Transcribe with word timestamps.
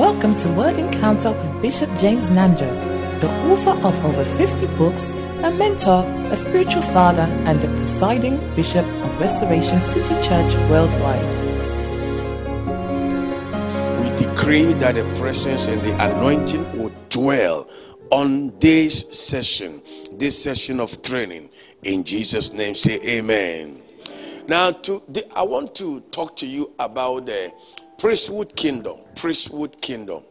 Welcome 0.00 0.34
to 0.40 0.48
Word 0.54 0.78
Encounter 0.78 1.30
with 1.30 1.60
Bishop 1.60 1.90
James 1.98 2.30
Nando, 2.30 2.64
the 3.20 3.28
author 3.50 3.86
of 3.86 4.02
over 4.02 4.24
50 4.24 4.66
books, 4.78 5.10
a 5.44 5.50
mentor, 5.50 6.06
a 6.32 6.36
spiritual 6.38 6.80
father, 6.80 7.24
and 7.44 7.60
the 7.60 7.68
presiding 7.76 8.38
bishop 8.56 8.86
of 8.86 9.20
Restoration 9.20 9.78
City 9.78 10.14
Church 10.26 10.54
worldwide. 10.70 11.20
We 14.00 14.16
decree 14.16 14.72
that 14.72 14.94
the 14.94 15.04
presence 15.20 15.68
and 15.68 15.82
the 15.82 15.92
anointing 16.02 16.78
will 16.78 16.92
dwell 17.10 17.68
on 18.10 18.58
this 18.58 19.10
session, 19.10 19.82
this 20.14 20.42
session 20.42 20.80
of 20.80 21.02
training. 21.02 21.50
In 21.82 22.04
Jesus' 22.04 22.54
name, 22.54 22.74
say 22.74 23.18
amen. 23.18 23.82
Now, 24.48 24.70
to 24.70 25.02
the, 25.10 25.30
I 25.36 25.42
want 25.42 25.74
to 25.74 26.00
talk 26.10 26.36
to 26.36 26.46
you 26.46 26.72
about 26.78 27.26
the 27.26 27.52
priesthood 28.00 28.56
kingdom. 28.56 28.96
Priesthood 29.14 29.80
kingdom. 29.80 30.22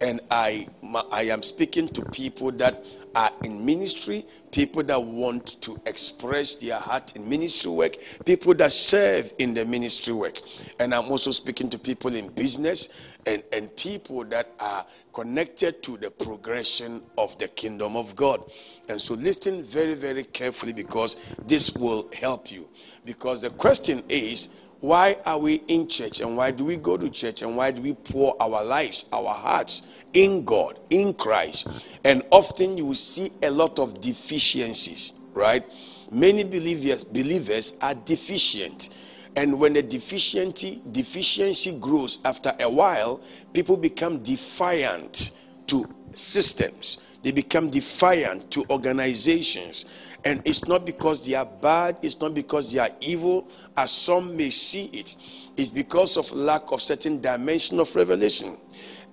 And 0.00 0.20
I, 0.30 0.68
I 1.10 1.22
am 1.22 1.42
speaking 1.42 1.88
to 1.88 2.04
people 2.12 2.52
that 2.52 2.84
are 3.16 3.32
in 3.42 3.66
ministry, 3.66 4.24
people 4.52 4.84
that 4.84 5.02
want 5.02 5.60
to 5.62 5.76
express 5.86 6.54
their 6.58 6.78
heart 6.78 7.16
in 7.16 7.28
ministry 7.28 7.72
work, 7.72 7.96
people 8.24 8.54
that 8.54 8.70
serve 8.70 9.32
in 9.38 9.54
the 9.54 9.64
ministry 9.64 10.14
work. 10.14 10.38
And 10.78 10.94
I'm 10.94 11.10
also 11.10 11.32
speaking 11.32 11.68
to 11.70 11.78
people 11.80 12.14
in 12.14 12.28
business 12.28 13.16
and, 13.26 13.42
and 13.52 13.76
people 13.76 14.22
that 14.26 14.52
are 14.60 14.86
connected 15.12 15.82
to 15.82 15.96
the 15.96 16.12
progression 16.12 17.02
of 17.16 17.36
the 17.40 17.48
kingdom 17.48 17.96
of 17.96 18.14
God. 18.14 18.40
And 18.88 19.00
so 19.00 19.14
listen 19.14 19.64
very, 19.64 19.94
very 19.94 20.22
carefully 20.22 20.72
because 20.72 21.34
this 21.44 21.76
will 21.76 22.08
help 22.12 22.52
you. 22.52 22.68
Because 23.04 23.42
the 23.42 23.50
question 23.50 24.04
is, 24.08 24.54
why 24.80 25.16
are 25.26 25.40
we 25.40 25.56
in 25.66 25.88
church 25.88 26.20
and 26.20 26.36
why 26.36 26.52
do 26.52 26.64
we 26.64 26.76
go 26.76 26.96
to 26.96 27.10
church 27.10 27.42
and 27.42 27.56
why 27.56 27.72
do 27.72 27.82
we 27.82 27.94
pour 27.94 28.36
our 28.40 28.64
lives, 28.64 29.08
our 29.12 29.34
hearts 29.34 30.04
in 30.12 30.44
God, 30.44 30.78
in 30.90 31.14
Christ? 31.14 31.68
And 32.04 32.22
often 32.30 32.76
you 32.76 32.86
will 32.86 32.94
see 32.94 33.30
a 33.42 33.50
lot 33.50 33.78
of 33.80 34.00
deficiencies, 34.00 35.24
right? 35.34 35.64
Many 36.12 36.44
believers 36.44 37.02
believers 37.04 37.78
are 37.82 37.94
deficient. 37.94 38.96
And 39.36 39.58
when 39.58 39.74
the 39.74 39.82
deficiency 39.82 40.80
deficiency 40.90 41.78
grows 41.80 42.24
after 42.24 42.52
a 42.60 42.70
while, 42.70 43.20
people 43.52 43.76
become 43.76 44.22
defiant 44.22 45.40
to 45.66 45.86
systems. 46.14 47.04
They 47.22 47.32
become 47.32 47.68
defiant 47.70 48.52
to 48.52 48.64
organizations 48.70 50.07
and 50.24 50.42
it's 50.44 50.66
not 50.66 50.84
because 50.84 51.26
they 51.26 51.34
are 51.34 51.48
bad, 51.62 51.96
it's 52.02 52.20
not 52.20 52.34
because 52.34 52.72
they 52.72 52.80
are 52.80 52.90
evil, 53.00 53.48
as 53.76 53.90
some 53.90 54.36
may 54.36 54.50
see 54.50 54.86
it. 54.98 55.16
It's 55.56 55.70
because 55.70 56.16
of 56.16 56.30
lack 56.32 56.70
of 56.72 56.80
certain 56.80 57.20
dimension 57.20 57.80
of 57.80 57.94
revelation. 57.94 58.56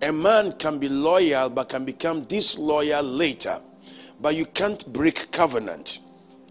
A 0.01 0.11
man 0.11 0.51
can 0.53 0.77
be 0.79 0.89
loyal 0.89 1.49
but 1.49 1.69
can 1.69 1.85
become 1.85 2.23
disloyal 2.25 3.03
later. 3.03 3.57
But 4.21 4.35
you 4.35 4.45
can't 4.45 4.85
break 4.93 5.31
covenant. 5.31 5.99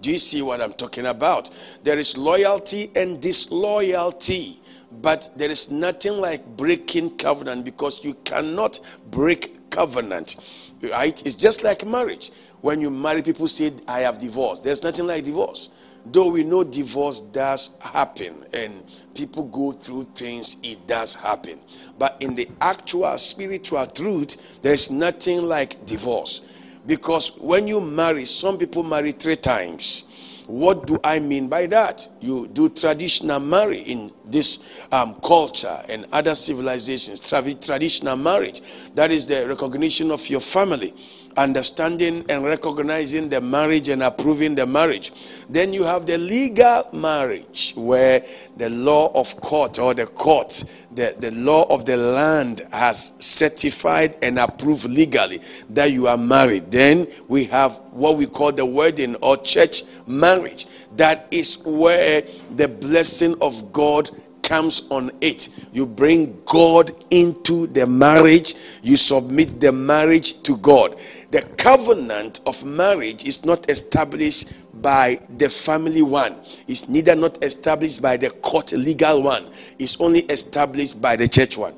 Do 0.01 0.11
you 0.11 0.19
see 0.19 0.43
what 0.43 0.61
I'm 0.61 0.73
talking 0.73 1.07
about? 1.07 1.51
There 1.83 1.99
is 1.99 2.17
loyalty 2.17 2.91
and 2.95 3.21
disloyalty, 3.21 4.59
but 5.01 5.31
there 5.37 5.51
is 5.51 5.71
nothing 5.71 6.21
like 6.21 6.45
breaking 6.57 7.17
covenant 7.17 7.65
because 7.65 8.05
you 8.05 8.15
cannot 8.25 8.79
break 9.11 9.71
covenant. 9.71 10.71
Right? 10.83 11.25
It's 11.25 11.37
just 11.37 11.65
like 11.65 11.87
marriage. 11.87 12.31
When 12.65 12.81
you 12.81 12.89
marry, 12.89 13.21
people 13.21 13.47
say, 13.47 13.73
I 13.87 14.01
have 14.01 14.17
divorced. 14.19 14.65
There's 14.65 14.83
nothing 14.83 15.07
like 15.07 15.23
divorce. 15.23 15.69
Though 16.07 16.31
we 16.31 16.45
know 16.45 16.65
divorce 16.65 17.21
does 17.21 17.79
happen 17.83 18.43
and 18.55 18.83
people 19.15 19.45
go 19.49 19.71
through 19.73 20.05
things, 20.15 20.63
it 20.65 20.87
does 20.87 21.15
happen. 21.15 21.59
But 21.99 22.17
in 22.21 22.35
the 22.35 22.49
actual 22.63 23.19
spiritual 23.19 23.85
truth, 23.89 24.63
there's 24.63 24.91
nothing 24.91 25.47
like 25.47 25.85
divorce. 25.85 26.51
Because 26.87 27.39
when 27.39 27.69
you 27.69 27.83
marry, 27.83 28.25
some 28.25 28.57
people 28.57 28.83
marry 28.83 29.13
three 29.13 29.37
times. 29.37 30.43
What 30.47 30.87
do 30.87 30.99
I 31.05 31.21
mean 31.21 31.51
by 31.51 31.67
that? 31.67 32.09
You 32.23 32.49
do 32.49 32.71
traditional 32.71 33.41
marriage 33.41 33.87
in 33.87 34.11
this 34.25 34.87
um, 34.91 35.17
culture 35.17 35.83
and 35.91 36.07
other 36.13 36.35
civilizations. 36.35 37.29
traditional 37.61 38.17
marriage, 38.17 38.63
that 38.95 39.11
is 39.11 39.27
the 39.27 39.47
recognition 39.47 40.11
of 40.11 40.27
your 40.31 40.41
family 40.41 40.95
understanding 41.37 42.25
and 42.29 42.45
recognizing 42.45 43.29
the 43.29 43.41
marriage 43.41 43.89
and 43.89 44.03
approving 44.03 44.55
the 44.55 44.67
marriage. 44.67 45.13
Then 45.49 45.73
you 45.73 45.85
have 45.85 46.07
the 46.07 46.19
legal 46.19 46.85
marriage, 46.93 47.73
where 47.77 48.23
the 48.57 48.71
law 48.71 49.13
of 49.15 49.35
court 49.41 49.79
or 49.79 49.95
the 49.95 50.07
court, 50.07 50.65
the, 50.95 51.15
the 51.19 51.31
law 51.33 51.65
of 51.75 51.87
the 51.87 51.97
land 51.97 52.63
has 52.73 53.17
certified 53.25 54.17
and 54.23 54.39
approved 54.39 54.89
legally 54.89 55.41
that 55.71 55.91
you 55.91 56.07
are 56.07 56.17
married. 56.17 56.71
Then 56.71 57.07
we 57.29 57.45
have 57.45 57.73
what 57.91 58.17
we 58.17 58.27
call 58.27 58.53
the 58.53 58.67
wedding 58.67 59.17
or 59.17 59.37
church 59.37 59.83
marriage. 60.07 60.67
That 60.97 61.27
is 61.31 61.63
where 61.67 62.23
the 62.55 62.69
blessing 62.69 63.35
of 63.41 63.73
God 63.73 64.09
comes 64.45 64.89
on 64.91 65.11
it. 65.21 65.49
You 65.73 65.87
bring 65.87 66.41
God 66.45 66.93
into 67.11 67.67
the 67.67 67.87
marriage, 67.87 68.55
you 68.83 68.97
submit 68.97 69.61
the 69.61 69.73
marriage 69.73 70.43
to 70.43 70.57
God. 70.59 70.97
The 71.35 71.43
covenant 71.59 72.43
of 72.47 72.65
marriage 72.65 73.27
is 73.27 73.45
not 73.45 73.69
established 73.69 74.53
by 74.81 75.19
the 75.37 75.49
family 75.49 76.01
one, 76.01 76.37
it's 76.69 76.89
neither 76.89 77.17
not 77.17 77.43
established 77.43 78.01
by 78.01 78.17
the 78.17 78.31
court 78.31 78.71
legal 78.71 79.21
one, 79.21 79.47
it's 79.81 80.01
only 80.01 80.21
established 80.21 81.03
by 81.03 81.17
the 81.17 81.27
church 81.27 81.59
one. 81.59 81.75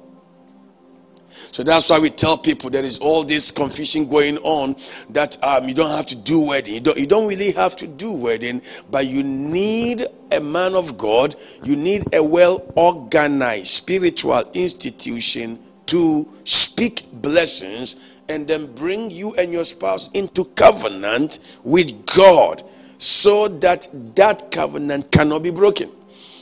So 1.52 1.62
that's 1.62 1.88
why 1.88 2.00
we 2.00 2.10
tell 2.10 2.36
people 2.36 2.68
there 2.68 2.84
is 2.84 2.98
all 2.98 3.24
this 3.24 3.50
confusion 3.50 4.10
going 4.10 4.36
on 4.42 4.76
that 5.08 5.42
um, 5.42 5.66
you 5.66 5.74
don't 5.74 5.88
have 5.88 6.06
to 6.08 6.16
do 6.16 6.44
wedding. 6.48 6.74
You 6.74 6.80
don't, 6.80 6.98
you 6.98 7.06
don't 7.06 7.26
really 7.26 7.52
have 7.52 7.76
to 7.76 7.86
do 7.86 8.12
wedding, 8.12 8.60
but 8.90 9.06
you 9.06 9.22
need 9.22 10.02
a 10.32 10.40
man 10.40 10.74
of 10.74 10.98
God. 10.98 11.34
You 11.64 11.76
need 11.76 12.12
a 12.12 12.22
well 12.22 12.60
organized 12.76 13.68
spiritual 13.68 14.42
institution 14.52 15.58
to 15.86 16.28
speak 16.44 17.06
blessings 17.12 18.15
and 18.28 18.46
then 18.46 18.72
bring 18.74 19.10
you 19.10 19.34
and 19.36 19.52
your 19.52 19.64
spouse 19.64 20.10
into 20.12 20.44
covenant 20.56 21.58
with 21.64 22.06
God 22.06 22.62
so 22.98 23.48
that 23.48 23.88
that 24.14 24.50
covenant 24.50 25.10
cannot 25.10 25.42
be 25.42 25.50
broken. 25.50 25.90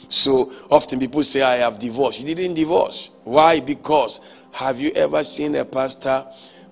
So 0.08 0.52
often 0.70 1.00
people 1.00 1.22
say, 1.22 1.42
I 1.42 1.56
have 1.56 1.78
divorced. 1.78 2.20
You 2.20 2.34
didn't 2.34 2.54
divorce. 2.54 3.16
Why? 3.24 3.60
Because 3.60 4.20
have 4.52 4.78
you 4.78 4.92
ever 4.94 5.24
seen 5.24 5.56
a 5.56 5.64
pastor 5.64 6.24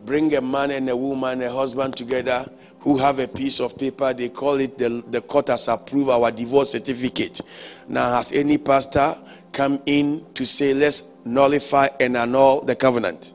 bring 0.04 0.34
a 0.34 0.40
man 0.40 0.70
and 0.70 0.88
a 0.88 0.96
woman, 0.96 1.42
a 1.42 1.50
husband 1.50 1.96
together 1.96 2.44
who 2.80 2.98
have 2.98 3.18
a 3.18 3.26
piece 3.26 3.60
of 3.60 3.76
paper? 3.78 4.12
They 4.12 4.28
call 4.28 4.60
it 4.60 4.78
the, 4.78 5.02
the 5.10 5.20
court 5.20 5.48
has 5.48 5.68
approved 5.68 6.10
our 6.10 6.30
divorce 6.30 6.70
certificate. 6.70 7.40
Now, 7.88 8.14
has 8.14 8.32
any 8.32 8.58
pastor 8.58 9.14
come 9.52 9.82
in 9.86 10.24
to 10.34 10.46
say, 10.46 10.74
let's 10.74 11.16
nullify 11.24 11.88
and 12.00 12.16
annul 12.16 12.60
the 12.62 12.76
covenant? 12.76 13.34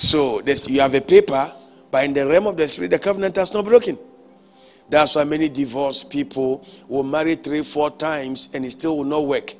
So, 0.00 0.40
you 0.42 0.80
have 0.80 0.94
a 0.94 1.00
paper, 1.02 1.52
but 1.90 2.04
in 2.04 2.14
the 2.14 2.26
realm 2.26 2.46
of 2.46 2.56
the 2.56 2.66
spirit, 2.66 2.90
the 2.90 2.98
covenant 2.98 3.36
has 3.36 3.52
not 3.52 3.66
broken. 3.66 3.98
That's 4.88 5.14
why 5.14 5.24
many 5.24 5.50
divorced 5.50 6.10
people 6.10 6.66
will 6.88 7.02
marry 7.02 7.34
three, 7.34 7.62
four 7.62 7.90
times 7.90 8.48
and 8.54 8.64
it 8.64 8.70
still 8.70 8.96
will 8.96 9.04
not 9.04 9.26
work 9.26 9.52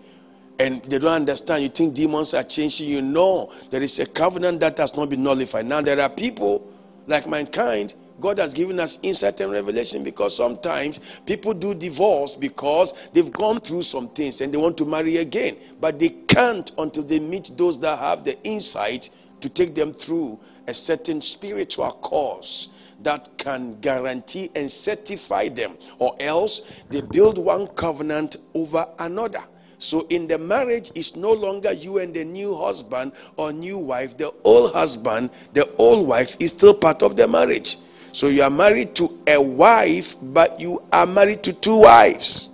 and 0.58 0.82
they 0.84 0.98
don't 0.98 1.12
understand. 1.12 1.62
You 1.62 1.68
think 1.68 1.94
demons 1.94 2.34
are 2.34 2.42
changing. 2.42 2.88
You 2.88 3.02
know 3.02 3.52
there 3.70 3.82
is 3.82 3.98
a 3.98 4.06
covenant 4.06 4.60
that 4.60 4.76
has 4.78 4.96
not 4.96 5.08
been 5.08 5.22
nullified. 5.22 5.66
Now 5.66 5.80
there 5.82 6.00
are 6.00 6.08
people 6.08 6.66
like 7.06 7.28
mankind. 7.28 7.94
God 8.20 8.38
has 8.38 8.52
given 8.52 8.78
us 8.80 9.02
insight 9.02 9.40
and 9.40 9.50
revelation 9.50 10.04
because 10.04 10.36
sometimes 10.36 11.20
people 11.26 11.54
do 11.54 11.74
divorce 11.74 12.34
because 12.34 13.08
they've 13.14 13.32
gone 13.32 13.60
through 13.60 13.82
some 13.82 14.08
things 14.08 14.42
and 14.42 14.52
they 14.52 14.58
want 14.58 14.76
to 14.78 14.84
marry 14.84 15.16
again, 15.16 15.56
but 15.80 15.98
they 15.98 16.10
can't 16.28 16.70
until 16.76 17.02
they 17.02 17.18
meet 17.18 17.52
those 17.56 17.80
that 17.80 17.98
have 17.98 18.24
the 18.24 18.36
insight 18.42 19.08
to 19.40 19.48
take 19.48 19.74
them 19.74 19.92
through 19.92 20.38
a 20.66 20.74
certain 20.74 21.20
spiritual 21.20 21.90
course 21.92 22.76
that 23.02 23.28
can 23.38 23.80
guarantee 23.80 24.50
and 24.54 24.70
certify 24.70 25.48
them, 25.48 25.76
or 25.98 26.14
else 26.20 26.82
they 26.90 27.00
build 27.00 27.38
one 27.38 27.66
covenant 27.68 28.36
over 28.54 28.84
another. 28.98 29.40
So 29.78 30.06
in 30.10 30.28
the 30.28 30.36
marriage, 30.36 30.90
it's 30.94 31.16
no 31.16 31.32
longer 31.32 31.72
you 31.72 31.98
and 31.98 32.12
the 32.12 32.24
new 32.24 32.54
husband 32.54 33.12
or 33.38 33.50
new 33.50 33.78
wife. 33.78 34.18
The 34.18 34.30
old 34.44 34.74
husband, 34.74 35.30
the 35.54 35.66
old 35.78 36.06
wife 36.06 36.36
is 36.38 36.52
still 36.52 36.74
part 36.74 37.02
of 37.02 37.16
the 37.16 37.26
marriage. 37.26 37.78
So 38.12 38.26
you 38.26 38.42
are 38.42 38.50
married 38.50 38.94
to 38.96 39.08
a 39.26 39.40
wife, 39.40 40.16
but 40.22 40.60
you 40.60 40.82
are 40.92 41.06
married 41.06 41.42
to 41.44 41.54
two 41.54 41.80
wives. 41.80 42.49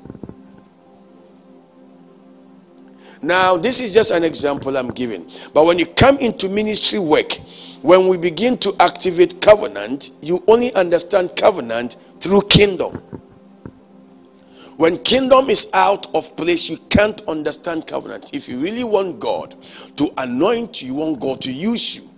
Now, 3.26 3.56
this 3.56 3.80
is 3.80 3.92
just 3.92 4.12
an 4.12 4.22
example 4.22 4.76
I'm 4.76 4.92
giving. 4.92 5.28
But 5.52 5.64
when 5.66 5.80
you 5.80 5.86
come 5.86 6.16
into 6.18 6.48
ministry 6.48 7.00
work, 7.00 7.32
when 7.82 8.06
we 8.06 8.16
begin 8.16 8.56
to 8.58 8.72
activate 8.78 9.40
covenant, 9.40 10.10
you 10.22 10.44
only 10.46 10.72
understand 10.74 11.34
covenant 11.34 11.94
through 12.18 12.42
kingdom. 12.42 12.92
When 14.76 14.98
kingdom 14.98 15.50
is 15.50 15.72
out 15.74 16.14
of 16.14 16.36
place, 16.36 16.70
you 16.70 16.76
can't 16.88 17.20
understand 17.26 17.88
covenant. 17.88 18.32
If 18.32 18.48
you 18.48 18.58
really 18.58 18.84
want 18.84 19.18
God 19.18 19.56
to 19.96 20.08
anoint 20.18 20.82
you, 20.82 20.88
you 20.88 20.94
want 20.94 21.18
God 21.18 21.40
to 21.40 21.52
use 21.52 21.96
you. 21.96 22.08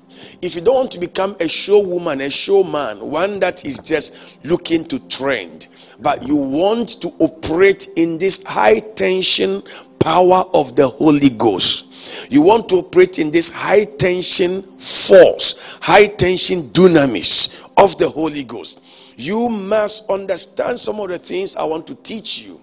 If 0.43 0.57
you 0.57 0.61
don't 0.61 0.75
want 0.75 0.91
to 0.93 1.01
become 1.01 1.37
a 1.41 1.49
show 1.49 1.83
woman, 1.83 2.21
a 2.21 2.29
show 2.29 2.63
man, 2.63 2.99
one 3.01 3.41
that 3.41 3.65
is 3.65 3.79
just 3.79 4.45
looking 4.45 4.85
to 4.87 4.99
trend, 5.09 5.69
but 6.01 6.27
you 6.27 6.37
want 6.37 7.01
to 7.01 7.09
operate 7.19 7.89
in 7.97 8.19
this 8.19 8.45
high 8.45 8.81
tension 8.81 9.63
power 10.00 10.45
of 10.55 10.77
the 10.77 10.89
Holy 10.89 11.31
Ghost. 11.37 12.31
You 12.31 12.43
want 12.43 12.69
to 12.71 12.77
operate 12.77 13.19
in 13.19 13.31
this 13.31 13.53
high 13.53 13.85
tension 13.85 14.62
force, 14.62 15.79
high 15.81 16.06
tension 16.06 16.62
dunamis 16.71 17.61
of 17.77 17.97
the 17.99 18.09
Holy 18.09 18.45
Ghost. 18.45 18.85
You 19.19 19.49
must 19.49 20.09
understand 20.11 20.79
some 20.79 21.00
of 21.00 21.09
the 21.09 21.19
things 21.19 21.56
I 21.56 21.65
want 21.65 21.87
to 21.89 21.95
teach 21.97 22.41
you. 22.41 22.61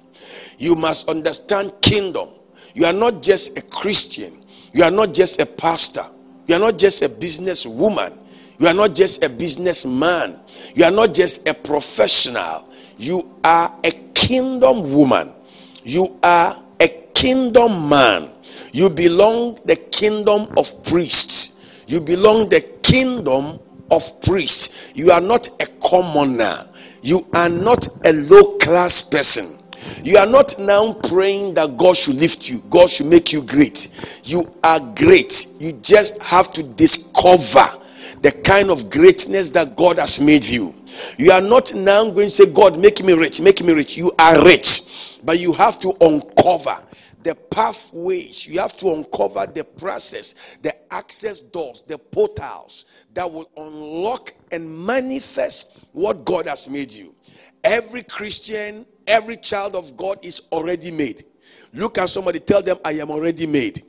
You 0.58 0.76
must 0.76 1.10
understand 1.10 1.74
kingdom. 1.82 2.30
You 2.74 2.86
are 2.86 2.94
not 2.94 3.22
just 3.22 3.58
a 3.58 3.62
Christian. 3.62 4.34
You 4.74 4.84
are 4.84 4.92
not 4.92 5.14
just 5.14 5.42
a 5.42 5.46
pastor. 5.46 6.04
You 6.48 6.56
are 6.56 6.60
not 6.60 6.78
just 6.78 7.02
a 7.02 7.10
business 7.10 7.66
woman. 7.66 8.14
You 8.58 8.68
are 8.68 8.74
not 8.74 8.96
just 8.96 9.24
a 9.24 9.30
businessman. 9.30 10.40
You 10.76 10.86
are 10.86 10.92
not 10.92 11.14
just 11.14 11.48
a 11.48 11.54
professional. 11.54 12.70
You 12.98 13.36
are 13.44 13.78
a 13.84 13.92
kingdom 14.14 14.94
woman. 14.94 15.34
You 15.84 16.18
are 16.24 16.56
kingdom 17.16 17.90
man. 17.90 18.30
You 18.72 18.90
belong 18.90 19.56
the 19.66 19.78
kingdom 19.92 20.48
of 20.58 20.84
priests. 20.86 21.84
You 21.88 22.02
belong 22.02 22.50
the 22.50 22.62
kingdom 22.84 23.60
of 23.90 24.22
priests. 24.22 24.92
You 24.96 25.12
are 25.12 25.22
not 25.22 25.48
a 25.62 25.66
commoner. 25.88 26.68
You 27.02 27.26
are 27.34 27.50
not 27.50 27.88
a 28.06 28.14
low 28.14 28.58
class 28.58 29.10
person. 29.10 29.56
You 30.04 30.18
are 30.18 30.26
not 30.26 30.56
now 30.60 30.94
praying 30.94 31.54
that 31.56 31.78
God 31.78 31.96
should 31.96 32.16
lift 32.16 32.50
you, 32.50 32.62
God 32.70 32.90
should 32.90 33.08
make 33.08 33.32
you 33.32 33.44
great. 33.44 34.22
You 34.24 34.52
are 34.64 34.80
great. 34.80 35.54
You 35.60 35.74
just 35.82 36.22
have 36.24 36.52
to 36.54 36.64
discover 36.64 37.66
the 38.22 38.32
kind 38.44 38.72
of 38.72 38.90
greatness 38.90 39.52
that 39.52 39.76
God 39.76 40.00
has 40.00 40.20
made 40.20 40.44
you. 40.44 40.74
You 41.18 41.32
are 41.32 41.42
not 41.42 41.74
now 41.76 42.04
going 42.06 42.28
to 42.28 42.30
say, 42.30 42.52
God, 42.52 42.80
make 42.80 43.04
me 43.04 43.14
rich, 43.14 43.40
make 43.40 43.64
me 43.64 43.74
rich. 43.74 43.98
You 43.98 44.12
are 44.18 44.44
rich, 44.44 45.20
but 45.24 45.40
you 45.40 45.54
have 45.54 45.80
to 45.82 45.94
uncover 46.02 46.76
the 47.26 47.34
pathways, 47.34 48.48
you 48.48 48.60
have 48.60 48.78
to 48.78 48.94
uncover 48.94 49.48
the 49.48 49.64
process, 49.64 50.58
the 50.62 50.72
access 50.94 51.40
doors, 51.40 51.82
the 51.82 51.98
portals 51.98 52.86
that 53.16 53.30
will 53.30 53.50
unlock 53.58 54.32
and 54.52 54.86
manifest 54.86 55.88
what 55.92 56.24
God 56.24 56.46
has 56.46 56.70
made 56.70 56.92
you. 56.92 57.16
Every 57.64 58.04
Christian, 58.04 58.86
every 59.08 59.38
child 59.38 59.76
of 59.76 59.98
God 59.98 60.24
is 60.24 60.48
already 60.52 60.92
made. 60.92 61.24
Look 61.74 61.98
at 61.98 62.12
somebody, 62.12 62.40
tell 62.40 62.62
them, 62.62 62.78
I 62.86 62.92
am 62.92 63.10
already 63.10 63.48
made. 63.48 63.82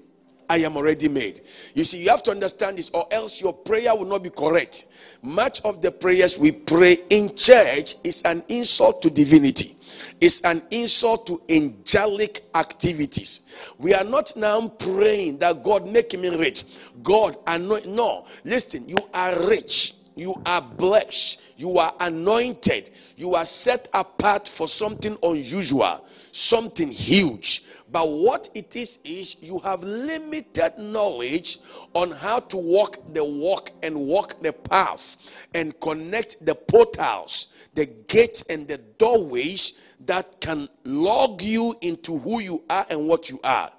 I 0.48 0.58
am 0.58 0.74
already 0.78 1.08
made. 1.08 1.40
You 1.74 1.84
see, 1.84 2.04
you 2.04 2.08
have 2.08 2.22
to 2.22 2.30
understand 2.30 2.78
this, 2.78 2.90
or 2.92 3.06
else 3.10 3.42
your 3.42 3.52
prayer 3.52 3.94
will 3.94 4.06
not 4.06 4.22
be 4.22 4.30
correct. 4.30 4.86
Much 5.20 5.62
of 5.62 5.82
the 5.82 5.90
prayers 5.90 6.38
we 6.38 6.52
pray 6.52 6.96
in 7.10 7.36
church 7.36 7.96
is 8.02 8.22
an 8.24 8.42
insult 8.48 9.02
to 9.02 9.10
divinity 9.10 9.75
is 10.20 10.42
an 10.42 10.62
insult 10.70 11.26
to 11.26 11.42
angelic 11.48 12.42
activities. 12.54 13.74
We 13.78 13.94
are 13.94 14.04
not 14.04 14.32
now 14.36 14.68
praying 14.68 15.38
that 15.38 15.62
God 15.62 15.90
make 15.90 16.12
me 16.18 16.28
rich. 16.36 16.64
God 17.02 17.36
anoint. 17.46 17.86
No, 17.86 18.26
listen, 18.44 18.88
you 18.88 18.98
are 19.12 19.46
rich. 19.46 19.94
You 20.14 20.40
are 20.46 20.62
blessed. 20.62 21.42
You 21.58 21.78
are 21.78 21.92
anointed. 22.00 22.90
You 23.16 23.34
are 23.34 23.44
set 23.46 23.88
apart 23.94 24.48
for 24.48 24.68
something 24.68 25.16
unusual, 25.22 26.04
something 26.32 26.90
huge. 26.90 27.62
But 27.90 28.08
what 28.08 28.48
it 28.54 28.76
is, 28.76 29.00
is 29.04 29.42
you 29.42 29.58
have 29.60 29.82
limited 29.82 30.72
knowledge 30.78 31.58
on 31.94 32.10
how 32.10 32.40
to 32.40 32.56
walk 32.56 32.98
the 33.14 33.24
walk 33.24 33.70
and 33.82 33.96
walk 33.96 34.40
the 34.40 34.52
path 34.52 35.48
and 35.54 35.78
connect 35.80 36.44
the 36.44 36.54
portals, 36.54 37.69
the 37.74 37.86
gates, 38.08 38.42
and 38.48 38.66
the 38.66 38.78
doorways 38.98 39.85
that 40.04 40.40
can 40.40 40.69
log 40.84 41.43
you 41.43 41.75
into 41.81 42.19
who 42.19 42.40
you 42.40 42.62
are 42.69 42.87
and 42.90 43.08
what 43.08 43.31
you 43.31 43.40
are. 43.43 43.70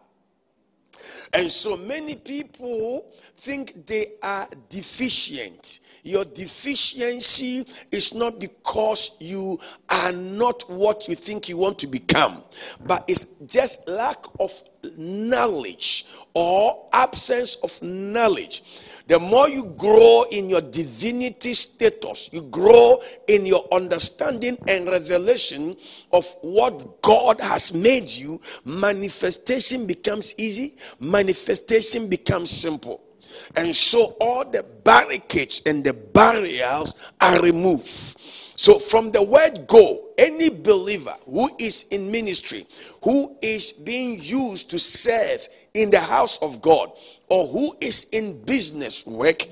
And 1.33 1.49
so 1.49 1.77
many 1.77 2.15
people 2.15 3.05
think 3.37 3.85
they 3.85 4.13
are 4.23 4.47
deficient. 4.69 5.79
Your 6.03 6.25
deficiency 6.25 7.65
is 7.91 8.13
not 8.13 8.39
because 8.39 9.17
you 9.19 9.59
are 9.89 10.11
not 10.11 10.63
what 10.69 11.07
you 11.07 11.15
think 11.15 11.49
you 11.49 11.57
want 11.57 11.79
to 11.79 11.87
become, 11.87 12.41
but 12.85 13.03
it's 13.07 13.39
just 13.39 13.89
lack 13.89 14.17
of 14.39 14.51
knowledge 14.97 16.05
or 16.33 16.87
absence 16.93 17.55
of 17.57 17.81
knowledge. 17.83 18.63
The 19.07 19.19
more 19.19 19.47
you 19.47 19.73
grow 19.77 20.25
in 20.31 20.49
your 20.49 20.59
divinity 20.59 21.53
status, 21.53 22.29
you 22.33 22.41
grow 22.43 23.01
in 23.27 23.45
your 23.45 23.65
understanding 23.71 24.57
and 24.67 24.85
revelation 24.85 25.77
of 26.11 26.25
what 26.41 27.01
God 27.01 27.39
has 27.39 27.73
made 27.73 28.09
you, 28.09 28.41
manifestation 28.65 29.87
becomes 29.87 30.37
easy, 30.37 30.75
manifestation 30.99 32.09
becomes 32.09 32.49
simple. 32.49 33.01
And 33.55 33.73
so 33.73 34.17
all 34.19 34.43
the 34.43 34.65
barricades 34.83 35.61
and 35.65 35.85
the 35.85 35.93
barriers 35.93 36.99
are 37.21 37.41
removed. 37.41 37.87
So, 38.59 38.79
from 38.79 39.11
the 39.11 39.21
word 39.21 39.67
go, 39.67 40.09
any 40.17 40.49
believer 40.49 41.13
who 41.25 41.47
is 41.59 41.87
in 41.89 42.11
ministry, 42.11 42.65
who 43.03 43.37
is 43.39 43.71
being 43.71 44.19
used 44.19 44.71
to 44.71 44.79
serve 44.79 45.47
in 45.77 45.91
the 45.91 45.99
house 45.99 46.41
of 46.41 46.61
God, 46.61 46.91
or 47.29 47.45
who 47.45 47.71
is 47.81 48.09
in 48.11 48.43
business 48.45 49.05
work, 49.05 49.43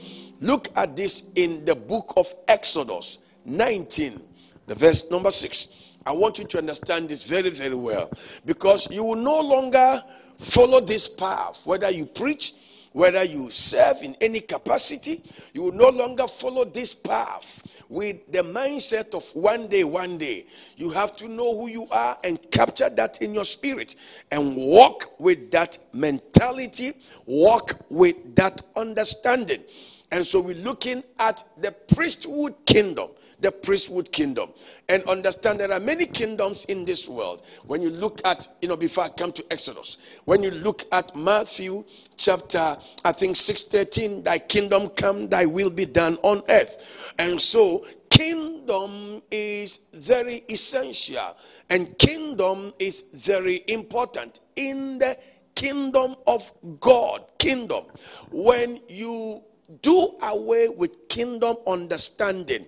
look 0.41 0.67
at 0.75 0.95
this 0.95 1.31
in 1.35 1.63
the 1.65 1.75
book 1.75 2.13
of 2.17 2.25
Exodus 2.47 3.19
19, 3.45 4.19
the 4.65 4.75
verse 4.75 5.11
number 5.11 5.31
6. 5.31 5.97
I 6.05 6.11
want 6.11 6.39
you 6.39 6.45
to 6.45 6.57
understand 6.57 7.09
this 7.09 7.23
very, 7.23 7.49
very 7.49 7.75
well 7.75 8.09
because 8.45 8.91
you 8.91 9.03
will 9.03 9.15
no 9.15 9.39
longer 9.39 9.97
follow 10.37 10.79
this 10.79 11.07
path, 11.07 11.61
whether 11.65 11.89
you 11.91 12.05
preach, 12.05 12.53
whether 12.91 13.23
you 13.23 13.51
serve 13.51 13.97
in 14.01 14.15
any 14.21 14.39
capacity, 14.39 15.17
you 15.53 15.63
will 15.63 15.73
no 15.73 15.89
longer 15.89 16.27
follow 16.27 16.65
this 16.65 16.93
path 16.93 17.74
with 17.89 18.31
the 18.31 18.39
mindset 18.39 19.13
of 19.13 19.23
one 19.35 19.67
day, 19.67 19.83
one 19.83 20.17
day. 20.17 20.45
You 20.77 20.89
have 20.91 21.15
to 21.17 21.27
know 21.27 21.59
who 21.59 21.69
you 21.69 21.87
are 21.91 22.17
and 22.23 22.39
capture 22.51 22.89
that 22.89 23.21
in 23.21 23.33
your 23.33 23.45
spirit 23.45 23.95
and 24.31 24.55
walk 24.55 25.19
with 25.19 25.51
that 25.51 25.77
mentality, 25.93 26.91
walk 27.25 27.73
with 27.89 28.35
that 28.35 28.61
understanding. 28.75 29.63
And 30.11 30.25
so 30.25 30.41
we're 30.41 30.55
looking 30.55 31.03
at 31.19 31.43
the 31.59 31.71
priesthood 31.93 32.53
kingdom 32.65 33.09
the 33.39 33.51
priesthood 33.51 34.11
kingdom. 34.11 34.49
And 34.89 35.03
understand 35.03 35.59
there 35.59 35.71
are 35.71 35.79
many 35.79 36.05
kingdoms 36.05 36.65
in 36.65 36.85
this 36.85 37.09
world. 37.09 37.41
When 37.65 37.81
you 37.81 37.89
look 37.89 38.21
at 38.25 38.47
you 38.61 38.67
know 38.67 38.77
before 38.77 39.03
i 39.05 39.09
come 39.09 39.31
to 39.31 39.43
exodus 39.51 39.97
when 40.25 40.41
you 40.43 40.51
look 40.51 40.83
at 40.91 41.15
matthew 41.15 41.83
chapter 42.17 42.75
i 43.03 43.11
think 43.11 43.35
613 43.35 44.23
thy 44.23 44.37
kingdom 44.37 44.89
come 44.89 45.27
thy 45.29 45.45
will 45.45 45.69
be 45.69 45.85
done 45.85 46.17
on 46.23 46.41
earth. 46.49 47.13
And 47.19 47.41
so 47.41 47.85
kingdom 48.09 49.21
is 49.29 49.87
very 49.93 50.43
essential 50.49 51.35
and 51.69 51.97
kingdom 51.97 52.73
is 52.79 53.11
very 53.13 53.63
important 53.67 54.39
in 54.55 54.99
the 54.99 55.17
kingdom 55.55 56.15
of 56.27 56.49
god 56.79 57.23
kingdom. 57.37 57.83
When 58.31 58.79
you 58.87 59.41
do 59.81 60.17
away 60.21 60.69
with 60.69 61.07
kingdom 61.09 61.57
understanding, 61.65 62.65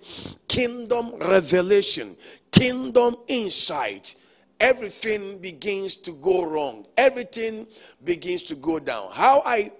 kingdom 0.47 1.17
revelation, 1.19 2.15
kingdom 2.51 3.15
insight. 3.27 4.15
Everything 4.59 5.39
begins 5.39 5.97
to 5.97 6.11
go 6.13 6.43
wrong. 6.43 6.85
Everything 6.97 7.67
begins 8.03 8.43
to 8.43 8.55
go 8.55 8.79
down. 8.79 9.09
How 9.13 9.43
I 9.45 9.71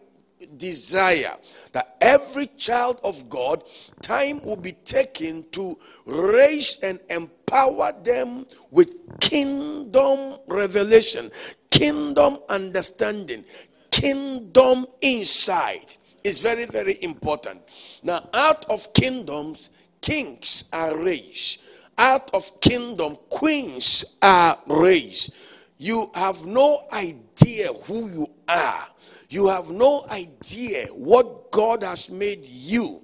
desire 0.57 1.35
that 1.71 1.97
every 1.99 2.47
child 2.57 2.99
of 3.03 3.27
God, 3.27 3.63
time 4.01 4.43
will 4.45 4.61
be 4.61 4.73
taken 4.85 5.43
to 5.51 5.75
raise 6.05 6.79
and 6.83 6.99
empower 7.09 7.91
them 8.03 8.45
with 8.69 9.19
kingdom 9.19 10.37
revelation, 10.47 11.31
kingdom 11.71 12.37
understanding, 12.49 13.43
kingdom 13.89 14.85
insight 15.01 15.97
is 16.27 16.41
very, 16.41 16.65
very 16.65 17.01
important. 17.01 17.61
Now, 18.03 18.27
out 18.33 18.69
of 18.69 18.93
kingdoms, 18.93 19.71
kings 20.01 20.69
are 20.73 20.95
raised. 20.97 21.63
Out 21.97 22.29
of 22.33 22.61
kingdom, 22.61 23.17
queens 23.29 24.17
are 24.21 24.59
raised. 24.67 25.35
You 25.77 26.11
have 26.13 26.45
no 26.45 26.83
idea 26.93 27.73
who 27.73 28.09
you 28.09 28.27
are. 28.47 28.87
You 29.29 29.47
have 29.47 29.71
no 29.71 30.05
idea 30.09 30.87
what 30.87 31.51
God 31.51 31.83
has 31.83 32.11
made 32.11 32.43
you. 32.43 33.01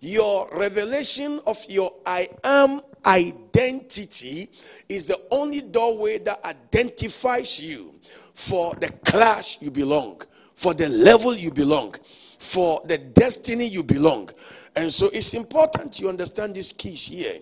Your 0.00 0.48
revelation 0.52 1.40
of 1.46 1.56
your 1.68 1.92
I 2.04 2.28
am 2.42 2.80
identity 3.06 4.48
is 4.88 5.08
the 5.08 5.18
only 5.30 5.62
doorway 5.62 6.18
that 6.18 6.44
identifies 6.44 7.62
you 7.62 7.94
for 8.34 8.74
the 8.74 8.88
class 9.04 9.62
you 9.62 9.70
belong, 9.70 10.20
for 10.54 10.74
the 10.74 10.88
level 10.88 11.34
you 11.34 11.50
belong, 11.50 11.94
for 12.44 12.82
the 12.84 12.98
destiny 12.98 13.66
you 13.66 13.82
belong. 13.82 14.28
And 14.76 14.92
so 14.92 15.08
it's 15.12 15.32
important 15.32 15.98
you 15.98 16.10
understand 16.10 16.54
these 16.54 16.72
keys 16.72 17.06
here. 17.06 17.40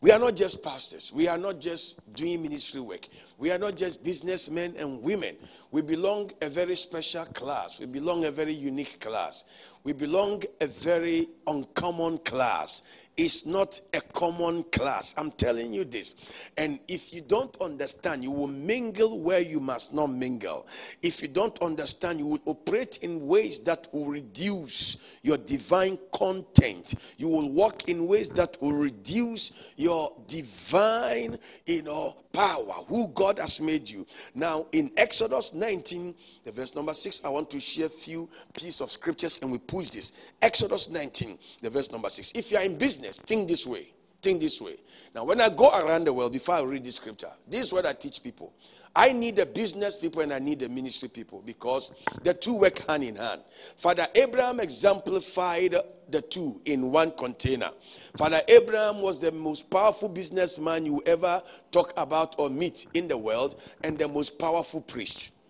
We 0.00 0.10
are 0.10 0.18
not 0.18 0.34
just 0.34 0.62
pastors. 0.62 1.12
We 1.12 1.28
are 1.28 1.38
not 1.38 1.60
just 1.60 2.12
doing 2.12 2.42
ministry 2.42 2.80
work. 2.80 3.06
We 3.38 3.50
are 3.50 3.58
not 3.58 3.76
just 3.76 4.04
businessmen 4.04 4.74
and 4.78 5.02
women. 5.02 5.36
We 5.70 5.82
belong 5.82 6.30
a 6.40 6.48
very 6.48 6.76
special 6.76 7.24
class. 7.26 7.78
We 7.78 7.86
belong 7.86 8.24
a 8.24 8.30
very 8.30 8.54
unique 8.54 8.98
class. 8.98 9.44
We 9.84 9.92
belong 9.92 10.42
a 10.60 10.66
very 10.66 11.26
uncommon 11.46 12.18
class. 12.18 12.88
It's 13.16 13.46
not 13.46 13.80
a 13.94 14.00
common 14.12 14.62
class. 14.64 15.14
I'm 15.16 15.30
telling 15.30 15.72
you 15.72 15.84
this. 15.84 16.50
And 16.58 16.78
if 16.86 17.14
you 17.14 17.22
don't 17.22 17.56
understand, 17.62 18.22
you 18.22 18.30
will 18.30 18.46
mingle 18.46 19.20
where 19.20 19.40
you 19.40 19.58
must 19.58 19.94
not 19.94 20.08
mingle. 20.08 20.66
If 21.02 21.22
you 21.22 21.28
don't 21.28 21.58
understand, 21.62 22.18
you 22.18 22.26
will 22.26 22.42
operate 22.44 23.02
in 23.02 23.26
ways 23.26 23.64
that 23.64 23.88
will 23.92 24.06
reduce 24.06 25.18
your 25.22 25.38
divine 25.38 25.98
content. 26.12 26.94
You 27.16 27.28
will 27.28 27.48
walk 27.48 27.88
in 27.88 28.06
ways 28.06 28.28
that 28.30 28.58
will 28.60 28.74
reduce 28.74 29.72
your 29.76 30.12
divine, 30.26 31.38
you 31.64 31.82
know, 31.84 32.16
power, 32.34 32.84
who 32.86 33.08
God 33.14 33.25
has 33.34 33.60
made 33.60 33.88
you. 33.88 34.06
Now, 34.34 34.66
in 34.72 34.90
Exodus 34.96 35.54
19, 35.54 36.14
the 36.44 36.52
verse 36.52 36.74
number 36.74 36.94
6, 36.94 37.24
I 37.24 37.28
want 37.28 37.50
to 37.50 37.60
share 37.60 37.86
a 37.86 37.90
few 37.90 38.28
pieces 38.54 38.80
of 38.80 38.90
scriptures 38.90 39.42
and 39.42 39.52
we 39.52 39.58
push 39.58 39.88
this. 39.90 40.32
Exodus 40.40 40.90
19, 40.90 41.38
the 41.62 41.70
verse 41.70 41.90
number 41.92 42.08
6. 42.08 42.32
If 42.32 42.50
you 42.50 42.58
are 42.58 42.64
in 42.64 42.76
business, 42.76 43.18
think 43.18 43.48
this 43.48 43.66
way. 43.66 43.86
Think 44.22 44.40
this 44.40 44.60
way. 44.60 44.76
Now, 45.14 45.24
when 45.24 45.40
I 45.40 45.48
go 45.48 45.70
around 45.70 46.04
the 46.04 46.12
world, 46.12 46.32
before 46.32 46.56
I 46.56 46.62
read 46.62 46.84
this 46.84 46.96
scripture, 46.96 47.30
this 47.48 47.62
is 47.62 47.72
what 47.72 47.86
I 47.86 47.92
teach 47.92 48.22
people. 48.22 48.52
I 48.98 49.12
need 49.12 49.36
the 49.36 49.44
business 49.44 49.98
people 49.98 50.22
and 50.22 50.32
I 50.32 50.38
need 50.38 50.60
the 50.60 50.70
ministry 50.70 51.10
people 51.10 51.42
because 51.44 51.94
the 52.24 52.32
two 52.32 52.58
work 52.58 52.78
hand 52.88 53.04
in 53.04 53.16
hand. 53.16 53.42
Father 53.76 54.06
Abraham 54.14 54.58
exemplified 54.58 55.76
the 56.08 56.22
two 56.22 56.62
in 56.64 56.90
one 56.90 57.10
container. 57.12 57.68
Father 58.16 58.40
Abraham 58.48 59.02
was 59.02 59.20
the 59.20 59.32
most 59.32 59.70
powerful 59.70 60.08
businessman 60.08 60.86
you 60.86 61.02
ever 61.04 61.42
talk 61.70 61.92
about 61.98 62.36
or 62.38 62.48
meet 62.48 62.86
in 62.94 63.06
the 63.06 63.18
world 63.18 63.60
and 63.84 63.98
the 63.98 64.08
most 64.08 64.38
powerful 64.38 64.80
priest. 64.80 65.40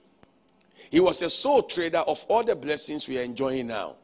He 0.90 0.98
was 0.98 1.22
a 1.22 1.30
sole 1.30 1.62
trader 1.62 1.98
of 1.98 2.24
all 2.28 2.42
the 2.42 2.56
blessings 2.56 3.08
we 3.08 3.16
are 3.18 3.22
enjoying 3.22 3.68
now. 3.68 3.94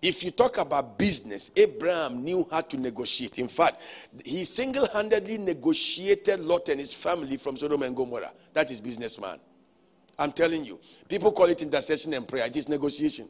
If 0.00 0.22
you 0.22 0.30
talk 0.30 0.58
about 0.58 0.98
business, 0.98 1.52
Abraham 1.56 2.22
knew 2.22 2.46
how 2.50 2.60
to 2.60 2.78
negotiate. 2.78 3.38
In 3.38 3.48
fact, 3.48 3.82
he 4.24 4.44
single 4.44 4.86
handedly 4.86 5.38
negotiated 5.38 6.40
Lot 6.40 6.68
and 6.68 6.78
his 6.78 6.94
family 6.94 7.36
from 7.36 7.56
Sodom 7.56 7.82
and 7.82 7.96
Gomorrah. 7.96 8.32
That 8.54 8.70
is 8.70 8.80
businessman. 8.80 9.40
I'm 10.18 10.32
telling 10.32 10.64
you. 10.64 10.80
People 11.08 11.32
call 11.32 11.46
it 11.46 11.62
intercession 11.62 12.14
and 12.14 12.26
prayer. 12.26 12.46
It 12.46 12.56
is 12.56 12.68
negotiation. 12.68 13.28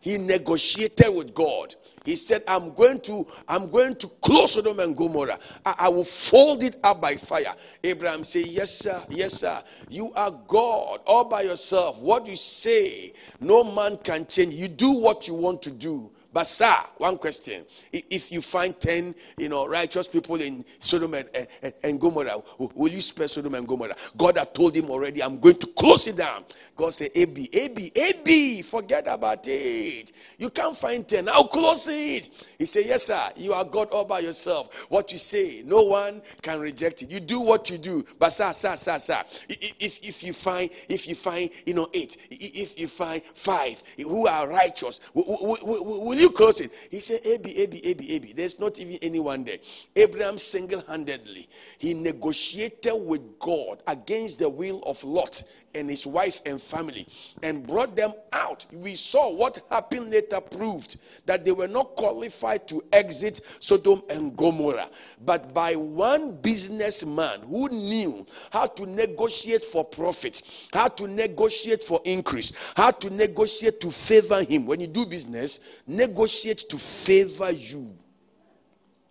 He 0.00 0.16
negotiated 0.16 1.14
with 1.14 1.34
God. 1.34 1.74
He 2.04 2.16
said, 2.16 2.42
I'm 2.48 2.72
going 2.74 3.00
to, 3.02 3.26
I'm 3.48 3.70
going 3.70 3.94
to 3.96 4.06
close 4.22 4.52
Sodom 4.54 4.80
and 4.80 4.96
Gomorrah. 4.96 5.38
I, 5.66 5.74
I, 5.80 5.88
will 5.88 6.04
fold 6.04 6.62
it 6.62 6.76
up 6.82 7.02
by 7.02 7.16
fire. 7.16 7.54
Abraham 7.84 8.24
said, 8.24 8.46
Yes, 8.46 8.70
sir, 8.78 9.02
yes, 9.10 9.34
sir. 9.34 9.62
You 9.90 10.12
are 10.14 10.30
God 10.46 11.00
all 11.06 11.24
by 11.24 11.42
yourself. 11.42 12.00
What 12.00 12.26
you 12.26 12.36
say, 12.36 13.12
no 13.40 13.62
man 13.62 13.98
can 13.98 14.26
change. 14.26 14.54
You 14.54 14.68
do 14.68 14.92
what 14.92 15.28
you 15.28 15.34
want 15.34 15.60
to 15.62 15.70
do. 15.70 16.10
But 16.32 16.46
sir, 16.46 16.74
one 16.98 17.16
question: 17.16 17.64
If 17.92 18.30
you 18.30 18.42
find 18.42 18.78
ten, 18.78 19.14
you 19.38 19.48
know, 19.48 19.66
righteous 19.66 20.08
people 20.08 20.36
in 20.36 20.64
Sodom 20.78 21.14
and, 21.14 21.28
and, 21.62 21.72
and, 21.82 22.00
Gomorrah, 22.00 22.42
will 22.58 22.92
you 22.92 23.00
spare 23.00 23.28
Sodom 23.28 23.54
and 23.54 23.66
Gomorrah? 23.66 23.96
God 24.16 24.36
had 24.36 24.54
told 24.54 24.76
him 24.76 24.90
already, 24.90 25.22
"I'm 25.22 25.40
going 25.40 25.56
to 25.56 25.66
close 25.68 26.06
it 26.06 26.18
down." 26.18 26.44
God 26.76 26.92
said, 26.92 27.10
"Ab, 27.16 27.36
Ab, 27.38 27.78
Ab, 27.96 28.64
forget 28.64 29.06
about 29.08 29.44
it. 29.48 30.12
You 30.38 30.50
can't 30.50 30.76
find 30.76 31.08
ten. 31.08 31.28
I'll 31.28 31.48
close 31.48 31.88
it." 31.90 32.30
He 32.58 32.66
said, 32.66 32.84
"Yes, 32.86 33.04
sir. 33.04 33.28
You 33.36 33.54
are 33.54 33.64
God 33.64 33.88
all 33.90 34.04
by 34.04 34.20
yourself. 34.20 34.86
What 34.90 35.10
you 35.12 35.18
say, 35.18 35.62
no 35.64 35.82
one 35.82 36.20
can 36.42 36.60
reject 36.60 37.02
it. 37.02 37.10
You 37.10 37.20
do 37.20 37.40
what 37.40 37.70
you 37.70 37.78
do. 37.78 38.04
But 38.18 38.30
sir, 38.30 38.52
sir, 38.52 38.76
sir, 38.76 38.98
sir, 38.98 39.22
if 39.48 40.04
if 40.04 40.22
you 40.22 40.32
find 40.34 40.68
if 40.88 41.08
you 41.08 41.14
find 41.14 41.50
you 41.64 41.74
know 41.74 41.88
eight, 41.94 42.16
if 42.30 42.78
you 42.78 42.86
find 42.86 43.22
five 43.22 43.82
who 43.96 44.26
are 44.26 44.48
righteous, 44.48 45.00
will, 45.14 45.24
will, 45.26 46.06
will 46.06 46.18
you 46.18 46.27
close 46.30 46.60
it? 46.60 46.70
He 46.90 47.00
said, 47.00 47.20
Abi, 47.20 47.62
Abi, 47.62 47.78
Abi, 47.90 48.16
Abi. 48.16 48.32
There's 48.32 48.60
not 48.60 48.78
even 48.78 48.98
anyone 49.02 49.44
there. 49.44 49.58
Abraham 49.96 50.38
single 50.38 50.82
handedly, 50.88 51.48
he 51.78 51.94
negotiated 51.94 52.94
with 52.94 53.38
God 53.38 53.82
against 53.86 54.38
the 54.38 54.48
will 54.48 54.82
of 54.84 55.02
Lot 55.04 55.42
and 55.74 55.88
his 55.90 56.06
wife 56.06 56.40
and 56.46 56.60
family 56.60 57.06
and 57.42 57.66
brought 57.66 57.96
them 57.96 58.12
out. 58.32 58.66
We 58.72 58.94
saw 58.94 59.32
what 59.32 59.60
happened 59.70 60.10
later 60.10 60.40
proved 60.40 61.00
that 61.26 61.44
they 61.44 61.52
were 61.52 61.68
not 61.68 61.94
qualified 61.96 62.66
to 62.68 62.82
exit 62.92 63.40
Sodom 63.60 64.02
and 64.10 64.36
Gomorrah. 64.36 64.88
But 65.24 65.52
by 65.54 65.74
one 65.76 66.36
businessman 66.36 67.40
who 67.40 67.68
knew 67.68 68.26
how 68.50 68.66
to 68.66 68.86
negotiate 68.86 69.64
for 69.64 69.84
profit, 69.84 70.42
how 70.72 70.88
to 70.88 71.06
negotiate 71.06 71.82
for 71.82 72.00
increase, 72.04 72.72
how 72.76 72.90
to 72.90 73.10
negotiate 73.10 73.80
to 73.80 73.90
favor 73.90 74.42
him. 74.42 74.66
When 74.66 74.80
you 74.80 74.86
do 74.86 75.06
business, 75.06 75.80
negotiate 75.86 76.64
to 76.70 76.76
favor 76.76 77.50
you. 77.52 77.96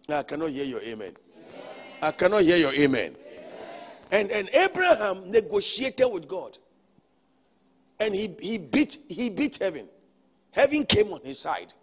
I 0.10 0.24
cannot 0.24 0.50
hear 0.52 0.66
your 0.66 0.82
amen. 0.82 1.14
I 2.02 2.12
cannot 2.12 2.44
hear 2.44 2.58
your 2.58 2.74
amen. 2.74 3.16
And, 4.12 4.32
and 4.32 4.50
Abraham 4.50 5.30
negotiated 5.32 6.08
with 6.12 6.28
God. 6.28 6.58
And 8.00 8.14
he, 8.14 8.36
he 8.40 8.58
beat 8.58 8.98
he 9.10 9.30
beat 9.30 9.58
heaven. 9.58 9.88
Heaven 10.54 10.86
came 10.86 11.12
on 11.12 11.22
his 11.24 11.40
side. 11.40 11.74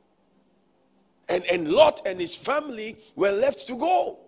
And, 1.28 1.44
and 1.50 1.70
Lot 1.70 2.02
and 2.06 2.20
his 2.20 2.36
family 2.36 2.96
were 3.16 3.32
left 3.32 3.66
to 3.68 3.78
go 3.78 4.18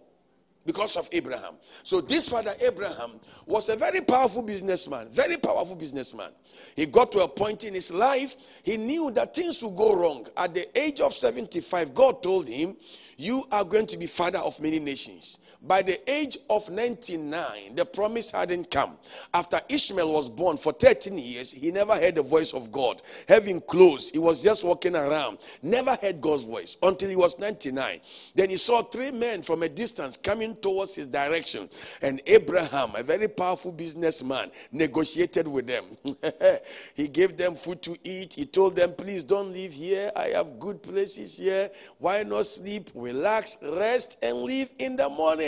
because 0.65 0.97
of 0.97 1.09
Abraham. 1.13 1.55
So 1.85 2.01
this 2.01 2.29
father 2.29 2.53
Abraham 2.61 3.13
was 3.47 3.69
a 3.69 3.77
very 3.77 4.01
powerful 4.01 4.43
businessman, 4.43 5.09
very 5.11 5.37
powerful 5.37 5.77
businessman. 5.77 6.31
He 6.75 6.87
got 6.87 7.13
to 7.13 7.21
a 7.21 7.29
point 7.29 7.65
in 7.65 7.75
his 7.75 7.93
life, 7.93 8.37
he 8.63 8.77
knew 8.77 9.11
that 9.13 9.35
things 9.35 9.63
would 9.63 9.77
go 9.77 9.95
wrong. 9.95 10.27
At 10.37 10.55
the 10.55 10.67
age 10.79 11.01
of 11.01 11.13
75, 11.13 11.95
God 11.95 12.23
told 12.23 12.49
him, 12.49 12.77
You 13.17 13.45
are 13.53 13.65
going 13.65 13.87
to 13.89 13.97
be 13.97 14.07
father 14.07 14.39
of 14.39 14.61
many 14.61 14.79
nations. 14.79 15.39
By 15.63 15.83
the 15.83 15.99
age 16.11 16.39
of 16.51 16.71
99, 16.71 17.75
the 17.75 17.85
promise 17.85 18.31
hadn't 18.31 18.71
come. 18.71 18.97
After 19.33 19.61
Ishmael 19.69 20.13
was 20.13 20.29
born 20.29 20.57
for 20.57 20.73
13 20.73 21.19
years, 21.19 21.53
he 21.53 21.71
never 21.71 21.95
heard 21.95 22.15
the 22.15 22.23
voice 22.23 22.53
of 22.55 22.71
God. 22.71 23.03
Having 23.29 23.63
clothes, 23.63 24.11
he 24.11 24.19
was 24.19 24.43
just 24.43 24.65
walking 24.65 24.95
around. 24.95 25.39
Never 25.63 25.97
heard 25.97 26.21
God's 26.21 26.45
voice 26.45 26.77
until 26.83 27.09
he 27.09 27.17
was 27.17 27.39
99. 27.41 28.01
Then 28.35 28.51
he 28.51 28.57
saw 28.57 28.83
three 28.83 29.11
men 29.11 29.43
from 29.43 29.63
a 29.63 29.69
distance 29.69 30.17
coming 30.17 30.57
towards 30.57 30.95
his 30.95 31.07
direction. 31.07 31.69
And 32.03 32.21
Abraham, 32.27 32.93
a 32.95 33.03
very 33.03 33.29
powerful 33.29 33.73
businessman, 33.73 34.51
negotiated 34.73 35.49
with 35.49 35.67
them. 35.67 35.85
he 36.95 37.09
gave 37.09 37.37
them 37.37 37.55
food 37.55 37.83
to 37.83 37.97
eat. 38.05 38.35
He 38.35 38.47
told 38.47 38.77
them, 38.77 38.93
Please 38.97 39.25
don't 39.25 39.53
leave 39.53 39.73
here. 39.73 40.11
I 40.15 40.29
have 40.29 40.59
good 40.59 40.83
places 40.83 41.39
here. 41.39 41.71
Why 41.99 42.23
not 42.23 42.47
sleep, 42.47 42.91
relax, 42.95 43.63
rest, 43.63 44.19
and 44.23 44.43
leave 44.43 44.71
in 44.79 44.97
the 44.97 45.09
morning? 45.09 45.46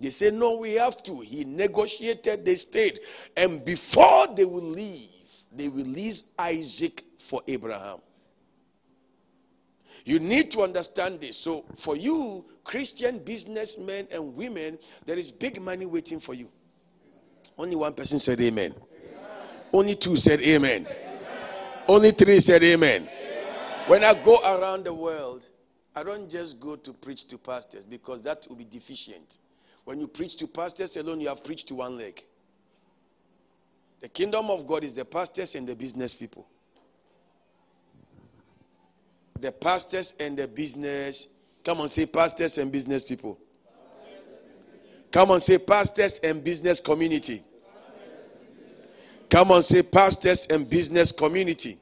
They 0.00 0.10
say, 0.10 0.30
No, 0.30 0.56
we 0.56 0.74
have 0.74 1.02
to. 1.04 1.20
He 1.20 1.44
negotiated, 1.44 2.44
they 2.44 2.56
stayed. 2.56 2.98
And 3.36 3.64
before 3.64 4.28
they 4.34 4.44
will 4.44 4.62
leave, 4.62 5.08
they 5.52 5.68
released 5.68 6.32
Isaac 6.38 7.02
for 7.18 7.42
Abraham. 7.46 7.98
You 10.04 10.18
need 10.18 10.50
to 10.52 10.62
understand 10.62 11.20
this. 11.20 11.36
So, 11.36 11.64
for 11.74 11.96
you, 11.96 12.44
Christian 12.64 13.18
businessmen 13.18 14.08
and 14.10 14.34
women, 14.34 14.78
there 15.04 15.18
is 15.18 15.30
big 15.30 15.60
money 15.60 15.86
waiting 15.86 16.20
for 16.20 16.34
you. 16.34 16.48
Only 17.58 17.76
one 17.76 17.92
person 17.92 18.18
said 18.18 18.40
amen. 18.40 18.72
amen. 18.72 18.84
Only 19.72 19.94
two 19.94 20.16
said 20.16 20.40
amen. 20.40 20.86
amen. 20.86 20.96
Only 21.86 22.10
three 22.12 22.40
said 22.40 22.62
amen. 22.62 23.02
amen. 23.02 23.10
When 23.86 24.04
I 24.04 24.14
go 24.24 24.38
around 24.42 24.84
the 24.84 24.94
world, 24.94 25.46
I 25.94 26.02
don't 26.02 26.30
just 26.30 26.60
go 26.60 26.76
to 26.76 26.92
preach 26.92 27.26
to 27.28 27.38
pastors 27.38 27.86
because 27.86 28.22
that 28.22 28.46
will 28.48 28.56
be 28.56 28.64
deficient. 28.64 29.38
When 29.84 29.98
you 29.98 30.06
preach 30.06 30.36
to 30.36 30.46
pastors 30.46 30.96
alone, 30.96 31.20
you 31.20 31.28
have 31.28 31.44
preached 31.44 31.68
to 31.68 31.74
one 31.76 31.96
leg. 31.96 32.22
The 34.00 34.08
kingdom 34.08 34.46
of 34.50 34.66
God 34.66 34.84
is 34.84 34.94
the 34.94 35.04
pastors 35.04 35.54
and 35.54 35.66
the 35.66 35.74
business 35.74 36.14
people. 36.14 36.46
The 39.40 39.52
pastors 39.52 40.16
and 40.20 40.36
the 40.36 40.46
business. 40.46 41.28
Come 41.64 41.80
on, 41.80 41.88
say 41.88 42.06
pastors 42.06 42.58
and 42.58 42.70
business 42.70 43.04
people. 43.04 43.38
Come 45.10 45.32
on, 45.32 45.40
say 45.40 45.58
pastors 45.58 46.20
and 46.20 46.42
business 46.42 46.80
community. 46.80 47.42
Come 49.28 49.50
on, 49.50 49.62
say 49.62 49.82
pastors 49.82 50.46
and 50.48 50.68
business 50.68 51.12
community. 51.12 51.78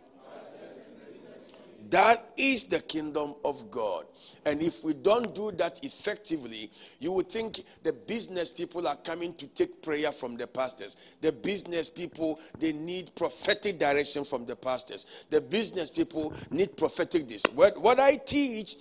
That 1.90 2.32
is 2.36 2.66
the 2.66 2.80
kingdom 2.80 3.34
of 3.44 3.70
God. 3.70 4.04
And 4.44 4.62
if 4.62 4.84
we 4.84 4.94
don't 4.94 5.34
do 5.34 5.50
that 5.52 5.84
effectively, 5.84 6.70
you 6.98 7.12
would 7.12 7.26
think 7.26 7.64
the 7.82 7.92
business 7.92 8.52
people 8.52 8.86
are 8.86 8.96
coming 8.96 9.34
to 9.34 9.46
take 9.48 9.82
prayer 9.82 10.12
from 10.12 10.36
the 10.36 10.46
pastors. 10.46 10.96
The 11.20 11.32
business 11.32 11.88
people, 11.90 12.38
they 12.58 12.72
need 12.72 13.14
prophetic 13.14 13.78
direction 13.78 14.24
from 14.24 14.44
the 14.44 14.56
pastors. 14.56 15.24
The 15.30 15.40
business 15.40 15.90
people 15.90 16.34
need 16.50 16.76
prophetic 16.76 17.28
this. 17.28 17.42
What, 17.54 17.80
what 17.80 18.00
I 18.00 18.16
teach 18.16 18.76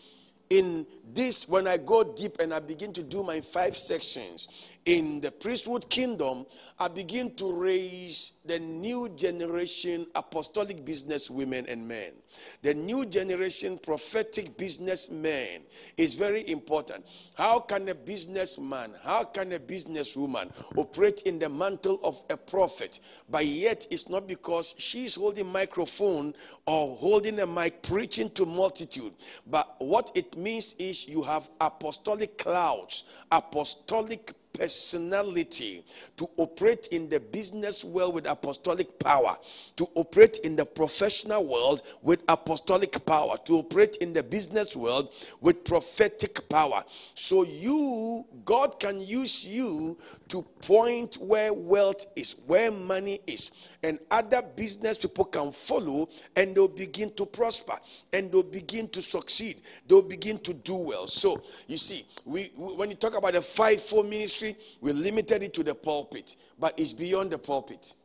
in 0.50 0.86
this, 1.14 1.48
when 1.50 1.68
I 1.68 1.78
go 1.78 2.04
deep 2.04 2.40
and 2.40 2.54
I 2.54 2.60
begin 2.60 2.94
to 2.94 3.04
do 3.04 3.24
my 3.24 3.42
five 3.42 3.76
sections 3.76 4.77
in 4.88 5.20
the 5.20 5.30
priesthood 5.30 5.90
kingdom, 5.90 6.46
I 6.80 6.88
begin 6.88 7.36
to 7.36 7.52
raise 7.52 8.38
the 8.46 8.58
new 8.58 9.10
generation 9.18 10.08
apostolic 10.16 10.86
business 10.86 11.30
women 11.30 11.66
and 11.68 11.86
men. 11.86 12.14
The 12.62 12.74
new 12.74 13.06
generation 13.06 13.80
prophetic 13.80 14.58
businessmen 14.58 15.64
is 15.98 16.16
very 16.16 16.50
important. 16.50 17.06
How 17.36 17.60
can 17.60 17.90
a 17.90 17.96
businessman, 17.96 18.94
how 19.04 19.26
can 19.26 19.52
a 19.52 19.60
businesswoman 19.60 20.52
operate 20.78 21.24
in 21.24 21.38
the 21.38 21.50
mantle 21.50 22.00
of 22.02 22.22
a 22.30 22.38
prophet, 22.38 23.02
but 23.30 23.46
yet 23.46 23.88
it's 23.92 24.10
not 24.10 24.26
because 24.26 24.74
she's 24.78 25.16
holding 25.16 25.52
microphone 25.52 26.34
or 26.66 26.96
holding 26.96 27.40
a 27.40 27.46
mic 27.46 27.84
preaching 27.84 28.30
to 28.32 28.46
multitude, 28.46 29.12
but 29.48 29.76
what 29.80 30.12
it 30.16 30.38
means 30.38 30.76
is 30.80 31.10
you 31.10 31.24
have 31.24 31.50
apostolic 31.60 32.38
clouds, 32.38 33.10
apostolic 33.34 34.32
personality 34.58 35.84
to 36.18 36.28
operate 36.38 36.88
in 36.92 37.10
the 37.10 37.20
business 37.20 37.84
world 37.84 38.16
with 38.16 38.28
apostolic 38.28 39.00
power, 39.00 39.38
to 39.76 39.88
operate 39.96 40.40
in 40.44 40.56
the 40.56 40.66
professional 40.66 41.46
world 41.46 41.82
with 42.02 42.22
apostolic 42.28 43.06
power, 43.06 43.38
to 43.46 43.54
operate 43.54 43.98
in 43.98 44.14
the 44.14 44.24
business 44.24 44.76
world 44.76 45.10
with 45.42 45.64
prophetic 45.64 46.48
power. 46.50 46.84
So 47.14 47.44
you, 47.44 48.26
God 48.46 48.80
can 48.80 49.00
use 49.02 49.46
you 49.46 49.98
to 50.30 50.42
point 50.62 51.16
where 51.22 51.54
wealth 51.54 52.06
is, 52.16 52.44
where 52.48 52.72
money 52.72 53.20
is 53.28 53.70
and 53.84 54.00
other 54.10 54.42
business 54.56 54.98
people 54.98 55.26
can 55.26 55.52
follow 55.52 56.10
and 56.36 56.56
they'll 56.56 56.68
begin 56.68 57.14
to 57.14 57.26
prosper 57.26 57.74
and 58.14 58.32
they'll 58.32 58.44
begin 58.44 58.88
to 58.90 59.02
succeed 59.02 59.58
they'll 59.88 60.02
begin 60.02 60.38
to 60.40 60.54
do 60.54 60.76
well 60.76 61.08
so 61.08 61.42
you 61.68 61.78
see 61.78 62.06
we, 62.26 62.50
we 62.58 62.76
when 62.76 62.90
you 62.90 62.96
talk 62.96 63.16
about 63.16 63.34
the 63.34 63.42
five-fold 63.42 64.10
ministry 64.10 64.47
we 64.82 64.92
limited 64.94 65.44
it 65.44 65.54
to 65.54 65.64
the 65.64 65.76
pulpit 65.76 66.36
but 66.60 66.80
it's 66.80 66.94
beyond 66.94 67.32
the 67.32 67.38
pulpit 67.38 67.96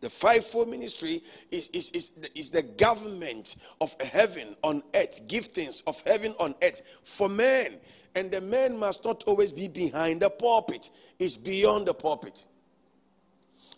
the 0.00 0.08
fivefold 0.08 0.70
ministry 0.70 1.20
is, 1.50 1.68
is, 1.68 1.90
is, 1.90 2.30
is 2.34 2.50
the 2.50 2.62
government 2.62 3.56
of 3.82 3.94
heaven 4.00 4.56
on 4.62 4.82
earth, 4.94 5.28
giftings 5.28 5.86
of 5.86 6.00
heaven 6.06 6.34
on 6.40 6.54
earth 6.62 6.80
for 7.04 7.28
men. 7.28 7.76
And 8.14 8.30
the 8.30 8.40
men 8.40 8.78
must 8.78 9.04
not 9.04 9.24
always 9.24 9.52
be 9.52 9.68
behind 9.68 10.22
the 10.22 10.30
pulpit, 10.30 10.88
it's 11.18 11.36
beyond 11.36 11.86
the 11.86 11.94
pulpit. 11.94 12.46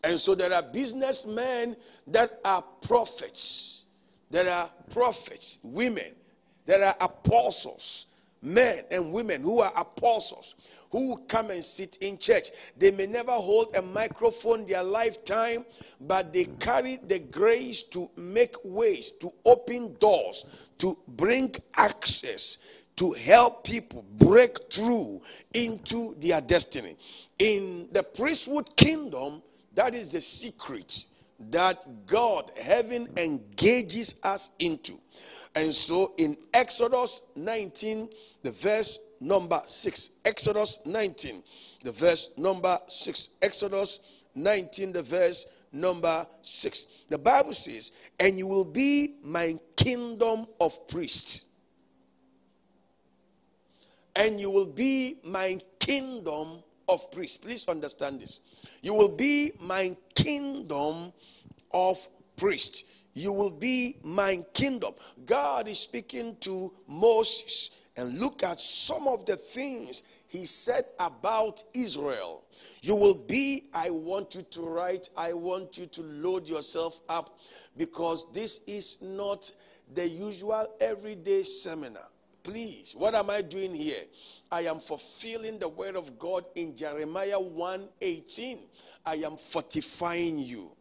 And 0.04 0.18
so 0.18 0.34
there 0.34 0.52
are 0.52 0.62
businessmen 0.62 1.76
that 2.08 2.40
are 2.44 2.62
prophets. 2.86 3.86
There 4.30 4.48
are 4.48 4.70
prophets, 4.90 5.58
women. 5.62 6.12
There 6.66 6.84
are 6.84 6.94
apostles, 7.00 8.06
men 8.42 8.84
and 8.90 9.12
women 9.12 9.40
who 9.40 9.60
are 9.60 9.72
apostles 9.76 10.56
who 10.92 11.16
come 11.26 11.50
and 11.50 11.64
sit 11.64 11.96
in 12.02 12.18
church. 12.18 12.48
They 12.76 12.90
may 12.90 13.06
never 13.06 13.32
hold 13.32 13.74
a 13.74 13.82
microphone 13.82 14.66
their 14.66 14.82
lifetime, 14.82 15.64
but 16.00 16.32
they 16.32 16.44
carry 16.44 16.96
the 16.96 17.18
grace 17.18 17.82
to 17.84 18.10
make 18.16 18.54
ways, 18.62 19.12
to 19.12 19.32
open 19.46 19.96
doors, 19.98 20.68
to 20.78 20.96
bring 21.08 21.54
access, 21.78 22.58
to 22.96 23.12
help 23.12 23.64
people 23.64 24.04
break 24.18 24.70
through 24.70 25.22
into 25.54 26.14
their 26.20 26.42
destiny. 26.42 26.96
In 27.38 27.88
the 27.90 28.02
priesthood 28.02 28.76
kingdom, 28.76 29.42
that 29.74 29.94
is 29.94 30.12
the 30.12 30.20
secret 30.20 31.06
that 31.50 32.06
God, 32.06 32.50
heaven, 32.60 33.08
engages 33.16 34.20
us 34.22 34.54
into. 34.58 34.92
And 35.54 35.72
so 35.72 36.12
in 36.16 36.36
Exodus 36.54 37.26
19, 37.36 38.08
the 38.42 38.50
verse 38.50 38.98
number 39.20 39.60
6, 39.64 40.10
Exodus 40.24 40.80
19, 40.86 41.42
the 41.84 41.92
verse 41.92 42.30
number 42.38 42.78
6, 42.88 43.34
Exodus 43.42 44.20
19, 44.34 44.92
the 44.92 45.02
verse 45.02 45.46
number 45.72 46.26
6. 46.42 47.04
The 47.08 47.18
Bible 47.18 47.52
says, 47.52 47.92
And 48.18 48.38
you 48.38 48.46
will 48.46 48.64
be 48.64 49.16
my 49.22 49.58
kingdom 49.76 50.46
of 50.60 50.88
priests. 50.88 51.48
And 54.14 54.40
you 54.40 54.50
will 54.50 54.66
be 54.66 55.18
my 55.24 55.60
kingdom 55.78 56.62
of 56.88 57.10
priests. 57.12 57.38
Please 57.38 57.68
understand 57.68 58.20
this. 58.20 58.40
You 58.82 58.94
will 58.94 59.16
be 59.16 59.52
my 59.60 59.96
kingdom 60.14 61.12
of 61.72 62.06
priests. 62.36 62.91
You 63.14 63.32
will 63.32 63.50
be 63.58 63.96
my 64.02 64.44
kingdom. 64.54 64.94
God 65.26 65.68
is 65.68 65.80
speaking 65.80 66.36
to 66.40 66.72
Moses. 66.88 67.76
And 67.96 68.18
look 68.18 68.42
at 68.42 68.58
some 68.60 69.06
of 69.06 69.26
the 69.26 69.36
things 69.36 70.02
he 70.28 70.46
said 70.46 70.86
about 70.98 71.62
Israel. 71.74 72.42
You 72.80 72.96
will 72.96 73.22
be, 73.28 73.64
I 73.74 73.90
want 73.90 74.34
you 74.34 74.42
to 74.42 74.62
write, 74.62 75.10
I 75.16 75.34
want 75.34 75.76
you 75.76 75.86
to 75.86 76.02
load 76.02 76.48
yourself 76.48 77.00
up 77.08 77.38
because 77.76 78.32
this 78.32 78.64
is 78.64 78.96
not 79.02 79.50
the 79.94 80.08
usual 80.08 80.66
everyday 80.80 81.42
seminar. 81.42 82.08
Please, 82.42 82.94
what 82.96 83.14
am 83.14 83.30
I 83.30 83.42
doing 83.42 83.74
here? 83.74 84.04
I 84.50 84.62
am 84.62 84.80
fulfilling 84.80 85.58
the 85.58 85.68
word 85.68 85.96
of 85.96 86.18
God 86.18 86.44
in 86.54 86.76
Jeremiah 86.76 87.38
1:18. 87.38 88.58
I 89.06 89.16
am 89.16 89.36
fortifying 89.36 90.38
you. 90.38 90.72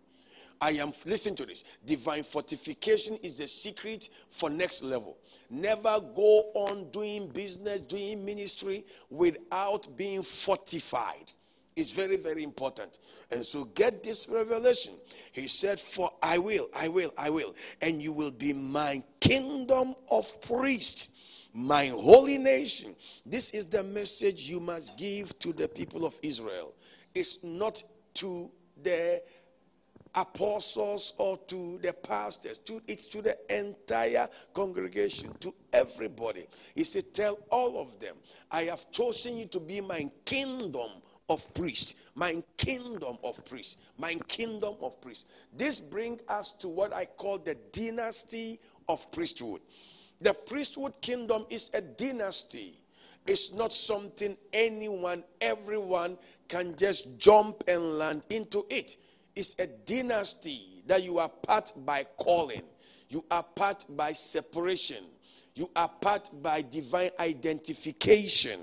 I 0.61 0.71
am 0.71 0.91
listen 1.05 1.35
to 1.35 1.45
this. 1.45 1.63
Divine 1.85 2.23
fortification 2.23 3.17
is 3.23 3.39
the 3.39 3.47
secret 3.47 4.07
for 4.29 4.49
next 4.49 4.83
level. 4.83 5.17
Never 5.49 5.99
go 6.15 6.51
on 6.53 6.89
doing 6.91 7.29
business, 7.29 7.81
doing 7.81 8.23
ministry 8.23 8.85
without 9.09 9.87
being 9.97 10.21
fortified. 10.21 11.31
It's 11.75 11.91
very, 11.91 12.17
very 12.17 12.43
important. 12.43 12.99
And 13.31 13.45
so 13.45 13.65
get 13.65 14.03
this 14.03 14.29
revelation. 14.29 14.93
He 15.31 15.47
said, 15.47 15.79
For 15.79 16.11
I 16.21 16.37
will, 16.37 16.69
I 16.77 16.89
will, 16.89 17.11
I 17.17 17.29
will, 17.29 17.55
and 17.81 18.01
you 18.01 18.13
will 18.13 18.31
be 18.31 18.53
my 18.53 19.01
kingdom 19.19 19.95
of 20.09 20.41
priests 20.41 21.17
my 21.53 21.87
holy 21.87 22.37
nation. 22.37 22.95
This 23.25 23.53
is 23.53 23.67
the 23.67 23.83
message 23.83 24.49
you 24.49 24.59
must 24.59 24.97
give 24.97 25.37
to 25.39 25.51
the 25.51 25.67
people 25.67 26.05
of 26.05 26.17
Israel. 26.23 26.73
It's 27.13 27.43
not 27.43 27.83
to 28.15 28.49
the 28.81 29.21
apostles 30.15 31.13
or 31.17 31.37
to 31.47 31.77
the 31.79 31.93
pastors, 31.93 32.59
to, 32.59 32.81
it's 32.87 33.07
to 33.07 33.21
the 33.21 33.37
entire 33.49 34.27
congregation, 34.53 35.33
to 35.39 35.53
everybody. 35.73 36.45
He 36.75 36.83
said, 36.83 37.13
Tell 37.13 37.37
all 37.49 37.81
of 37.81 37.99
them, 37.99 38.15
I 38.51 38.63
have 38.63 38.91
chosen 38.91 39.37
you 39.37 39.45
to 39.47 39.59
be 39.59 39.81
my 39.81 40.09
kingdom 40.25 40.89
of 41.29 41.53
priests, 41.53 42.03
my 42.15 42.43
kingdom 42.57 43.17
of 43.23 43.43
priests, 43.45 43.81
my 43.97 44.15
kingdom 44.27 44.75
of 44.81 44.99
priests. 45.01 45.25
This 45.55 45.79
brings 45.79 46.21
us 46.27 46.51
to 46.53 46.67
what 46.67 46.93
I 46.93 47.05
call 47.05 47.37
the 47.37 47.55
dynasty 47.71 48.59
of 48.89 49.09
priesthood. 49.11 49.61
The 50.19 50.33
priesthood 50.33 51.01
kingdom 51.01 51.45
is 51.49 51.73
a 51.73 51.81
dynasty. 51.81 52.75
It's 53.25 53.53
not 53.53 53.71
something 53.71 54.35
anyone, 54.51 55.23
everyone 55.39 56.17
can 56.47 56.75
just 56.75 57.17
jump 57.17 57.63
and 57.67 57.97
land 57.97 58.23
into 58.29 58.65
it. 58.69 58.97
It's 59.35 59.59
a 59.59 59.67
dynasty 59.67 60.83
that 60.87 61.03
you 61.03 61.19
are 61.19 61.29
part 61.29 61.71
by 61.85 62.05
calling, 62.17 62.63
you 63.09 63.23
are 63.31 63.43
part 63.43 63.85
by 63.89 64.11
separation, 64.11 65.03
you 65.55 65.69
are 65.75 65.89
part 65.89 66.29
by 66.41 66.61
divine 66.61 67.11
identification. 67.19 68.59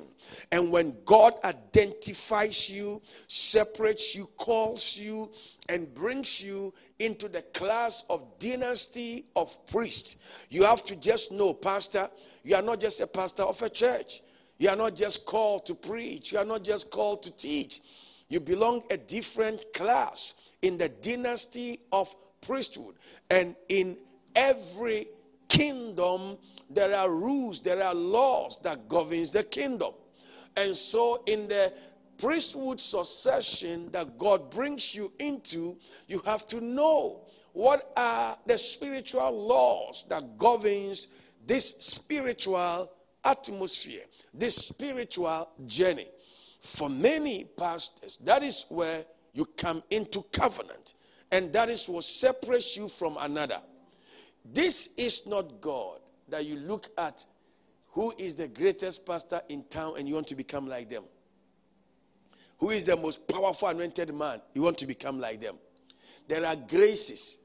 And 0.51 0.71
when 0.73 0.95
God 1.05 1.35
identifies 1.45 2.71
you, 2.71 3.01
separates 3.29 4.17
you, 4.17 4.29
calls 4.37 4.97
you, 4.97 5.31
and 5.69 5.95
brings 5.95 6.45
you 6.45 6.75
into 6.99 7.29
the 7.29 7.43
class 7.43 8.07
of 8.11 8.25
dynasty 8.39 9.27
of 9.37 9.55
priests, 9.69 10.47
you 10.51 10.65
have 10.65 10.85
to 10.85 11.01
just 11.01 11.31
know, 11.31 11.55
Pastor, 11.55 12.09
you 12.43 12.57
are 12.57 12.63
not 12.63 12.81
just 12.81 13.01
a 13.01 13.07
pastor 13.07 13.43
of 13.43 13.61
a 13.63 13.71
church. 13.71 14.23
You 14.59 14.71
are 14.71 14.77
not 14.77 14.97
just 14.97 15.25
called 15.25 15.67
to 15.67 15.75
preach. 15.75 16.33
You 16.33 16.39
are 16.39 16.45
not 16.45 16.65
just 16.65 16.91
called 16.91 17.23
to 17.25 17.37
teach. 17.37 17.81
You 18.29 18.41
belong 18.41 18.83
a 18.91 18.97
different 18.97 19.65
class 19.75 20.38
in 20.63 20.79
the 20.79 20.89
dynasty 20.89 21.81
of 21.93 22.15
priesthood. 22.41 22.95
And 23.31 23.55
in 23.69 23.97
every 24.35 25.09
kingdom, 25.49 26.39
there 26.71 26.95
are 26.95 27.11
rules, 27.11 27.63
there 27.63 27.83
are 27.83 27.95
laws 27.95 28.61
that 28.63 28.89
governs 28.89 29.31
the 29.31 29.45
kingdom. 29.45 29.93
And 30.57 30.77
so 30.77 31.23
in 31.27 31.49
the 31.49 31.73
priesthood 32.19 32.81
succession 32.81 33.91
that 33.93 34.19
God 34.19 34.51
brings 34.51 34.95
you 34.95 35.13
into, 35.19 35.77
you 36.09 36.21
have 36.25 36.47
to 36.49 36.61
know 36.61 37.23
what 37.53 37.93
are 37.97 38.37
the 38.47 38.59
spiritual 38.59 39.31
laws 39.47 40.07
that 40.09 40.37
governs 40.37 41.09
this 41.47 41.77
spiritual 41.81 42.91
atmosphere, 43.25 44.03
this 44.35 44.57
spiritual 44.57 45.49
journey. 45.67 46.09
For 46.61 46.89
many 46.89 47.45
pastors, 47.45 48.17
that 48.19 48.43
is 48.43 48.67
where 48.69 49.05
you 49.39 49.47
come 49.57 49.85
into 49.91 50.25
covenant, 50.33 50.95
and 51.31 51.53
that 51.53 51.69
is 51.69 51.89
what 51.89 52.03
separates 52.03 52.77
you 52.77 52.89
from 52.89 53.17
another. 53.21 53.61
This 54.53 54.95
is 54.97 55.29
not 55.29 55.61
God 55.61 56.01
that 56.29 56.45
you 56.45 56.57
look 56.57 56.89
at 56.99 57.25
who 57.93 58.13
is 58.19 58.35
the 58.35 58.49
greatest 58.49 59.07
pastor 59.07 59.41
in 59.49 59.63
town 59.71 59.95
and 59.97 60.09
you 60.09 60.15
want 60.15 60.27
to 60.27 60.35
become 60.35 60.67
like 60.67 60.89
them. 60.89 61.05
Who 62.59 62.71
is 62.71 62.87
the 62.87 62.97
most 62.97 63.29
powerful 63.29 63.69
anointed 63.69 64.13
man? 64.13 64.41
You 64.55 64.63
want 64.63 64.77
to 64.79 64.87
become 64.87 65.21
like 65.21 65.41
them. 65.41 65.55
There 66.27 66.45
are 66.45 66.57
graces. 66.57 67.39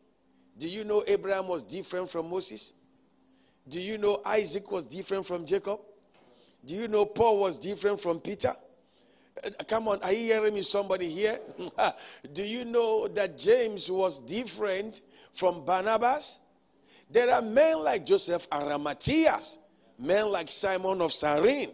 Do 0.58 0.68
you 0.68 0.86
know 0.86 1.04
Abraham 1.08 1.48
was 1.48 1.64
different 1.64 2.10
from 2.10 2.28
Moses? 2.28 2.74
Do 3.70 3.80
you 3.80 4.00
know 4.00 4.20
Isaac 4.26 4.72
was 4.72 4.88
different 4.88 5.28
from 5.28 5.46
Jacob? 5.46 5.80
Do 6.66 6.74
you 6.74 6.88
know 6.88 7.06
Paul 7.06 7.42
was 7.42 7.60
different 7.60 8.00
from 8.00 8.20
Peter? 8.20 8.52
Uh, 9.44 9.50
come 9.68 9.88
on, 9.88 10.02
are 10.04 10.12
you 10.12 10.34
hearing 10.34 10.54
me? 10.54 10.62
Somebody 10.62 11.08
here? 11.10 11.40
Do 12.34 12.44
you 12.44 12.66
know 12.66 13.08
that 13.10 13.38
James 13.38 13.90
was 13.90 14.20
different 14.26 15.02
from 15.32 15.66
Barnabas? 15.66 16.42
There 17.10 17.30
are 17.30 17.42
men 17.42 17.84
like 17.84 18.06
Joseph 18.06 18.50
Arimatheus, 18.50 19.60
men 20.00 20.32
like 20.32 20.50
Simon 20.50 21.02
of 21.02 21.12
Cyrene. 21.12 21.70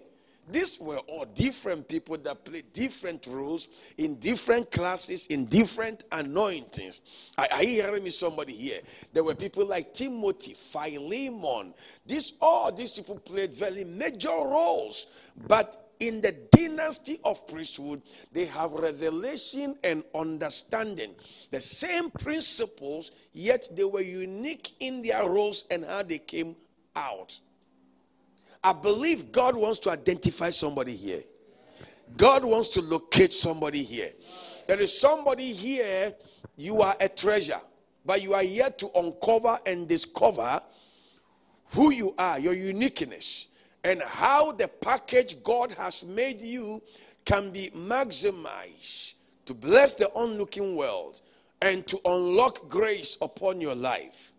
These 0.51 0.79
were 0.79 0.97
all 0.97 1.25
different 1.25 1.87
people 1.87 2.17
that 2.17 2.43
played 2.43 2.73
different 2.73 3.27
roles 3.27 3.69
in 3.97 4.15
different 4.15 4.71
classes, 4.71 5.27
in 5.27 5.45
different 5.45 6.05
anointings. 6.11 7.31
Are, 7.37 7.47
are 7.53 7.63
you 7.63 7.83
hearing 7.83 8.03
me? 8.03 8.09
Somebody 8.09 8.53
here. 8.53 8.79
There 9.13 9.23
were 9.23 9.35
people 9.35 9.67
like 9.67 9.93
Timothy, 9.93 10.53
Philemon. 10.53 11.73
These 12.05 12.33
all 12.41 12.71
these 12.71 12.97
people 12.97 13.19
played 13.19 13.53
very 13.53 13.83
major 13.83 14.29
roles, 14.29 15.13
but 15.47 15.88
in 15.99 16.21
the 16.21 16.31
dynasty 16.51 17.17
of 17.25 17.45
priesthood, 17.47 18.01
they 18.31 18.45
have 18.45 18.71
revelation 18.71 19.75
and 19.83 20.03
understanding. 20.15 21.13
The 21.51 21.59
same 21.59 22.09
principles, 22.09 23.11
yet 23.33 23.67
they 23.75 23.83
were 23.83 24.01
unique 24.01 24.71
in 24.79 25.01
their 25.01 25.27
roles 25.29 25.67
and 25.69 25.83
how 25.83 26.03
they 26.03 26.19
came 26.19 26.55
out. 26.95 27.37
I 28.63 28.73
believe 28.73 29.31
God 29.31 29.55
wants 29.55 29.79
to 29.79 29.91
identify 29.91 30.49
somebody 30.49 30.95
here. 30.95 31.21
God 32.17 32.43
wants 32.43 32.69
to 32.69 32.81
locate 32.81 33.33
somebody 33.33 33.83
here. 33.83 34.11
There 34.67 34.79
is 34.79 34.97
somebody 34.97 35.51
here, 35.53 36.13
you 36.57 36.81
are 36.81 36.95
a 36.99 37.09
treasure, 37.09 37.59
but 38.05 38.21
you 38.21 38.33
are 38.33 38.43
yet 38.43 38.79
to 38.79 38.89
uncover 38.95 39.57
and 39.65 39.87
discover 39.87 40.61
who 41.71 41.91
you 41.91 42.15
are, 42.17 42.39
your 42.39 42.53
uniqueness 42.53 43.48
and 43.83 44.01
how 44.01 44.51
the 44.51 44.67
package 44.81 45.41
God 45.43 45.71
has 45.73 46.03
made 46.05 46.39
you 46.39 46.81
can 47.25 47.51
be 47.51 47.69
maximized 47.75 49.15
to 49.45 49.53
bless 49.53 49.95
the 49.95 50.07
onlooking 50.15 50.75
world 50.75 51.21
and 51.61 51.85
to 51.87 51.99
unlock 52.05 52.69
grace 52.69 53.17
upon 53.21 53.61
your 53.61 53.75
life. 53.75 54.33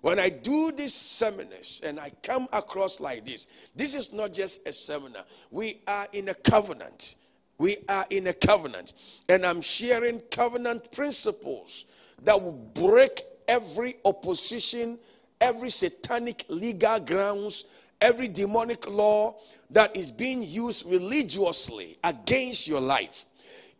When 0.00 0.18
I 0.18 0.30
do 0.30 0.72
these 0.72 0.94
seminars 0.94 1.80
and 1.84 2.00
I 2.00 2.10
come 2.22 2.48
across 2.52 3.00
like 3.00 3.24
this, 3.24 3.68
this 3.76 3.94
is 3.94 4.12
not 4.12 4.34
just 4.34 4.68
a 4.68 4.72
seminar. 4.72 5.22
We 5.50 5.80
are 5.86 6.08
in 6.12 6.28
a 6.28 6.34
covenant. 6.34 7.16
We 7.58 7.76
are 7.88 8.04
in 8.10 8.26
a 8.26 8.32
covenant. 8.32 8.94
And 9.28 9.46
I'm 9.46 9.60
sharing 9.60 10.18
covenant 10.30 10.90
principles 10.90 11.86
that 12.24 12.40
will 12.40 12.52
break 12.74 13.22
every 13.46 13.94
opposition, 14.04 14.98
every 15.40 15.70
satanic 15.70 16.46
legal 16.48 16.98
grounds 16.98 17.66
every 18.02 18.28
demonic 18.28 18.90
law 18.90 19.36
that 19.70 19.96
is 19.96 20.10
being 20.10 20.42
used 20.42 20.90
religiously 20.90 21.96
against 22.04 22.68
your 22.68 22.80
life. 22.80 23.24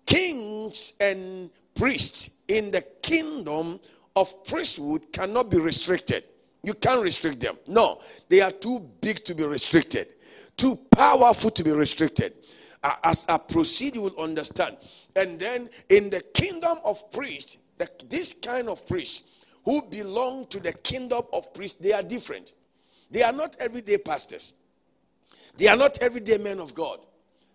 Kings 0.06 0.94
and 1.00 1.50
priests 1.74 2.44
in 2.48 2.70
the 2.70 2.82
kingdom 3.02 3.78
of 4.16 4.32
priesthood 4.46 5.12
cannot 5.12 5.50
be 5.50 5.58
restricted. 5.58 6.24
You 6.62 6.74
can't 6.74 7.02
restrict 7.02 7.40
them. 7.40 7.56
No, 7.66 8.00
they 8.28 8.40
are 8.40 8.52
too 8.52 8.88
big 9.00 9.24
to 9.24 9.34
be 9.34 9.44
restricted, 9.44 10.06
too 10.56 10.78
powerful 10.90 11.50
to 11.50 11.64
be 11.64 11.72
restricted. 11.72 12.32
As 13.04 13.26
I 13.28 13.38
proceed, 13.38 13.96
you 13.96 14.02
will 14.02 14.20
understand. 14.20 14.76
And 15.16 15.38
then 15.38 15.68
in 15.88 16.10
the 16.10 16.20
kingdom 16.32 16.78
of 16.84 17.10
priests, 17.12 17.58
this 18.08 18.32
kind 18.32 18.68
of 18.68 18.86
priests 18.86 19.46
who 19.64 19.82
belong 19.82 20.46
to 20.46 20.60
the 20.60 20.72
kingdom 20.72 21.22
of 21.32 21.52
priests, 21.54 21.80
they 21.80 21.92
are 21.92 22.02
different. 22.02 22.54
They 23.12 23.22
are 23.22 23.32
not 23.32 23.56
everyday 23.60 23.98
pastors. 23.98 24.58
They 25.58 25.68
are 25.68 25.76
not 25.76 25.98
everyday 26.00 26.38
men 26.38 26.58
of 26.58 26.74
God. 26.74 26.98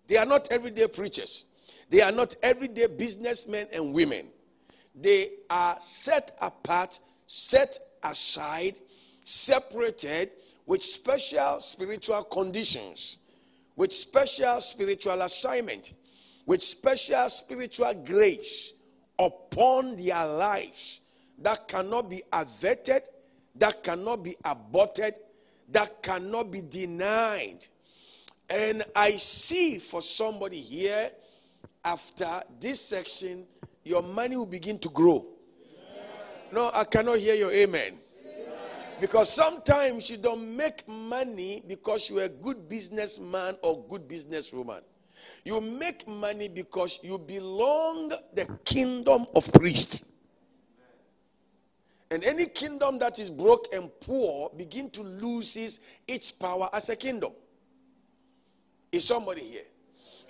They 0.06 0.18
are 0.18 0.26
not 0.26 0.52
everyday 0.52 0.88
preachers. 0.88 1.48
They 1.90 2.02
are 2.02 2.12
not 2.12 2.36
everyday 2.44 2.86
businessmen 2.96 3.68
and 3.74 3.92
women. 3.92 4.28
They 4.94 5.30
are 5.50 5.76
set 5.80 6.38
apart, 6.42 7.00
set 7.26 7.78
aside, 8.04 8.76
separated 9.26 10.30
with 10.68 10.84
special 10.84 11.60
spiritual 11.60 12.24
conditions, 12.26 13.20
with 13.76 13.92
special 13.92 14.62
spiritual 14.62 15.22
assignment, 15.24 15.96
with 16.46 16.62
special 16.62 17.30
spiritual 17.30 17.94
grace 18.06 18.74
upon 19.18 19.98
their 19.98 20.24
lives 20.28 21.02
that 21.40 21.68
cannot 21.68 22.12
be 22.12 22.22
averted, 22.32 23.02
that 23.56 23.84
cannot 23.84 24.24
be 24.24 24.36
aborted, 24.46 25.16
that 25.70 26.02
cannot 26.02 26.52
be 26.52 26.62
denied. 26.62 27.66
And 28.50 28.84
I 28.96 29.12
see 29.12 29.78
for 29.78 30.02
somebody 30.02 30.60
here, 30.60 31.10
after 31.84 32.42
this 32.60 32.82
section, 32.82 33.46
your 33.84 34.02
money 34.02 34.38
will 34.38 34.46
begin 34.46 34.80
to 34.80 34.90
grow. 34.90 35.26
No, 36.52 36.72
I 36.74 36.86
cannot 36.86 37.18
hear 37.18 37.36
your 37.36 37.52
amen. 37.52 37.98
Because 39.00 39.32
sometimes 39.32 40.10
you 40.10 40.18
don't 40.18 40.56
make 40.58 40.88
money 40.88 41.64
because 41.68 42.10
you're 42.10 42.24
a 42.24 42.30
good 42.30 42.68
businessman 42.68 43.56
or 43.62 43.86
good 43.88 44.08
businesswoman. 44.08 44.82
You 45.44 45.62
make 45.62 46.08
money 46.08 46.50
because 46.50 47.00
you 47.04 47.18
belong 47.20 48.10
the 48.34 48.60
kingdom 48.66 49.26
of 49.36 49.52
priests. 49.54 49.97
And 52.10 52.24
any 52.24 52.46
kingdom 52.46 53.00
that 53.00 53.20
is 53.20 53.30
broke 53.30 53.68
and 53.74 53.90
poor 54.02 54.50
begin 54.56 54.90
to 54.92 55.02
loses 55.02 55.82
its 56.08 56.32
power 56.32 56.70
as 56.74 56.90
a 56.90 56.96
kingdom. 56.96 57.34
Is 58.92 59.06
somebody 59.06 59.42
here? 59.42 59.64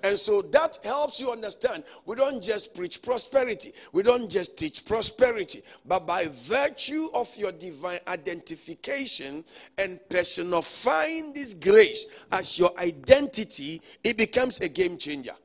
And 0.04 0.18
so 0.18 0.44
that 0.44 0.78
helps 0.84 1.20
you 1.20 1.32
understand. 1.32 1.84
We 2.06 2.16
don't 2.16 2.44
just 2.44 2.76
preach 2.76 3.02
prosperity. 3.02 3.72
We 3.92 4.04
don't 4.04 4.30
just 4.30 4.58
teach 4.58 4.86
prosperity. 4.86 5.62
But 5.86 6.06
by 6.06 6.26
virtue 6.30 7.10
of 7.16 7.36
your 7.36 7.52
divine 7.52 8.00
identification 8.08 9.44
and 9.78 10.00
personifying 10.10 11.34
this 11.34 11.56
grace 11.56 12.06
as 12.32 12.60
your 12.60 12.78
identity, 12.78 13.82
it 14.04 14.18
becomes 14.18 14.62
a 14.62 14.70
game 14.70 14.98
changer. 14.98 15.36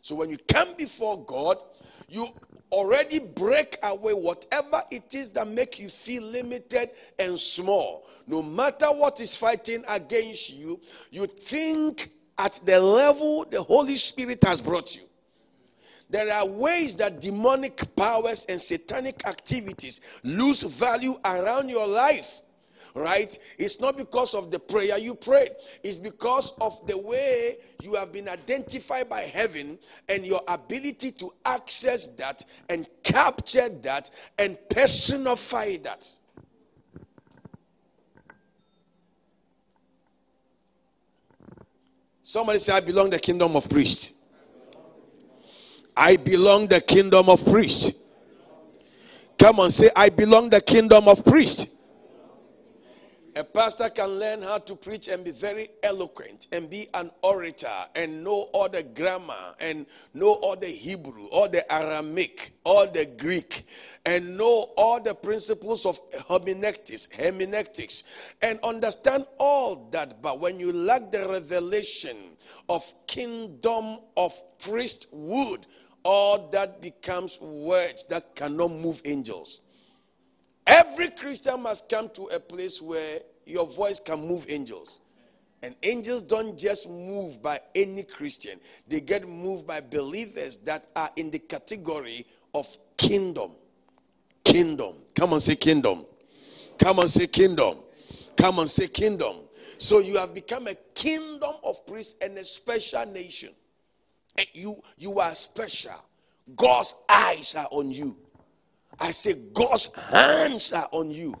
So 0.00 0.14
when 0.14 0.30
you 0.30 0.38
come 0.48 0.74
before 0.76 1.22
God, 1.24 1.58
you 2.14 2.26
already 2.70 3.18
break 3.36 3.76
away 3.82 4.12
whatever 4.12 4.82
it 4.90 5.14
is 5.14 5.32
that 5.32 5.46
make 5.48 5.78
you 5.78 5.88
feel 5.88 6.22
limited 6.24 6.88
and 7.18 7.38
small. 7.38 8.06
No 8.26 8.42
matter 8.42 8.86
what 8.86 9.20
is 9.20 9.36
fighting 9.36 9.84
against 9.88 10.54
you 10.54 10.80
you 11.10 11.26
think 11.26 12.08
at 12.38 12.60
the 12.64 12.80
level 12.80 13.44
the 13.50 13.62
holy 13.62 13.96
spirit 13.96 14.42
has 14.44 14.60
brought 14.60 14.96
you. 14.96 15.02
There 16.10 16.32
are 16.32 16.46
ways 16.46 16.94
that 16.96 17.20
demonic 17.20 17.82
powers 17.96 18.46
and 18.48 18.60
satanic 18.60 19.26
activities 19.26 20.20
lose 20.22 20.62
value 20.62 21.14
around 21.24 21.68
your 21.68 21.86
life 21.86 22.43
right? 22.94 23.36
It's 23.58 23.80
not 23.80 23.96
because 23.96 24.34
of 24.34 24.50
the 24.50 24.58
prayer 24.58 24.96
you 24.98 25.14
prayed, 25.14 25.50
it's 25.82 25.98
because 25.98 26.56
of 26.60 26.86
the 26.86 26.96
way 26.96 27.56
you 27.82 27.94
have 27.94 28.12
been 28.12 28.28
identified 28.28 29.08
by 29.08 29.22
heaven 29.22 29.78
and 30.08 30.24
your 30.24 30.40
ability 30.48 31.10
to 31.12 31.32
access 31.44 32.08
that 32.14 32.44
and 32.68 32.86
capture 33.02 33.68
that 33.82 34.10
and 34.38 34.56
personify 34.70 35.76
that. 35.78 36.08
Somebody 42.22 42.58
say, 42.58 42.72
I 42.72 42.80
belong 42.80 43.10
the 43.10 43.18
kingdom 43.18 43.54
of 43.54 43.68
priests. 43.68 44.22
I 45.96 46.16
belong 46.16 46.66
the 46.68 46.80
kingdom 46.80 47.28
of 47.28 47.44
priests. 47.44 48.00
Come 49.38 49.60
on, 49.60 49.70
say, 49.70 49.90
I 49.94 50.08
belong 50.08 50.48
the 50.48 50.60
kingdom 50.60 51.06
of 51.06 51.24
priests. 51.24 51.73
A 53.36 53.42
pastor 53.42 53.88
can 53.88 54.10
learn 54.20 54.42
how 54.42 54.58
to 54.58 54.76
preach 54.76 55.08
and 55.08 55.24
be 55.24 55.32
very 55.32 55.68
eloquent 55.82 56.46
and 56.52 56.70
be 56.70 56.86
an 56.94 57.10
orator 57.20 57.86
and 57.96 58.22
know 58.22 58.48
all 58.52 58.68
the 58.68 58.84
grammar 58.84 59.54
and 59.58 59.86
know 60.14 60.34
all 60.34 60.54
the 60.54 60.68
Hebrew, 60.68 61.26
all 61.32 61.48
the 61.48 61.72
Aramaic, 61.72 62.52
all 62.62 62.86
the 62.86 63.12
Greek, 63.18 63.64
and 64.06 64.38
know 64.38 64.70
all 64.76 65.02
the 65.02 65.14
principles 65.14 65.84
of 65.84 65.98
hermeneutics, 66.28 67.10
hermeneutics, 67.10 68.04
and 68.40 68.60
understand 68.62 69.26
all 69.38 69.88
that. 69.90 70.22
But 70.22 70.38
when 70.38 70.60
you 70.60 70.72
lack 70.72 71.10
the 71.10 71.26
revelation 71.28 72.16
of 72.68 72.84
kingdom 73.08 73.98
of 74.16 74.32
priesthood, 74.60 75.66
all 76.04 76.50
that 76.50 76.80
becomes 76.80 77.40
words 77.40 78.06
that 78.06 78.36
cannot 78.36 78.70
move 78.70 79.02
angels. 79.04 79.62
Every 80.66 81.10
Christian 81.10 81.62
must 81.62 81.90
come 81.90 82.08
to 82.10 82.24
a 82.26 82.40
place 82.40 82.80
where 82.80 83.18
your 83.44 83.66
voice 83.66 84.00
can 84.00 84.26
move 84.26 84.46
angels. 84.48 85.02
And 85.62 85.74
angels 85.82 86.22
don't 86.22 86.58
just 86.58 86.88
move 86.88 87.42
by 87.42 87.60
any 87.74 88.02
Christian, 88.02 88.60
they 88.86 89.00
get 89.00 89.26
moved 89.26 89.66
by 89.66 89.80
believers 89.80 90.58
that 90.58 90.86
are 90.94 91.10
in 91.16 91.30
the 91.30 91.38
category 91.38 92.26
of 92.54 92.66
kingdom. 92.96 93.50
Kingdom. 94.44 94.94
Come 95.14 95.32
on, 95.32 95.40
say 95.40 95.56
kingdom. 95.56 96.04
Come 96.78 96.98
on, 96.98 97.08
say 97.08 97.26
kingdom. 97.26 97.78
Come 98.36 98.58
on, 98.58 98.68
say 98.68 98.88
kingdom. 98.88 99.36
So 99.78 100.00
you 100.00 100.18
have 100.18 100.34
become 100.34 100.66
a 100.66 100.74
kingdom 100.94 101.54
of 101.62 101.86
priests 101.86 102.16
and 102.22 102.36
a 102.36 102.44
special 102.44 103.06
nation. 103.06 103.50
And 104.36 104.46
you, 104.52 104.82
you 104.98 105.18
are 105.18 105.34
special. 105.34 105.92
God's 106.54 107.02
eyes 107.08 107.54
are 107.56 107.68
on 107.70 107.90
you. 107.90 108.16
I 109.00 109.10
say, 109.10 109.34
God's 109.52 109.94
hands 110.10 110.72
are 110.72 110.88
on 110.92 111.10
you. 111.10 111.34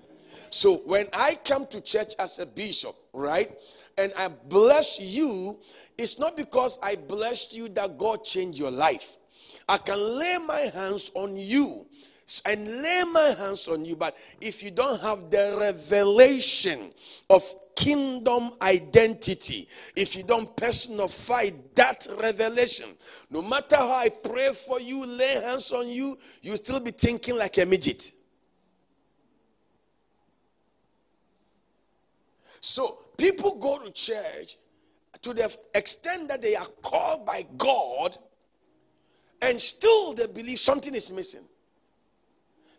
So 0.50 0.76
when 0.86 1.06
I 1.12 1.36
come 1.44 1.66
to 1.66 1.80
church 1.80 2.14
as 2.18 2.38
a 2.38 2.46
bishop, 2.46 2.94
right, 3.12 3.50
and 3.98 4.12
I 4.16 4.28
bless 4.28 5.00
you, 5.00 5.58
it's 5.98 6.18
not 6.18 6.36
because 6.36 6.78
I 6.82 6.96
blessed 6.96 7.56
you 7.56 7.68
that 7.70 7.98
God 7.98 8.24
changed 8.24 8.58
your 8.58 8.70
life. 8.70 9.16
I 9.68 9.78
can 9.78 9.98
lay 10.18 10.38
my 10.46 10.60
hands 10.60 11.10
on 11.14 11.36
you 11.36 11.86
and 12.44 12.66
lay 12.66 13.02
my 13.12 13.34
hands 13.38 13.68
on 13.68 13.84
you. 13.84 13.96
But 13.96 14.16
if 14.40 14.62
you 14.62 14.70
don't 14.70 15.00
have 15.00 15.30
the 15.30 15.56
revelation 15.58 16.90
of 17.28 17.42
kingdom 17.76 18.52
identity, 18.62 19.68
if 19.96 20.16
you 20.16 20.22
don't 20.22 20.56
personify 20.56 21.50
that 21.74 22.06
revelation, 22.18 22.88
no 23.30 23.42
matter 23.42 23.76
how 23.76 23.96
I 23.96 24.08
pray 24.08 24.50
for 24.52 24.80
you, 24.80 25.06
lay 25.06 25.40
hands 25.42 25.72
on 25.72 25.88
you, 25.88 26.18
you 26.42 26.56
still 26.56 26.80
be 26.80 26.92
thinking 26.92 27.36
like 27.36 27.58
a 27.58 27.66
midget. 27.66 28.10
So 32.60 32.98
people 33.18 33.56
go 33.56 33.78
to 33.84 33.90
church 33.90 34.56
to 35.20 35.34
the 35.34 35.54
extent 35.74 36.28
that 36.28 36.40
they 36.40 36.56
are 36.56 36.66
called 36.82 37.26
by 37.26 37.46
God, 37.58 38.16
and 39.42 39.60
still 39.60 40.14
they 40.14 40.26
believe 40.26 40.58
something 40.58 40.94
is 40.94 41.12
missing. 41.12 41.44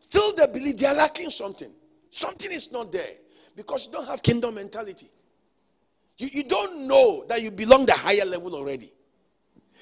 Still 0.07 0.35
they 0.35 0.45
believe 0.53 0.77
they 0.77 0.85
are 0.85 0.93
lacking 0.93 1.31
something. 1.31 1.71
Something 2.11 2.51
is 2.51 2.71
not 2.71 2.91
there 2.91 3.15
because 3.55 3.87
you 3.87 3.93
don't 3.93 4.07
have 4.07 4.21
kingdom 4.21 4.53
mentality. 4.53 5.07
You, 6.19 6.29
you 6.31 6.43
don't 6.43 6.87
know 6.87 7.25
that 7.27 7.41
you 7.41 7.49
belong 7.49 7.87
the 7.87 7.93
higher 7.93 8.23
level 8.23 8.53
already. 8.53 8.91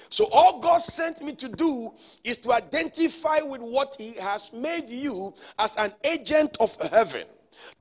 So 0.10 0.30
all 0.32 0.62
God 0.62 0.78
sent 0.78 1.22
me 1.24 1.36
to 1.36 1.50
do 1.50 1.92
is 2.24 2.38
to 2.38 2.54
identify 2.54 3.40
with 3.42 3.60
what 3.60 3.98
He 4.00 4.14
has 4.14 4.54
made 4.54 4.86
you 4.88 5.34
as 5.60 5.76
an 5.76 5.92
agent 6.06 6.56
of 6.62 6.74
heaven. 6.90 7.24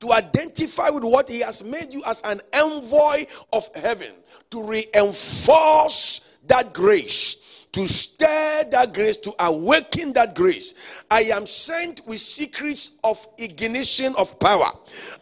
To 0.01 0.11
identify 0.11 0.89
with 0.89 1.05
what 1.05 1.29
He 1.29 1.39
has 1.39 1.63
made 1.63 1.93
you 1.93 2.03
as 2.05 2.23
an 2.23 2.41
envoy 2.51 3.25
of 3.53 3.73
heaven. 3.73 4.11
To 4.49 4.61
reinforce 4.61 6.37
that 6.47 6.73
grace 6.73 7.42
to 7.73 7.87
stir 7.87 8.63
that 8.71 8.93
grace, 8.93 9.17
to 9.17 9.33
awaken 9.39 10.13
that 10.13 10.35
grace. 10.35 11.03
I 11.11 11.21
am 11.33 11.45
sent 11.45 12.01
with 12.07 12.19
secrets 12.19 12.99
of 13.03 13.25
ignition 13.37 14.13
of 14.17 14.39
power. 14.39 14.69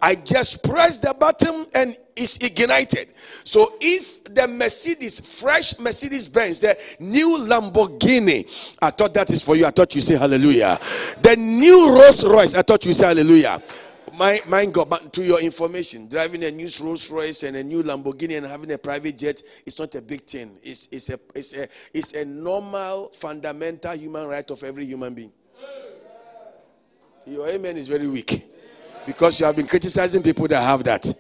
I 0.02 0.16
just 0.16 0.64
press 0.64 0.98
the 0.98 1.16
button 1.18 1.66
and 1.74 1.96
it's 2.16 2.38
ignited. 2.38 3.08
So 3.46 3.74
if 3.80 4.24
the 4.26 4.48
Mercedes, 4.48 5.42
fresh 5.42 5.80
Mercedes 5.80 6.28
Benz, 6.28 6.60
the 6.60 6.78
new 7.00 7.46
Lamborghini, 7.50 8.76
I 8.82 8.92
thought 8.92 9.14
that 9.14 9.30
is 9.30 9.42
for 9.42 9.56
you. 9.56 9.66
I 9.66 9.72
thought 9.72 9.96
you 9.96 10.02
say 10.02 10.18
hallelujah. 10.18 10.78
The 11.22 11.36
new 11.38 11.96
Rolls 11.96 12.26
Royce, 12.26 12.54
I 12.54 12.62
thought 12.62 12.86
you 12.86 12.94
say 12.94 13.08
hallelujah 13.08 13.62
my, 14.22 14.40
my 14.48 14.66
God, 14.68 14.88
but 14.88 15.12
to 15.14 15.24
your 15.24 15.42
information, 15.42 16.08
driving 16.08 16.44
a 16.44 16.52
new 16.52 16.70
Rolls 16.80 17.10
Royce 17.10 17.42
and 17.42 17.58
a 17.58 17.64
new 17.64 17.82
Lamborghini 17.82 18.38
and 18.38 18.46
having 18.46 18.72
a 18.72 18.78
private 18.78 19.18
jet 19.18 19.42
is 19.66 19.80
not 19.80 19.96
a 19.96 20.02
big 20.02 20.22
thing. 20.22 20.58
It's, 20.62 20.90
it's, 20.92 21.10
a, 21.10 21.20
it's, 21.34 21.56
a, 21.56 21.68
it's 21.92 22.14
a 22.14 22.24
normal, 22.24 23.08
fundamental 23.08 23.96
human 23.96 24.28
right 24.28 24.48
of 24.52 24.64
every 24.64 24.86
human 24.86 25.16
being. 25.16 25.32
Your 27.26 27.50
amen 27.50 27.78
is 27.78 27.88
very 27.88 28.08
weak 28.08 28.46
because 29.08 29.40
you 29.40 29.48
have 29.48 29.56
been 29.56 29.66
criticizing 29.66 30.22
people 30.22 30.48
that 30.50 30.62
have 30.62 30.84
that. 30.84 31.12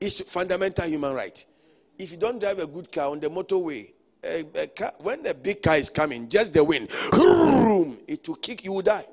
It's 0.00 0.20
fundamental 0.32 0.86
human 0.86 1.12
right. 1.12 1.44
If 1.98 2.12
you 2.12 2.18
don't 2.18 2.38
drive 2.38 2.60
a 2.60 2.68
good 2.68 2.92
car 2.92 3.10
on 3.10 3.18
the 3.18 3.28
motorway, 3.28 3.88
a, 4.22 4.44
a 4.62 4.66
car, 4.68 4.92
when 5.00 5.26
a 5.26 5.34
big 5.34 5.60
car 5.60 5.76
is 5.76 5.90
coming, 5.90 6.28
just 6.28 6.54
the 6.54 6.62
wind, 6.62 6.86
it 8.06 8.28
will 8.28 8.36
kick 8.36 8.64
you, 8.64 8.74
will 8.74 8.82
die. 8.82 9.06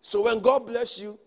So 0.00 0.22
when 0.22 0.38
God 0.38 0.64
bless 0.64 1.00
you, 1.00 1.18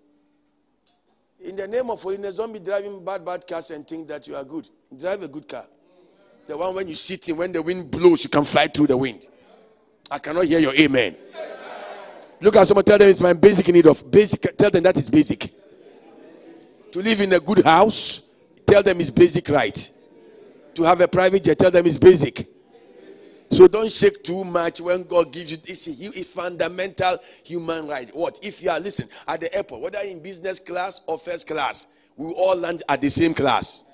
in 1.42 1.56
the 1.56 1.68
name 1.68 1.90
of 1.90 2.02
holiness, 2.02 2.36
don't 2.36 2.52
be 2.52 2.60
driving 2.60 3.04
bad, 3.04 3.24
bad 3.24 3.48
cars 3.48 3.72
and 3.72 3.88
think 3.88 4.08
that 4.08 4.28
you 4.28 4.36
are 4.36 4.44
good. 4.44 4.68
Drive 4.98 5.24
a 5.24 5.28
good 5.28 5.48
car. 5.48 5.66
The 6.46 6.58
one 6.58 6.76
when 6.76 6.88
you 6.88 6.96
sit 6.96 7.30
in, 7.30 7.38
when 7.38 7.52
the 7.52 7.62
wind 7.62 7.90
blows, 7.92 8.24
you 8.24 8.30
can 8.30 8.44
fly 8.44 8.68
through 8.68 8.88
the 8.88 8.98
wind. 8.98 9.28
I 10.12 10.20
cannot 10.20 10.46
hear 10.46 10.60
your 10.60 10.74
amen. 10.74 11.16
Look 12.42 12.56
at 12.56 12.68
someone, 12.68 12.86
tell 12.86 12.98
them 12.98 13.10
it's 13.10 13.22
my 13.22 13.34
basic 13.34 13.68
need 13.68 13.86
of 13.86 14.10
basic. 14.10 14.58
Tell 14.58 14.72
them 14.72 14.84
that 14.84 14.98
is 14.98 15.10
basic. 15.10 15.54
To 16.92 17.00
live 17.00 17.22
in 17.22 17.34
a 17.34 17.40
good 17.40 17.64
house, 17.64 18.34
tell 18.66 18.82
them 18.82 19.00
it's 19.00 19.12
basic 19.12 19.48
right. 19.50 19.92
To 20.74 20.84
have 20.84 21.02
a 21.02 21.08
private 21.08 21.44
jet, 21.44 21.60
tell 21.60 21.72
them 21.72 21.86
it's 21.86 21.98
basic. 21.98 22.48
So 23.52 23.68
don't 23.68 23.92
shake 23.92 24.24
too 24.24 24.44
much 24.44 24.80
when 24.80 25.04
God 25.04 25.34
gives 25.34 25.52
you. 25.52 25.58
It's 25.66 25.88
a, 25.88 26.24
fundamental 26.24 27.18
human 27.44 27.88
right. 27.88 28.10
What 28.16 28.40
if 28.44 28.62
you 28.62 28.70
are 28.70 28.80
listen 28.80 29.10
at 29.28 29.42
the 29.42 29.54
airport, 29.54 29.82
whether 29.82 30.00
in 30.00 30.22
business 30.22 30.60
class 30.60 31.02
or 31.08 31.18
first 31.18 31.48
class, 31.48 31.94
we 32.16 32.32
all 32.32 32.56
land 32.56 32.84
at 32.88 33.02
the 33.02 33.10
same 33.10 33.34
class. 33.34 33.86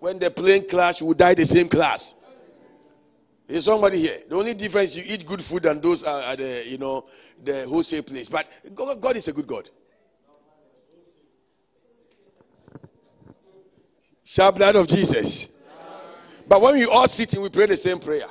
When 0.00 0.18
the 0.18 0.30
plane 0.30 0.68
crash, 0.68 1.00
we 1.00 1.14
die 1.14 1.34
the 1.34 1.46
same 1.46 1.68
class. 1.68 2.18
Is 3.46 3.66
somebody 3.66 3.98
here? 3.98 4.18
The 4.28 4.36
only 4.36 4.54
difference 4.54 4.96
you 4.96 5.04
eat 5.06 5.24
good 5.24 5.42
food 5.42 5.62
than 5.62 5.80
those 5.80 6.02
are 6.02 6.22
at 6.22 6.38
the 6.38 6.64
you 6.66 6.78
know 6.78 7.04
the 7.42 7.66
wholesale 7.66 8.02
place. 8.02 8.28
But 8.28 8.46
God, 8.74 9.00
God 9.00 9.16
is 9.16 9.28
a 9.28 9.32
good 9.32 9.46
God. 9.46 9.68
Sharp 14.24 14.56
blood 14.56 14.74
of 14.76 14.88
Jesus. 14.88 15.53
But 16.46 16.60
when 16.60 16.74
we 16.74 16.84
all 16.84 17.08
sit 17.08 17.32
and 17.34 17.42
we 17.42 17.48
pray 17.48 17.66
the 17.66 17.76
same 17.76 17.98
prayer, 17.98 18.26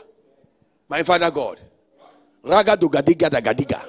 my 0.87 1.03
Father 1.03 1.31
God, 1.31 1.59
Raga 2.43 2.75
gadiga 2.75 3.29
dagadiga, 3.29 3.81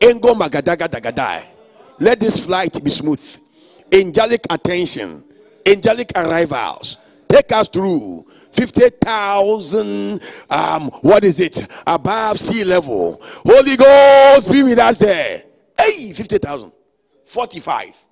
Engo 0.00 0.34
magadaga 0.34 0.88
dagadai. 0.88 1.42
Let 1.98 2.20
this 2.20 2.44
flight 2.44 2.82
be 2.82 2.90
smooth. 2.90 3.38
Angelic 3.92 4.40
attention, 4.50 5.22
angelic 5.66 6.10
arrivals. 6.16 6.98
Take 7.28 7.52
us 7.52 7.68
through 7.68 8.24
50,000, 8.52 10.20
um, 10.48 10.88
what 11.02 11.24
is 11.24 11.40
it? 11.40 11.66
Above 11.86 12.38
sea 12.38 12.64
level. 12.64 13.20
Holy 13.20 13.76
Ghost, 13.76 14.50
be 14.50 14.62
with 14.62 14.78
us 14.78 14.98
there. 14.98 15.42
Hey, 15.78 16.12
50,000. 16.12 16.72
45. 17.24 18.05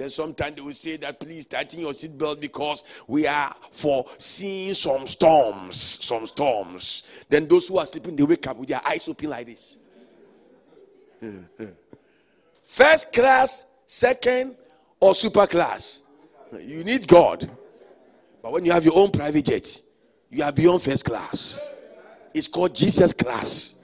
Then 0.00 0.08
sometimes 0.08 0.56
they 0.56 0.62
will 0.62 0.72
say 0.72 0.96
that 0.96 1.20
please 1.20 1.44
tighten 1.44 1.80
your 1.80 1.92
seatbelt 1.92 2.40
because 2.40 2.84
we 3.06 3.26
are 3.26 3.54
foreseeing 3.70 4.72
some 4.72 5.06
storms. 5.06 5.76
Some 5.78 6.24
storms. 6.24 7.24
Then 7.28 7.46
those 7.46 7.68
who 7.68 7.76
are 7.76 7.84
sleeping, 7.84 8.16
they 8.16 8.22
wake 8.22 8.46
up 8.46 8.56
with 8.56 8.70
their 8.70 8.80
eyes 8.82 9.06
open 9.10 9.28
like 9.28 9.44
this. 9.44 9.76
First 12.62 13.12
class, 13.12 13.74
second, 13.86 14.56
or 14.98 15.14
super 15.14 15.46
class. 15.46 16.04
You 16.58 16.82
need 16.82 17.06
God. 17.06 17.50
But 18.42 18.52
when 18.52 18.64
you 18.64 18.72
have 18.72 18.86
your 18.86 18.96
own 18.96 19.10
private 19.10 19.44
jet, 19.44 19.68
you 20.30 20.42
are 20.42 20.50
beyond 20.50 20.80
first 20.80 21.04
class. 21.04 21.60
It's 22.32 22.48
called 22.48 22.74
Jesus 22.74 23.12
class. 23.12 23.76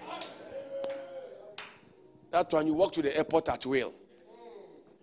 That 2.30 2.50
one 2.50 2.66
you 2.66 2.72
walk 2.72 2.92
to 2.92 3.02
the 3.02 3.14
airport 3.14 3.50
at 3.50 3.66
will. 3.66 3.92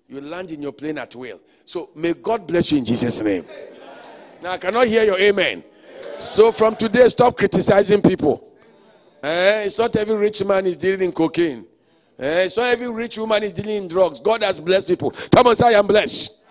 You 0.07 0.21
land 0.21 0.51
in 0.51 0.61
your 0.61 0.73
plane 0.73 0.97
at 0.97 1.15
will. 1.15 1.39
So 1.65 1.89
may 1.95 2.13
God 2.13 2.47
bless 2.47 2.71
you 2.71 2.77
in 2.77 2.85
Jesus' 2.85 3.21
name. 3.21 3.45
Now 4.41 4.51
I 4.51 4.57
cannot 4.57 4.87
hear 4.87 5.03
your 5.03 5.19
amen. 5.19 5.63
So 6.19 6.51
from 6.51 6.75
today, 6.75 7.07
stop 7.07 7.37
criticizing 7.37 8.01
people. 8.01 8.49
Eh, 9.21 9.63
it's 9.63 9.77
not 9.77 9.95
every 9.95 10.15
rich 10.15 10.43
man 10.43 10.65
is 10.65 10.77
dealing 10.77 11.01
in 11.01 11.11
cocaine. 11.11 11.65
Eh, 12.19 12.43
it's 12.43 12.57
not 12.57 12.65
every 12.65 12.91
rich 12.91 13.17
woman 13.17 13.41
is 13.43 13.53
dealing 13.53 13.83
in 13.83 13.87
drugs. 13.87 14.19
God 14.19 14.43
has 14.43 14.59
blessed 14.59 14.87
people. 14.87 15.11
Come 15.11 15.47
on, 15.47 15.55
say 15.55 15.67
I 15.67 15.79
am 15.79 15.87
blessed. 15.87 16.43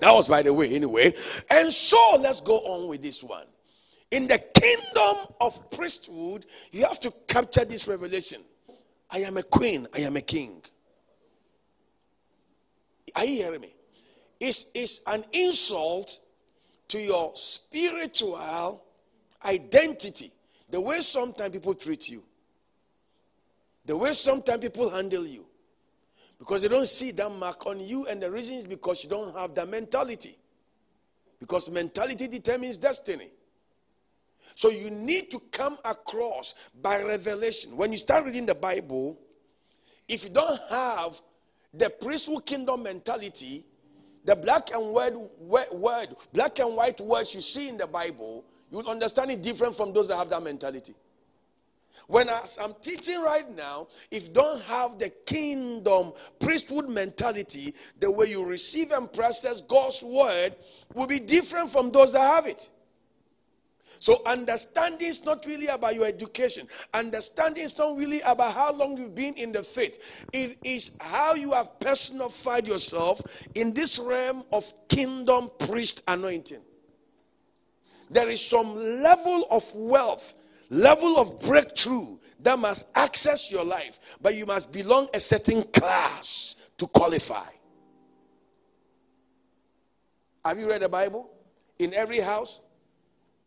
That 0.00 0.12
was 0.12 0.28
by 0.28 0.42
the 0.42 0.52
way, 0.52 0.74
anyway. 0.74 1.12
And 1.50 1.72
so 1.72 2.18
let's 2.20 2.40
go 2.40 2.58
on 2.58 2.88
with 2.88 3.02
this 3.02 3.24
one. 3.24 3.46
In 4.10 4.28
the 4.28 4.38
kingdom 4.38 5.34
of 5.40 5.70
priesthood, 5.72 6.46
you 6.70 6.84
have 6.84 7.00
to 7.00 7.12
capture 7.26 7.64
this 7.64 7.88
revelation. 7.88 8.40
I 9.10 9.18
am 9.18 9.36
a 9.36 9.42
queen, 9.42 9.86
I 9.94 10.00
am 10.00 10.16
a 10.16 10.20
king. 10.20 10.62
Are 13.14 13.24
you 13.24 13.36
hearing 13.36 13.60
me? 13.60 13.74
It's, 14.40 14.70
it's 14.74 15.02
an 15.06 15.24
insult 15.32 16.18
to 16.88 17.00
your 17.00 17.32
spiritual 17.34 18.82
identity. 19.44 20.30
The 20.70 20.80
way 20.80 21.00
sometimes 21.00 21.52
people 21.52 21.74
treat 21.74 22.08
you, 22.08 22.22
the 23.84 23.96
way 23.96 24.12
sometimes 24.12 24.60
people 24.60 24.90
handle 24.90 25.26
you, 25.26 25.44
because 26.38 26.62
they 26.62 26.68
don't 26.68 26.88
see 26.88 27.12
that 27.12 27.30
mark 27.30 27.66
on 27.66 27.80
you, 27.80 28.06
and 28.06 28.20
the 28.20 28.30
reason 28.30 28.56
is 28.56 28.66
because 28.66 29.04
you 29.04 29.10
don't 29.10 29.34
have 29.36 29.54
that 29.54 29.68
mentality. 29.68 30.36
Because 31.38 31.70
mentality 31.70 32.26
determines 32.26 32.78
destiny. 32.78 33.28
So 34.54 34.70
you 34.70 34.90
need 34.90 35.30
to 35.30 35.40
come 35.50 35.76
across 35.84 36.54
by 36.80 37.02
revelation. 37.02 37.76
When 37.76 37.92
you 37.92 37.98
start 37.98 38.24
reading 38.24 38.46
the 38.46 38.54
Bible, 38.54 39.18
if 40.08 40.24
you 40.24 40.30
don't 40.30 40.60
have 40.70 41.20
the 41.76 41.90
priesthood 41.90 42.46
kingdom 42.46 42.82
mentality, 42.82 43.64
the 44.24 44.36
black 44.36 44.70
and 44.72 44.92
white 44.92 45.14
word, 45.72 46.08
black 46.32 46.58
and 46.58 46.76
white 46.76 47.00
words 47.00 47.34
you 47.34 47.40
see 47.40 47.68
in 47.68 47.76
the 47.76 47.86
Bible, 47.86 48.44
you 48.70 48.78
will 48.78 48.90
understand 48.90 49.30
it 49.30 49.42
different 49.42 49.74
from 49.74 49.92
those 49.92 50.08
that 50.08 50.16
have 50.16 50.30
that 50.30 50.42
mentality. 50.42 50.94
When 52.06 52.28
I'm 52.28 52.74
teaching 52.82 53.22
right 53.22 53.48
now, 53.56 53.86
if 54.10 54.28
you 54.28 54.34
don't 54.34 54.60
have 54.62 54.98
the 54.98 55.10
kingdom 55.24 56.12
priesthood 56.38 56.88
mentality, 56.88 57.74
the 57.98 58.10
way 58.10 58.26
you 58.26 58.44
receive 58.44 58.90
and 58.90 59.10
process 59.10 59.60
God's 59.62 60.02
word 60.02 60.54
will 60.92 61.06
be 61.06 61.18
different 61.18 61.70
from 61.70 61.90
those 61.90 62.12
that 62.12 62.20
have 62.20 62.46
it. 62.46 62.68
So, 64.04 64.20
understanding 64.26 65.08
is 65.08 65.24
not 65.24 65.46
really 65.46 65.68
about 65.68 65.94
your 65.94 66.04
education. 66.04 66.68
Understanding 66.92 67.64
is 67.64 67.78
not 67.78 67.96
really 67.96 68.20
about 68.20 68.52
how 68.52 68.70
long 68.70 68.98
you've 68.98 69.14
been 69.14 69.32
in 69.32 69.50
the 69.50 69.62
faith. 69.62 70.26
It 70.30 70.58
is 70.62 70.98
how 71.00 71.32
you 71.32 71.52
have 71.52 71.80
personified 71.80 72.66
yourself 72.66 73.22
in 73.54 73.72
this 73.72 73.98
realm 73.98 74.44
of 74.52 74.70
kingdom 74.88 75.48
priest 75.58 76.02
anointing. 76.06 76.60
There 78.10 78.28
is 78.28 78.46
some 78.46 78.76
level 78.76 79.46
of 79.50 79.64
wealth, 79.74 80.34
level 80.68 81.18
of 81.18 81.40
breakthrough 81.40 82.18
that 82.40 82.58
must 82.58 82.94
access 82.98 83.50
your 83.50 83.64
life, 83.64 84.18
but 84.20 84.34
you 84.34 84.44
must 84.44 84.70
belong 84.70 85.08
a 85.14 85.18
certain 85.18 85.62
class 85.72 86.56
to 86.76 86.86
qualify. 86.88 87.48
Have 90.44 90.58
you 90.58 90.68
read 90.68 90.82
the 90.82 90.90
Bible? 90.90 91.30
In 91.78 91.94
every 91.94 92.20
house, 92.20 92.60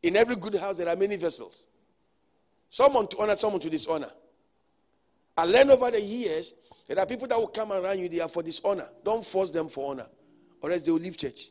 in 0.03 0.15
every 0.15 0.35
good 0.35 0.55
house, 0.55 0.77
there 0.77 0.89
are 0.89 0.95
many 0.95 1.15
vessels. 1.15 1.67
Someone 2.69 3.07
to 3.07 3.21
honor, 3.21 3.35
someone 3.35 3.61
to 3.61 3.69
dishonor. 3.69 4.09
I 5.35 5.45
learned 5.45 5.71
over 5.71 5.91
the 5.91 6.01
years 6.01 6.55
there 6.87 6.99
are 6.99 7.05
people 7.05 7.27
that 7.27 7.37
will 7.37 7.47
come 7.47 7.71
around 7.71 7.99
you, 7.99 8.09
they 8.09 8.19
are 8.19 8.29
for 8.29 8.43
dishonor. 8.43 8.87
Don't 9.03 9.25
force 9.25 9.51
them 9.51 9.67
for 9.67 9.91
honor, 9.91 10.07
or 10.61 10.71
else 10.71 10.85
they 10.85 10.91
will 10.91 10.99
leave 10.99 11.17
church. 11.17 11.49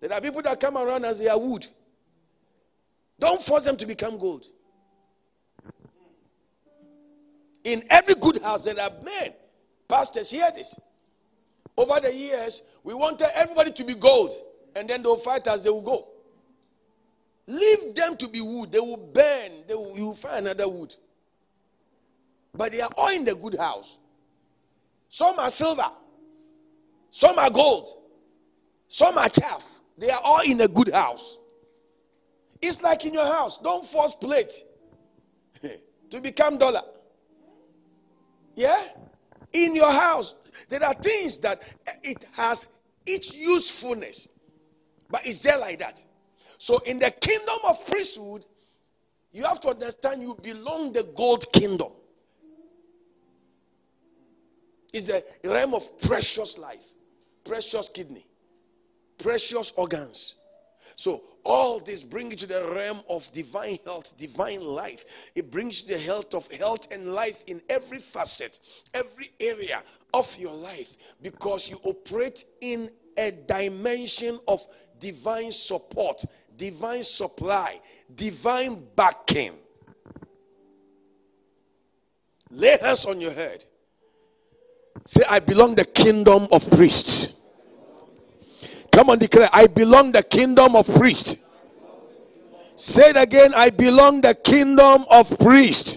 There 0.00 0.12
are 0.12 0.20
people 0.20 0.42
that 0.42 0.60
come 0.60 0.76
around 0.76 1.04
as 1.04 1.18
they 1.18 1.28
are 1.28 1.38
wood. 1.38 1.66
Don't 3.18 3.40
force 3.40 3.64
them 3.64 3.76
to 3.78 3.86
become 3.86 4.18
gold. 4.18 4.46
In 7.64 7.82
every 7.90 8.14
good 8.14 8.40
house, 8.42 8.64
there 8.64 8.78
are 8.78 8.90
men, 9.02 9.32
pastors, 9.88 10.30
hear 10.30 10.50
this. 10.54 10.78
Over 11.76 12.00
the 12.00 12.14
years, 12.14 12.62
we 12.84 12.94
wanted 12.94 13.28
everybody 13.34 13.72
to 13.72 13.84
be 13.84 13.94
gold 13.94 14.32
and 14.76 14.88
then 14.88 15.02
they'll 15.02 15.16
fight 15.16 15.46
as 15.46 15.64
they 15.64 15.70
will 15.70 15.82
go. 15.82 16.06
Leave 17.46 17.94
them 17.94 18.16
to 18.16 18.28
be 18.28 18.42
wood. 18.42 18.70
They 18.70 18.78
will 18.78 18.98
burn. 18.98 19.64
They 19.66 19.74
will, 19.74 19.96
you 19.96 20.06
will 20.08 20.14
find 20.14 20.46
another 20.46 20.68
wood. 20.68 20.94
But 22.54 22.72
they 22.72 22.82
are 22.82 22.90
all 22.96 23.08
in 23.08 23.24
the 23.24 23.34
good 23.34 23.56
house. 23.56 23.96
Some 25.08 25.38
are 25.38 25.50
silver. 25.50 25.90
Some 27.08 27.38
are 27.38 27.50
gold. 27.50 27.88
Some 28.86 29.16
are 29.16 29.28
chaff. 29.28 29.80
They 29.96 30.10
are 30.10 30.20
all 30.22 30.40
in 30.40 30.60
a 30.60 30.68
good 30.68 30.92
house. 30.92 31.38
It's 32.60 32.82
like 32.82 33.04
in 33.06 33.14
your 33.14 33.26
house. 33.26 33.58
Don't 33.58 33.84
force 33.84 34.14
plate 34.14 34.52
to 36.10 36.20
become 36.20 36.58
dollar. 36.58 36.82
Yeah? 38.54 38.82
In 39.52 39.74
your 39.74 39.90
house, 39.90 40.34
there 40.68 40.84
are 40.84 40.94
things 40.94 41.40
that 41.40 41.62
it 42.02 42.26
has 42.34 42.74
its 43.06 43.34
usefulness. 43.34 44.35
But 45.10 45.26
it's 45.26 45.38
there 45.42 45.58
like 45.58 45.78
that. 45.78 46.02
So 46.58 46.78
in 46.86 46.98
the 46.98 47.10
kingdom 47.10 47.58
of 47.68 47.86
priesthood, 47.86 48.44
you 49.32 49.44
have 49.44 49.60
to 49.60 49.68
understand 49.68 50.22
you 50.22 50.36
belong 50.42 50.92
the 50.92 51.02
gold 51.14 51.44
kingdom. 51.52 51.92
It's 54.92 55.10
a 55.10 55.22
realm 55.44 55.74
of 55.74 56.00
precious 56.00 56.58
life, 56.58 56.84
precious 57.44 57.90
kidney, 57.90 58.26
precious 59.18 59.72
organs. 59.76 60.36
So 60.94 61.22
all 61.44 61.78
this 61.80 62.02
brings 62.02 62.30
you 62.32 62.36
to 62.38 62.46
the 62.46 62.72
realm 62.72 63.00
of 63.10 63.30
divine 63.34 63.78
health, 63.84 64.18
divine 64.18 64.64
life. 64.64 65.30
It 65.34 65.50
brings 65.50 65.84
the 65.84 65.98
health 65.98 66.34
of 66.34 66.50
health 66.50 66.90
and 66.90 67.12
life 67.12 67.44
in 67.46 67.60
every 67.68 67.98
facet, 67.98 68.58
every 68.94 69.30
area 69.38 69.82
of 70.14 70.34
your 70.38 70.54
life, 70.54 70.96
because 71.20 71.68
you 71.68 71.76
operate 71.84 72.42
in 72.62 72.90
a 73.18 73.30
dimension 73.46 74.38
of 74.48 74.60
divine 74.98 75.52
support, 75.52 76.24
divine 76.56 77.02
supply, 77.02 77.80
divine 78.14 78.82
backing. 78.94 79.52
Lay 82.50 82.76
hands 82.80 83.06
on 83.06 83.20
your 83.20 83.32
head. 83.32 83.64
Say, 85.04 85.22
I 85.28 85.40
belong 85.40 85.74
the 85.74 85.84
kingdom 85.84 86.48
of 86.50 86.68
priests. 86.70 87.34
Come 88.90 89.10
on, 89.10 89.18
declare, 89.18 89.48
I 89.52 89.66
belong 89.66 90.12
the 90.12 90.22
kingdom 90.22 90.74
of 90.74 90.86
priests. 90.94 91.48
Say 92.76 93.10
it 93.10 93.16
again, 93.16 93.52
I 93.54 93.70
belong 93.70 94.20
the 94.20 94.34
kingdom 94.34 95.04
of 95.10 95.38
priests. 95.38 95.95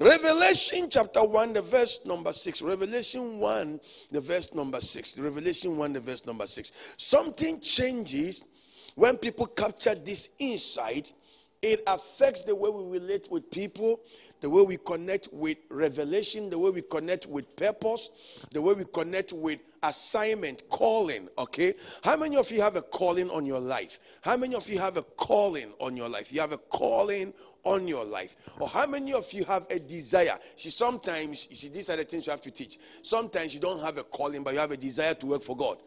Revelation 0.00 0.88
chapter 0.88 1.22
1, 1.22 1.52
the 1.52 1.60
verse 1.60 2.06
number 2.06 2.32
6. 2.32 2.62
Revelation 2.62 3.38
1, 3.38 3.80
the 4.10 4.20
verse 4.22 4.54
number 4.54 4.80
6. 4.80 5.18
Revelation 5.18 5.76
1, 5.76 5.92
the 5.92 6.00
verse 6.00 6.24
number 6.24 6.46
6. 6.46 6.94
Something 6.96 7.60
changes 7.60 8.46
when 8.94 9.18
people 9.18 9.44
capture 9.44 9.94
this 9.94 10.36
insight. 10.38 11.12
It 11.60 11.82
affects 11.86 12.44
the 12.44 12.56
way 12.56 12.70
we 12.70 12.98
relate 12.98 13.30
with 13.30 13.50
people, 13.50 14.00
the 14.40 14.48
way 14.48 14.62
we 14.62 14.78
connect 14.78 15.28
with 15.34 15.58
revelation, 15.68 16.48
the 16.48 16.58
way 16.58 16.70
we 16.70 16.80
connect 16.80 17.26
with 17.26 17.54
purpose, 17.56 18.46
the 18.52 18.62
way 18.62 18.72
we 18.72 18.84
connect 18.86 19.34
with 19.34 19.60
assignment, 19.82 20.62
calling. 20.70 21.28
Okay? 21.36 21.74
How 22.02 22.16
many 22.16 22.38
of 22.38 22.50
you 22.50 22.62
have 22.62 22.76
a 22.76 22.82
calling 22.82 23.28
on 23.28 23.44
your 23.44 23.60
life? 23.60 23.98
How 24.22 24.38
many 24.38 24.54
of 24.54 24.66
you 24.66 24.78
have 24.78 24.96
a 24.96 25.02
calling 25.02 25.74
on 25.78 25.94
your 25.94 26.08
life? 26.08 26.32
You 26.32 26.40
have 26.40 26.52
a 26.52 26.58
calling 26.58 27.34
on 27.64 27.86
your 27.86 28.04
life? 28.04 28.36
Or 28.58 28.68
how 28.68 28.86
many 28.86 29.12
of 29.12 29.30
you 29.32 29.44
have 29.44 29.66
a 29.70 29.78
desire? 29.78 30.38
See, 30.56 30.70
sometimes, 30.70 31.48
you 31.50 31.56
see, 31.56 31.68
these 31.68 31.90
are 31.90 31.96
the 31.96 32.04
things 32.04 32.26
you 32.26 32.30
have 32.30 32.40
to 32.42 32.50
teach. 32.50 32.78
Sometimes 33.02 33.54
you 33.54 33.60
don't 33.60 33.82
have 33.82 33.98
a 33.98 34.04
calling, 34.04 34.42
but 34.42 34.54
you 34.54 34.60
have 34.60 34.70
a 34.70 34.76
desire 34.76 35.14
to 35.14 35.26
work 35.26 35.42
for 35.42 35.56
God. 35.56 35.78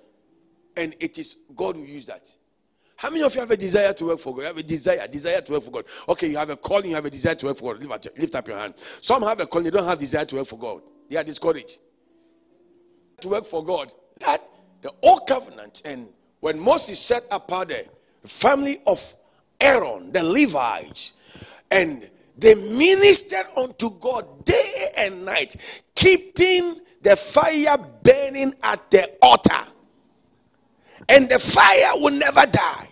And 0.76 0.96
it 1.00 1.18
is 1.18 1.44
God 1.56 1.76
who 1.76 1.84
use 1.84 2.06
that. 2.08 2.28
How 2.96 3.10
many 3.10 3.24
of 3.24 3.34
you 3.34 3.42
have 3.42 3.52
a 3.52 3.58
desire 3.58 3.94
to 3.94 4.06
work 4.06 4.20
for 4.20 4.34
God? 4.34 4.42
You 4.42 4.48
have 4.48 4.58
a 4.58 4.64
desire, 4.64 5.08
desire 5.08 5.42
to 5.42 5.52
work 5.52 5.64
for 5.64 5.72
God. 5.72 5.86
Okay, 6.10 6.28
you 6.30 6.38
have 6.38 6.50
a 6.50 6.56
calling, 6.56 6.90
you 6.90 6.96
have 6.96 7.06
a 7.06 7.10
desire 7.10 7.36
to 7.36 7.48
work 7.48 7.58
for 7.58 7.74
God. 7.74 7.84
Lift 7.84 8.08
up, 8.08 8.18
lift 8.18 8.36
up 8.36 8.48
your 8.48 8.58
hand. 8.58 8.74
Some 8.78 9.24
have 9.24 9.40
a 9.40 9.46
calling, 9.46 9.66
they 9.66 9.72
don't 9.72 9.86
have 9.86 10.00
desire 10.00 10.26
to 10.26 10.36
work 10.36 10.48
for 10.48 10.60
God. 10.60 10.82
They 11.10 11.18
are 11.18 11.24
discouraged. 11.24 11.80
To 13.22 13.30
work 13.30 13.46
for 13.46 13.64
God. 13.64 13.92
That 14.20 14.42
the 14.82 14.92
old 15.02 15.28
covenant 15.28 15.82
and 15.86 16.08
when 16.40 16.60
Moses 16.60 17.00
set 17.00 17.24
apart 17.32 17.70
the 17.70 17.86
family 18.26 18.76
of 18.86 19.14
Aaron, 19.60 20.12
the 20.12 20.24
Levites, 20.24 21.18
and 21.74 22.10
they 22.38 22.54
ministered 22.54 23.48
unto 23.58 23.90
God 24.00 24.46
day 24.46 24.86
and 24.98 25.26
night, 25.26 25.56
keeping 25.96 26.80
the 27.02 27.16
fire 27.16 27.78
burning 28.04 28.54
at 28.62 28.92
the 28.92 29.18
altar. 29.22 29.66
And 31.10 31.28
the 31.28 31.40
fire 31.40 31.92
will 31.96 32.14
never 32.14 32.46
die. 32.46 32.90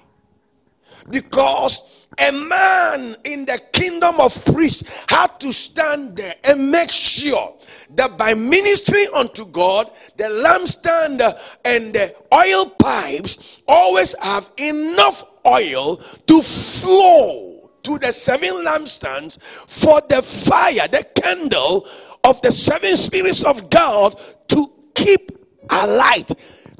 Because 1.09 2.07
a 2.17 2.31
man 2.31 3.15
in 3.23 3.45
the 3.45 3.61
kingdom 3.71 4.19
of 4.19 4.43
priests 4.45 4.91
had 5.07 5.39
to 5.39 5.53
stand 5.53 6.17
there 6.17 6.35
and 6.43 6.71
make 6.71 6.91
sure 6.91 7.55
that 7.91 8.17
by 8.17 8.33
ministering 8.33 9.07
unto 9.15 9.45
God, 9.45 9.91
the 10.17 10.25
lampstand 10.25 11.21
and 11.65 11.93
the 11.93 12.13
oil 12.33 12.69
pipes 12.79 13.61
always 13.67 14.17
have 14.21 14.49
enough 14.57 15.23
oil 15.45 15.97
to 16.27 16.41
flow 16.41 17.50
to 17.83 17.97
the 17.97 18.11
seven 18.11 18.65
lampstands 18.65 19.41
for 19.41 20.01
the 20.09 20.21
fire, 20.21 20.87
the 20.87 21.05
candle 21.21 21.87
of 22.23 22.41
the 22.41 22.51
seven 22.51 22.95
spirits 22.95 23.43
of 23.43 23.69
God 23.69 24.19
to 24.47 24.67
keep 24.95 25.31
alight, 25.69 26.31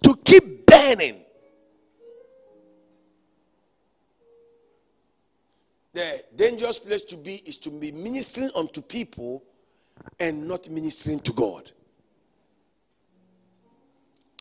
to 0.03 0.15
keep 0.23 0.65
burning. 0.65 1.17
The 5.93 6.23
dangerous 6.35 6.79
place 6.79 7.01
to 7.03 7.17
be 7.17 7.41
is 7.45 7.57
to 7.57 7.69
be 7.69 7.91
ministering 7.91 8.51
unto 8.55 8.81
people 8.81 9.43
and 10.19 10.47
not 10.47 10.69
ministering 10.69 11.19
to 11.19 11.33
God. 11.33 11.69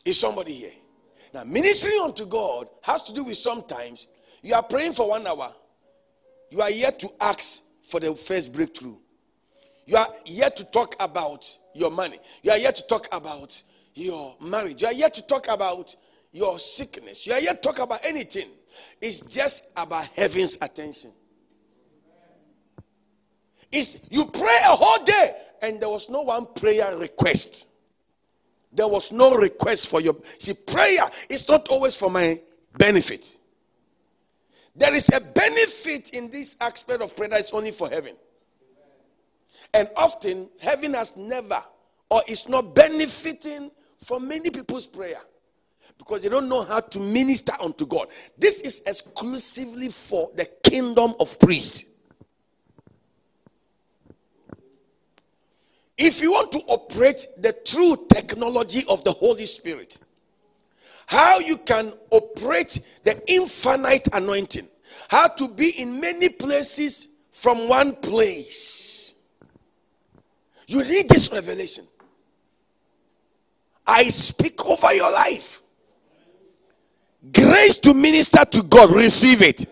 Is 0.05 0.19
somebody 0.19 0.53
here? 0.53 0.71
Now, 1.33 1.43
ministering 1.43 1.99
unto 2.01 2.25
God 2.25 2.67
has 2.81 3.03
to 3.03 3.13
do 3.13 3.23
with 3.23 3.37
sometimes 3.37 4.07
you 4.41 4.55
are 4.55 4.63
praying 4.63 4.93
for 4.93 5.09
one 5.09 5.25
hour, 5.27 5.51
you 6.51 6.61
are 6.61 6.69
yet 6.69 6.99
to 6.99 7.09
ask 7.19 7.63
for 7.81 7.99
the 7.99 8.13
first 8.13 8.53
breakthrough. 8.53 8.95
You 9.85 9.95
are 9.95 10.07
yet 10.25 10.55
to 10.57 10.65
talk 10.65 10.95
about 10.99 11.45
your 11.73 11.89
money. 11.89 12.19
You 12.43 12.51
are 12.51 12.57
yet 12.57 12.75
to 12.75 12.87
talk 12.87 13.07
about 13.11 13.61
your 13.95 14.35
marriage. 14.41 14.81
You 14.81 14.89
are 14.89 14.93
yet 14.93 15.13
to 15.15 15.25
talk 15.25 15.47
about 15.49 15.95
your 16.31 16.59
sickness. 16.59 17.25
You 17.25 17.33
are 17.33 17.39
yet 17.39 17.63
to 17.63 17.69
talk 17.69 17.79
about 17.79 18.01
anything. 18.03 18.49
It's 19.01 19.21
just 19.21 19.71
about 19.77 20.05
heaven's 20.15 20.57
attention. 20.61 21.11
It's 23.71 24.07
you 24.11 24.25
pray 24.25 24.57
a 24.65 24.75
whole 24.75 25.03
day 25.05 25.31
and 25.61 25.79
there 25.79 25.89
was 25.89 26.09
no 26.09 26.23
one 26.23 26.47
prayer 26.53 26.97
request. 26.97 27.69
There 28.73 28.87
was 28.87 29.11
no 29.11 29.35
request 29.35 29.87
for 29.87 30.01
your 30.01 30.15
see 30.37 30.53
prayer 30.53 31.03
is 31.29 31.47
not 31.47 31.69
always 31.69 31.95
for 31.95 32.09
my 32.09 32.39
benefit. 32.77 33.37
There 34.75 34.93
is 34.93 35.09
a 35.13 35.19
benefit 35.19 36.11
in 36.13 36.29
this 36.29 36.57
aspect 36.61 37.01
of 37.01 37.15
prayer 37.15 37.29
that 37.29 37.41
is 37.41 37.51
only 37.53 37.71
for 37.71 37.89
heaven. 37.89 38.15
And 39.73 39.89
often 39.95 40.49
heaven 40.61 40.93
has 40.93 41.17
never 41.17 41.61
or 42.09 42.21
is 42.27 42.47
not 42.49 42.75
benefiting 42.75 43.71
from 43.97 44.27
many 44.27 44.49
people's 44.49 44.87
prayer 44.87 45.19
because 45.97 46.23
they 46.23 46.29
don't 46.29 46.49
know 46.49 46.63
how 46.63 46.79
to 46.79 46.99
minister 46.99 47.53
unto 47.61 47.85
God. 47.85 48.07
This 48.37 48.61
is 48.61 48.83
exclusively 48.87 49.89
for 49.89 50.29
the 50.35 50.47
kingdom 50.63 51.13
of 51.19 51.39
priests. 51.39 51.99
If 55.97 56.21
you 56.21 56.31
want 56.31 56.51
to 56.53 56.59
operate 56.67 57.23
the 57.37 57.53
true 57.63 57.95
technology 58.11 58.81
of 58.89 59.03
the 59.03 59.11
Holy 59.11 59.45
Spirit, 59.45 60.03
how 61.11 61.39
you 61.39 61.57
can 61.57 61.91
operate 62.09 62.79
the 63.03 63.21
infinite 63.27 64.07
anointing, 64.13 64.65
how 65.09 65.27
to 65.27 65.49
be 65.49 65.73
in 65.77 65.99
many 65.99 66.29
places 66.29 67.17
from 67.31 67.67
one 67.67 67.93
place. 67.97 69.19
You 70.67 70.81
need 70.85 71.09
this 71.09 71.29
revelation. 71.29 71.83
I 73.85 74.03
speak 74.05 74.65
over 74.65 74.93
your 74.93 75.11
life. 75.11 75.61
Grace 77.33 77.77
to 77.79 77.93
minister 77.93 78.45
to 78.45 78.63
God, 78.63 78.91
receive 78.91 79.41
it. 79.41 79.65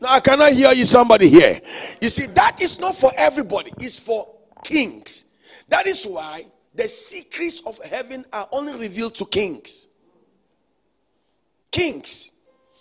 Now 0.00 0.14
I 0.14 0.20
cannot 0.20 0.52
hear 0.52 0.72
you, 0.72 0.84
somebody 0.84 1.28
here. 1.28 1.60
You 2.02 2.08
see, 2.08 2.26
that 2.26 2.60
is 2.60 2.80
not 2.80 2.96
for 2.96 3.12
everybody, 3.16 3.70
it's 3.78 4.00
for 4.00 4.26
kings. 4.64 5.36
That 5.68 5.86
is 5.86 6.04
why 6.06 6.42
the 6.74 6.88
secrets 6.88 7.64
of 7.64 7.78
heaven 7.84 8.24
are 8.32 8.48
only 8.50 8.76
revealed 8.76 9.14
to 9.14 9.24
kings. 9.24 9.87
Kings, 11.70 12.32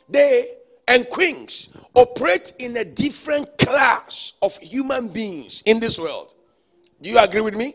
they 0.09 0.57
and 0.87 1.09
queens 1.09 1.75
operate 1.93 2.53
in 2.59 2.77
a 2.77 2.83
different 2.85 3.57
class 3.57 4.37
of 4.41 4.57
human 4.59 5.09
beings 5.09 5.63
in 5.65 5.79
this 5.79 5.99
world. 5.99 6.33
Do 7.01 7.09
you 7.09 7.19
agree 7.19 7.41
with 7.41 7.55
me? 7.55 7.73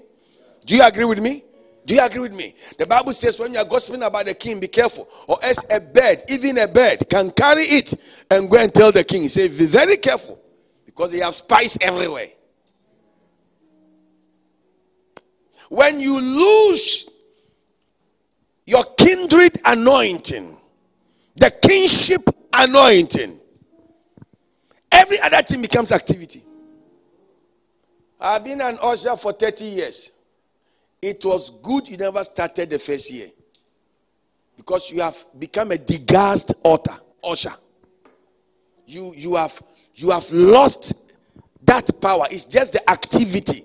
Do 0.64 0.76
you 0.76 0.82
agree 0.82 1.04
with 1.04 1.20
me? 1.20 1.42
Do 1.84 1.94
you 1.94 2.00
agree 2.00 2.20
with 2.20 2.32
me? 2.32 2.54
The 2.78 2.86
Bible 2.86 3.12
says 3.12 3.38
when 3.40 3.52
you 3.52 3.58
are 3.58 3.64
gossiping 3.64 4.02
about 4.02 4.26
the 4.26 4.34
king, 4.34 4.60
be 4.60 4.68
careful, 4.68 5.08
or 5.26 5.38
else 5.42 5.66
a 5.70 5.80
bird, 5.80 6.22
even 6.28 6.58
a 6.58 6.68
bird, 6.68 7.08
can 7.10 7.30
carry 7.32 7.64
it 7.64 7.94
and 8.30 8.48
go 8.48 8.56
and 8.56 8.72
tell 8.72 8.92
the 8.92 9.02
king. 9.02 9.26
Say, 9.28 9.48
be 9.48 9.66
very 9.66 9.96
careful 9.96 10.40
because 10.86 11.10
they 11.10 11.18
have 11.18 11.34
spies 11.34 11.76
everywhere. 11.80 12.28
When 15.68 16.00
you 16.00 16.20
lose 16.20 17.10
your 18.64 18.84
kindred 18.96 19.58
anointing, 19.64 20.56
the 21.36 21.50
kingship 21.50 22.22
anointing, 22.52 23.38
every 24.90 25.20
other 25.20 25.42
thing 25.42 25.62
becomes 25.62 25.92
activity. 25.92 26.42
I've 28.20 28.44
been 28.44 28.60
an 28.60 28.78
usher 28.80 29.16
for 29.16 29.32
30 29.32 29.64
years. 29.64 30.12
It 31.00 31.24
was 31.24 31.60
good 31.62 31.88
you 31.88 31.96
never 31.96 32.22
started 32.22 32.70
the 32.70 32.78
first 32.78 33.12
year 33.12 33.28
because 34.56 34.92
you 34.92 35.00
have 35.00 35.16
become 35.38 35.72
a 35.72 35.76
degassed 35.76 36.52
altar, 36.62 36.94
usher. 37.24 37.52
You, 38.86 39.12
you, 39.16 39.34
have, 39.36 39.60
you 39.94 40.10
have 40.10 40.30
lost 40.30 41.12
that 41.64 41.90
power. 42.00 42.26
It's 42.30 42.44
just 42.44 42.74
the 42.74 42.88
activity. 42.88 43.64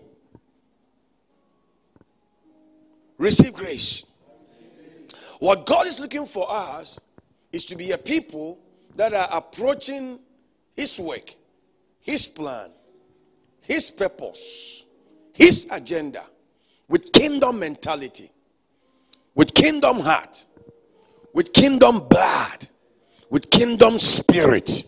receive 3.17 3.53
grace. 3.53 4.05
What 5.39 5.65
God 5.65 5.87
is 5.87 5.99
looking 5.99 6.25
for 6.25 6.47
us 6.49 6.99
is 7.57 7.65
to 7.65 7.75
be 7.75 7.91
a 7.91 7.97
people 7.97 8.59
that 8.95 9.13
are 9.13 9.27
approaching 9.33 10.19
His 10.75 10.99
work, 10.99 11.33
His 12.01 12.27
plan, 12.27 12.69
His 13.61 13.89
purpose, 13.89 14.85
His 15.33 15.67
agenda 15.71 16.23
with 16.87 17.11
kingdom 17.11 17.59
mentality, 17.59 18.29
with 19.33 19.55
kingdom 19.55 19.99
heart, 19.99 20.45
with 21.33 21.51
kingdom 21.51 22.07
blood, 22.07 22.67
with 23.31 23.49
kingdom 23.49 23.97
spirit, 23.97 24.83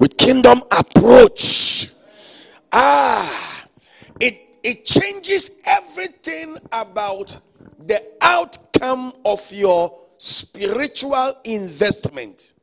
with 0.00 0.16
kingdom 0.16 0.62
approach. 0.76 1.90
Ah, 2.72 3.66
it 4.20 4.36
it 4.64 4.84
changes 4.84 5.60
everything 5.64 6.58
about 6.72 7.40
the 7.86 8.02
outcome 8.20 9.12
of 9.24 9.40
your 9.52 10.03
spiritual 10.18 11.36
investment. 11.44 12.54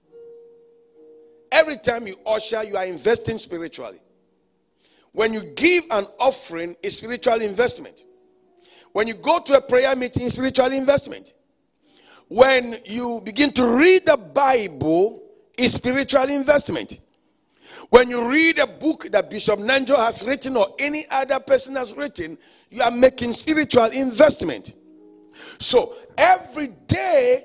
Every 1.52 1.78
time 1.78 2.08
you 2.08 2.16
usher, 2.26 2.64
you 2.64 2.78
are 2.78 2.86
investing 2.86 3.38
spiritually. 3.38 4.00
When 5.12 5.34
you 5.34 5.44
give 5.56 5.86
an 5.92 6.06
offering, 6.20 6.76
it's 6.82 6.96
spiritual 6.98 7.42
investment. 7.42 8.04
When 8.94 9.08
you 9.08 9.16
go 9.16 9.40
to 9.40 9.58
a 9.58 9.62
prayer 9.62 9.96
meeting, 9.96 10.30
spiritual 10.30 10.72
investment. 10.72 11.34
When 12.28 12.78
you 12.86 13.22
begin 13.26 13.52
to 13.54 13.68
read 13.68 14.06
the 14.06 14.16
Bible, 14.16 15.22
it's 15.58 15.74
spiritual 15.74 16.30
investment. 16.30 17.00
When 17.90 18.10
you 18.10 18.30
read 18.30 18.58
a 18.60 18.68
book 18.68 19.08
that 19.12 19.30
Bishop 19.30 19.60
Nanjo 19.60 19.98
has 19.98 20.26
written 20.26 20.56
or 20.56 20.68
any 20.80 21.06
other 21.12 21.40
person 21.42 21.76
has 21.76 21.96
written, 21.96 22.38
you 22.70 22.82
are 22.82 22.92
making 22.92 23.34
spiritual 23.34 23.88
investment. 23.88 24.76
So 25.60 25.94
every 26.22 26.68
day 26.88 27.44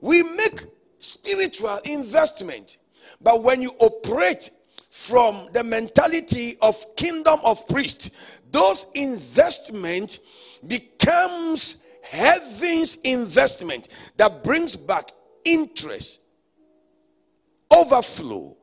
we 0.00 0.22
make 0.22 0.64
spiritual 0.98 1.78
investment. 1.84 2.78
But 3.20 3.42
when 3.42 3.60
you 3.60 3.72
operate 3.78 4.48
from 4.88 5.48
the 5.52 5.64
mentality 5.64 6.56
of 6.62 6.76
kingdom 6.96 7.40
of 7.44 7.66
priests, 7.68 8.38
those 8.50 8.90
investment 8.94 10.18
becomes 10.66 11.84
heaven's 12.04 13.00
investment 13.02 13.88
that 14.16 14.44
brings 14.44 14.76
back 14.76 15.10
interest, 15.44 16.24
overflow, 17.70 18.56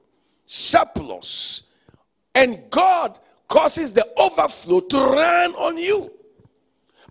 surplus, 0.46 1.72
and 2.36 2.60
God 2.70 3.18
causes 3.48 3.94
the 3.94 4.08
overflow 4.18 4.80
to 4.82 4.98
run 4.98 5.56
on 5.56 5.78
you. 5.78 6.12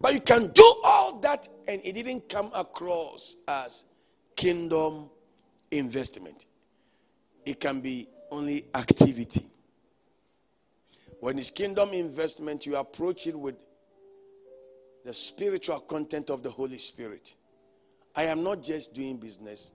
But 0.00 0.14
you 0.14 0.20
can 0.20 0.48
do 0.48 0.74
all 0.84 1.18
that 1.20 1.48
and 1.66 1.80
it 1.84 1.94
didn't 1.94 2.28
come 2.28 2.50
across 2.54 3.36
as 3.48 3.86
kingdom 4.36 5.10
investment. 5.70 6.46
It 7.44 7.60
can 7.60 7.80
be 7.80 8.08
only 8.30 8.66
activity. 8.74 9.42
When 11.20 11.38
it's 11.38 11.50
kingdom 11.50 11.90
investment, 11.92 12.64
you 12.66 12.76
approach 12.76 13.26
it 13.26 13.36
with 13.38 13.56
the 15.04 15.12
spiritual 15.12 15.80
content 15.80 16.30
of 16.30 16.42
the 16.42 16.50
Holy 16.50 16.78
Spirit. 16.78 17.34
I 18.14 18.24
am 18.24 18.42
not 18.42 18.62
just 18.62 18.94
doing 18.94 19.16
business. 19.16 19.72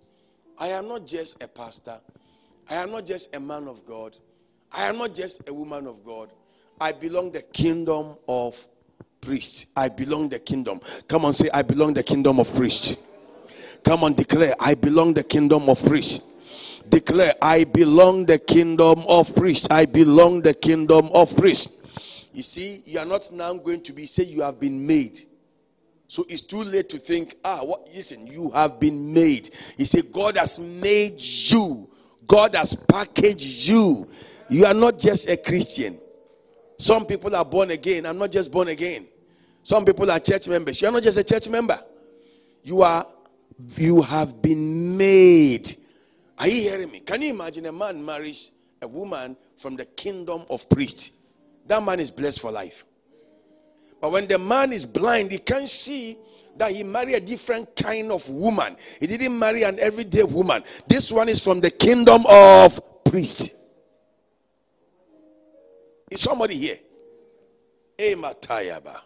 I 0.58 0.68
am 0.68 0.88
not 0.88 1.06
just 1.06 1.44
a 1.44 1.48
pastor. 1.48 2.00
I 2.70 2.76
am 2.76 2.92
not 2.92 3.06
just 3.06 3.36
a 3.36 3.40
man 3.40 3.68
of 3.68 3.86
God. 3.86 4.18
I 4.72 4.86
am 4.86 4.98
not 4.98 5.14
just 5.14 5.50
a 5.50 5.54
woman 5.54 5.88
of 5.88 6.06
God. 6.06 6.32
I 6.80 6.92
belong 6.92 7.32
the 7.32 7.42
kingdom 7.42 8.16
of 8.28 8.64
priests. 9.24 9.72
I 9.76 9.90
belong 9.90 10.30
the 10.30 10.40
kingdom. 10.40 10.82
Come 11.08 11.26
on, 11.26 11.34
say, 11.34 11.50
I 11.54 11.62
belong 11.62 11.94
the 11.94 12.04
kingdom 12.04 12.40
of 12.40 12.54
priests. 12.54 13.02
Come 13.84 14.04
on, 14.04 14.14
declare, 14.14 14.54
I 14.60 14.76
belong 14.76 15.14
the 15.14 15.24
kingdom 15.24 15.70
of 15.70 15.84
priests. 15.86 16.32
Declare, 16.88 17.34
I 17.42 17.64
belong 17.64 18.26
the 18.26 18.40
kingdom 18.40 19.04
of 19.08 19.36
priests. 19.36 19.68
I 19.70 19.86
belong 19.86 20.42
the 20.42 20.54
kingdom 20.54 21.10
of 21.14 21.36
priests. 21.36 22.28
You 22.34 22.44
see, 22.44 22.82
you 22.86 23.00
are 23.00 23.06
not 23.06 23.32
now 23.32 23.54
going 23.54 23.82
to 23.84 23.94
be 23.94 24.06
say 24.06 24.24
you 24.24 24.42
have 24.42 24.60
been 24.60 24.86
made. 24.86 25.18
So 26.08 26.26
it's 26.30 26.42
too 26.42 26.64
late 26.64 26.90
to 26.90 26.98
think, 26.98 27.36
ah, 27.44 27.60
what 27.64 27.88
listen, 27.94 28.28
you 28.28 28.52
have 28.52 28.80
been 28.80 29.14
made. 29.14 29.50
He 29.78 29.86
said, 29.86 30.12
God 30.12 30.38
has 30.38 30.60
made 30.60 31.20
you. 31.20 31.90
God 32.28 32.56
has 32.56 32.76
packaged 32.76 33.68
you. 33.68 34.08
You 34.50 34.66
are 34.66 34.74
not 34.74 35.00
just 35.00 35.30
a 35.30 35.38
Christian. 35.38 35.98
Some 36.78 37.06
people 37.06 37.36
are 37.36 37.46
born 37.46 37.72
again. 37.72 38.06
I'm 38.06 38.18
not 38.18 38.32
just 38.32 38.52
born 38.52 38.68
again. 38.68 39.08
Some 39.64 39.86
people 39.86 40.12
are 40.12 40.20
church 40.20 40.48
members. 40.48 40.82
You 40.82 40.90
are 40.90 40.92
not 40.92 41.04
just 41.04 41.18
a 41.18 41.24
church 41.24 41.50
member. 41.50 41.80
You 42.64 42.82
are 42.82 43.06
you 43.78 44.02
have 44.02 44.42
been 44.42 44.98
made. 44.98 45.70
Are 46.38 46.48
you 46.48 46.70
hearing 46.70 46.92
me? 46.92 47.00
Can 47.00 47.22
you 47.22 47.34
imagine 47.34 47.66
a 47.66 47.72
man 47.72 48.04
marries 48.04 48.52
a 48.82 48.88
woman 48.88 49.38
from 49.56 49.76
the 49.76 49.86
kingdom 49.86 50.44
of 50.50 50.70
priest? 50.70 51.14
That 51.68 51.84
man 51.84 52.00
is 52.00 52.12
blessed 52.12 52.42
for 52.42 52.52
life. 52.52 52.84
But 54.02 54.12
when 54.12 54.28
the 54.28 54.38
man 54.38 54.74
is 54.74 54.86
blind, 54.86 55.32
he 55.32 55.38
can't 55.38 55.70
see 55.70 56.18
that 56.58 56.72
he 56.72 56.84
married 56.84 57.16
a 57.16 57.20
different 57.22 57.76
kind 57.76 58.12
of 58.12 58.28
woman. 58.30 58.76
He 59.00 59.08
didn't 59.08 59.38
marry 59.38 59.64
an 59.64 59.80
everyday 59.80 60.24
woman. 60.24 60.64
This 60.88 61.12
one 61.12 61.30
is 61.30 61.44
from 61.44 61.62
the 61.62 61.72
kingdom 61.72 62.26
of 62.30 62.80
priest. 63.06 63.56
Is 66.12 66.22
somebody 66.22 66.56
here? 66.56 66.80
Ematayaba. 67.98 69.00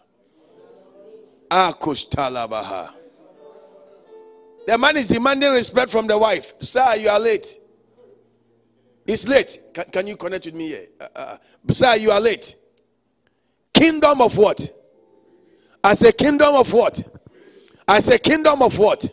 The 4.66 4.76
man 4.78 4.96
is 4.98 5.08
demanding 5.08 5.52
respect 5.52 5.90
from 5.90 6.06
the 6.06 6.18
wife. 6.18 6.52
Sir, 6.60 6.96
you 6.96 7.08
are 7.08 7.18
late. 7.18 7.46
It's 9.06 9.26
late. 9.26 9.58
Can, 9.72 9.84
can 9.86 10.06
you 10.06 10.16
connect 10.16 10.44
with 10.44 10.54
me 10.54 10.68
here? 10.68 10.86
Uh, 11.00 11.08
uh, 11.16 11.36
sir, 11.70 11.96
you 11.96 12.10
are 12.10 12.20
late. 12.20 12.54
Kingdom 13.72 14.20
of 14.20 14.36
what? 14.36 14.68
I 15.82 15.94
say, 15.94 16.12
kingdom 16.12 16.54
of 16.54 16.70
what? 16.72 17.00
I 17.86 18.00
say, 18.00 18.18
kingdom 18.18 18.60
of 18.60 18.76
what? 18.78 19.08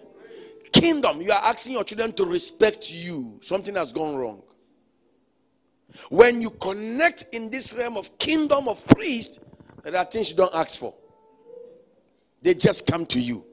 Kingdom. 0.74 1.22
You 1.22 1.32
are 1.32 1.42
asking 1.46 1.76
your 1.76 1.86
children 1.86 2.12
to 2.14 2.26
respect 2.26 2.92
you. 2.92 3.40
Something 3.42 3.76
has 3.76 3.94
gone 3.94 4.18
wrong. 4.18 4.42
When 6.10 6.42
you 6.42 6.50
connect 6.50 7.28
in 7.32 7.50
this 7.50 7.74
realm 7.78 7.96
of 7.96 8.18
kingdom 8.18 8.68
of 8.68 8.86
priest, 8.88 9.46
there 9.84 9.96
are 9.96 10.04
things 10.04 10.32
you 10.32 10.36
don't 10.36 10.54
ask 10.54 10.78
for. 10.78 10.94
They 12.46 12.54
just 12.54 12.88
come 12.88 13.06
to 13.08 13.20
you 13.20 13.46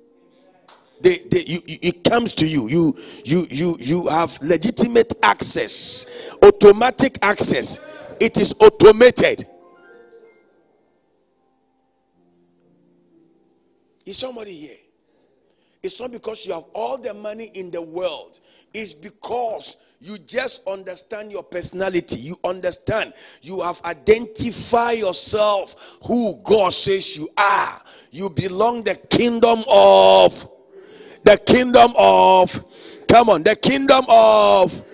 they, 1.03 1.19
they, 1.19 1.43
you, 1.45 1.59
it 1.67 2.05
comes 2.05 2.33
to 2.35 2.47
you. 2.47 2.69
You, 2.69 2.97
you, 3.25 3.43
you, 3.51 3.77
you 3.81 4.07
have 4.07 4.41
legitimate 4.41 5.13
access, 5.23 6.31
automatic 6.43 7.19
access. 7.21 7.85
It 8.21 8.39
is 8.39 8.55
automated. 8.61 9.47
Is 14.07 14.17
somebody 14.17 14.53
here? 14.53 14.77
It's 15.83 16.01
not 16.01 16.13
because 16.13 16.47
you 16.47 16.53
have 16.53 16.67
all 16.73 16.99
the 16.99 17.13
money 17.13 17.51
in 17.55 17.73
the 17.73 17.83
world. 17.83 18.39
It's 18.73 18.93
because 18.93 19.79
you 20.03 20.19
just 20.19 20.67
understand 20.67 21.31
your 21.31 21.45
personality. 21.45 22.19
You 22.19 22.37
understand. 22.43 23.13
You 23.41 23.61
have 23.61 23.81
identified 23.85 24.99
yourself 24.99 25.97
who 26.05 26.41
God 26.43 26.73
says 26.73 27.17
you 27.17 27.29
are. 27.37 27.81
You 28.11 28.29
belong 28.29 28.83
the 28.83 28.97
kingdom 28.97 29.61
of 29.69 30.49
the 31.25 31.37
kingdom 31.39 31.93
of, 31.97 32.65
come 33.07 33.31
on, 33.31 33.45
the 33.45 33.55
kingdom 33.55 34.05
of 34.09 34.85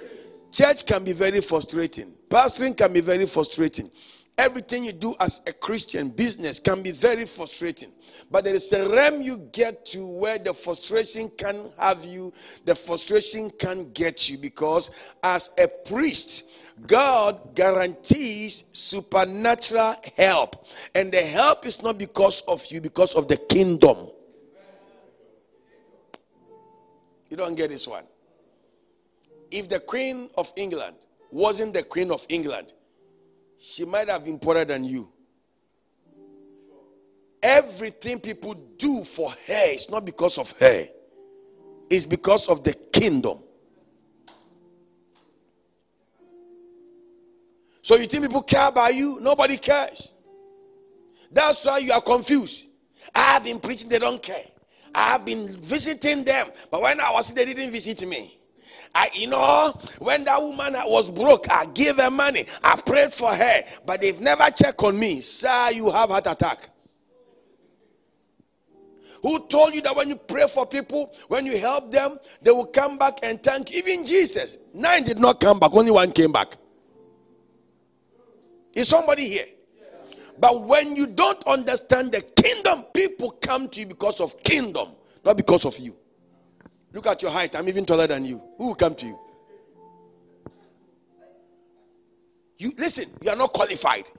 church 0.52 0.86
can 0.86 1.04
be 1.04 1.12
very 1.12 1.40
frustrating. 1.40 2.12
Pastoring 2.28 2.76
can 2.76 2.92
be 2.92 3.00
very 3.00 3.24
frustrating. 3.24 3.90
Everything 4.38 4.84
you 4.84 4.92
do 4.92 5.16
as 5.18 5.42
a 5.48 5.52
Christian 5.52 6.10
business 6.10 6.60
can 6.60 6.80
be 6.80 6.92
very 6.92 7.24
frustrating. 7.24 7.90
But 8.30 8.44
there 8.44 8.54
is 8.54 8.72
a 8.72 8.88
realm 8.88 9.20
you 9.20 9.48
get 9.52 9.84
to 9.86 10.06
where 10.06 10.38
the 10.38 10.54
frustration 10.54 11.28
can 11.36 11.56
have 11.76 12.04
you, 12.04 12.32
the 12.64 12.76
frustration 12.76 13.50
can 13.58 13.90
get 13.90 14.30
you 14.30 14.38
because 14.38 14.94
as 15.24 15.56
a 15.58 15.66
priest, 15.66 16.50
God 16.86 17.56
guarantees 17.56 18.70
supernatural 18.72 19.96
help. 20.16 20.64
And 20.94 21.10
the 21.10 21.22
help 21.22 21.66
is 21.66 21.82
not 21.82 21.98
because 21.98 22.42
of 22.42 22.64
you, 22.70 22.80
because 22.80 23.16
of 23.16 23.26
the 23.26 23.36
kingdom. 23.36 23.96
You 27.28 27.36
don't 27.36 27.56
get 27.56 27.70
this 27.70 27.88
one. 27.88 28.04
If 29.50 29.68
the 29.68 29.80
Queen 29.80 30.30
of 30.36 30.52
England 30.56 30.94
wasn't 31.32 31.74
the 31.74 31.82
Queen 31.82 32.12
of 32.12 32.24
England, 32.28 32.72
she 33.58 33.84
might 33.84 34.08
have 34.08 34.24
been 34.24 34.38
poorer 34.38 34.64
than 34.64 34.84
you. 34.84 35.10
Everything 37.42 38.20
people 38.20 38.54
do 38.76 39.04
for 39.04 39.30
her 39.30 39.72
is 39.72 39.90
not 39.90 40.04
because 40.04 40.38
of 40.38 40.50
her, 40.58 40.86
it's 41.90 42.06
because 42.06 42.48
of 42.48 42.64
the 42.64 42.72
kingdom. 42.92 43.38
So 47.82 47.96
you 47.96 48.06
think 48.06 48.24
people 48.24 48.42
care 48.42 48.68
about 48.68 48.94
you? 48.94 49.18
Nobody 49.20 49.56
cares. 49.56 50.14
That's 51.30 51.64
why 51.64 51.78
you 51.78 51.92
are 51.92 52.02
confused. 52.02 52.66
I 53.14 53.32
have 53.32 53.44
been 53.44 53.60
preaching, 53.60 53.88
they 53.88 53.98
don't 53.98 54.22
care. 54.22 54.44
I 54.94 55.12
have 55.12 55.24
been 55.24 55.48
visiting 55.48 56.24
them, 56.24 56.48
but 56.70 56.82
when 56.82 57.00
I 57.00 57.12
was 57.12 57.32
they 57.32 57.44
didn't 57.44 57.70
visit 57.70 58.06
me. 58.06 58.37
I, 58.94 59.10
you 59.14 59.28
know, 59.28 59.72
when 59.98 60.24
that 60.24 60.40
woman 60.40 60.74
was 60.86 61.10
broke, 61.10 61.50
I 61.50 61.66
gave 61.66 61.96
her 61.98 62.10
money. 62.10 62.46
I 62.62 62.80
prayed 62.80 63.12
for 63.12 63.32
her, 63.32 63.62
but 63.86 64.00
they've 64.00 64.20
never 64.20 64.50
checked 64.50 64.82
on 64.82 64.98
me. 64.98 65.20
Sir, 65.20 65.70
you 65.72 65.90
have 65.90 66.10
heart 66.10 66.26
attack. 66.26 66.70
Who 69.22 69.46
told 69.48 69.74
you 69.74 69.82
that 69.82 69.96
when 69.96 70.08
you 70.08 70.16
pray 70.16 70.46
for 70.48 70.66
people, 70.66 71.12
when 71.26 71.44
you 71.44 71.58
help 71.58 71.90
them, 71.90 72.18
they 72.40 72.50
will 72.50 72.66
come 72.66 72.98
back 72.98 73.18
and 73.22 73.42
thank 73.42 73.70
you? 73.70 73.78
Even 73.78 74.06
Jesus, 74.06 74.58
nine 74.74 75.02
did 75.02 75.18
not 75.18 75.40
come 75.40 75.58
back, 75.58 75.74
only 75.74 75.90
one 75.90 76.12
came 76.12 76.32
back. 76.32 76.54
Is 78.74 78.88
somebody 78.88 79.28
here? 79.28 79.46
But 80.40 80.62
when 80.62 80.94
you 80.94 81.08
don't 81.08 81.44
understand 81.48 82.12
the 82.12 82.22
kingdom, 82.40 82.84
people 82.94 83.32
come 83.32 83.68
to 83.70 83.80
you 83.80 83.86
because 83.86 84.20
of 84.20 84.40
kingdom, 84.44 84.88
not 85.24 85.36
because 85.36 85.64
of 85.64 85.76
you. 85.78 85.96
Look 86.92 87.06
at 87.06 87.22
your 87.22 87.30
height. 87.30 87.54
I'm 87.54 87.68
even 87.68 87.84
taller 87.84 88.06
than 88.06 88.24
you. 88.24 88.42
Who 88.56 88.68
will 88.68 88.74
come 88.74 88.94
to 88.96 89.06
you? 89.06 89.18
You 92.56 92.72
listen, 92.76 93.08
you 93.22 93.30
are 93.30 93.36
not 93.36 93.52
qualified. 93.52 94.10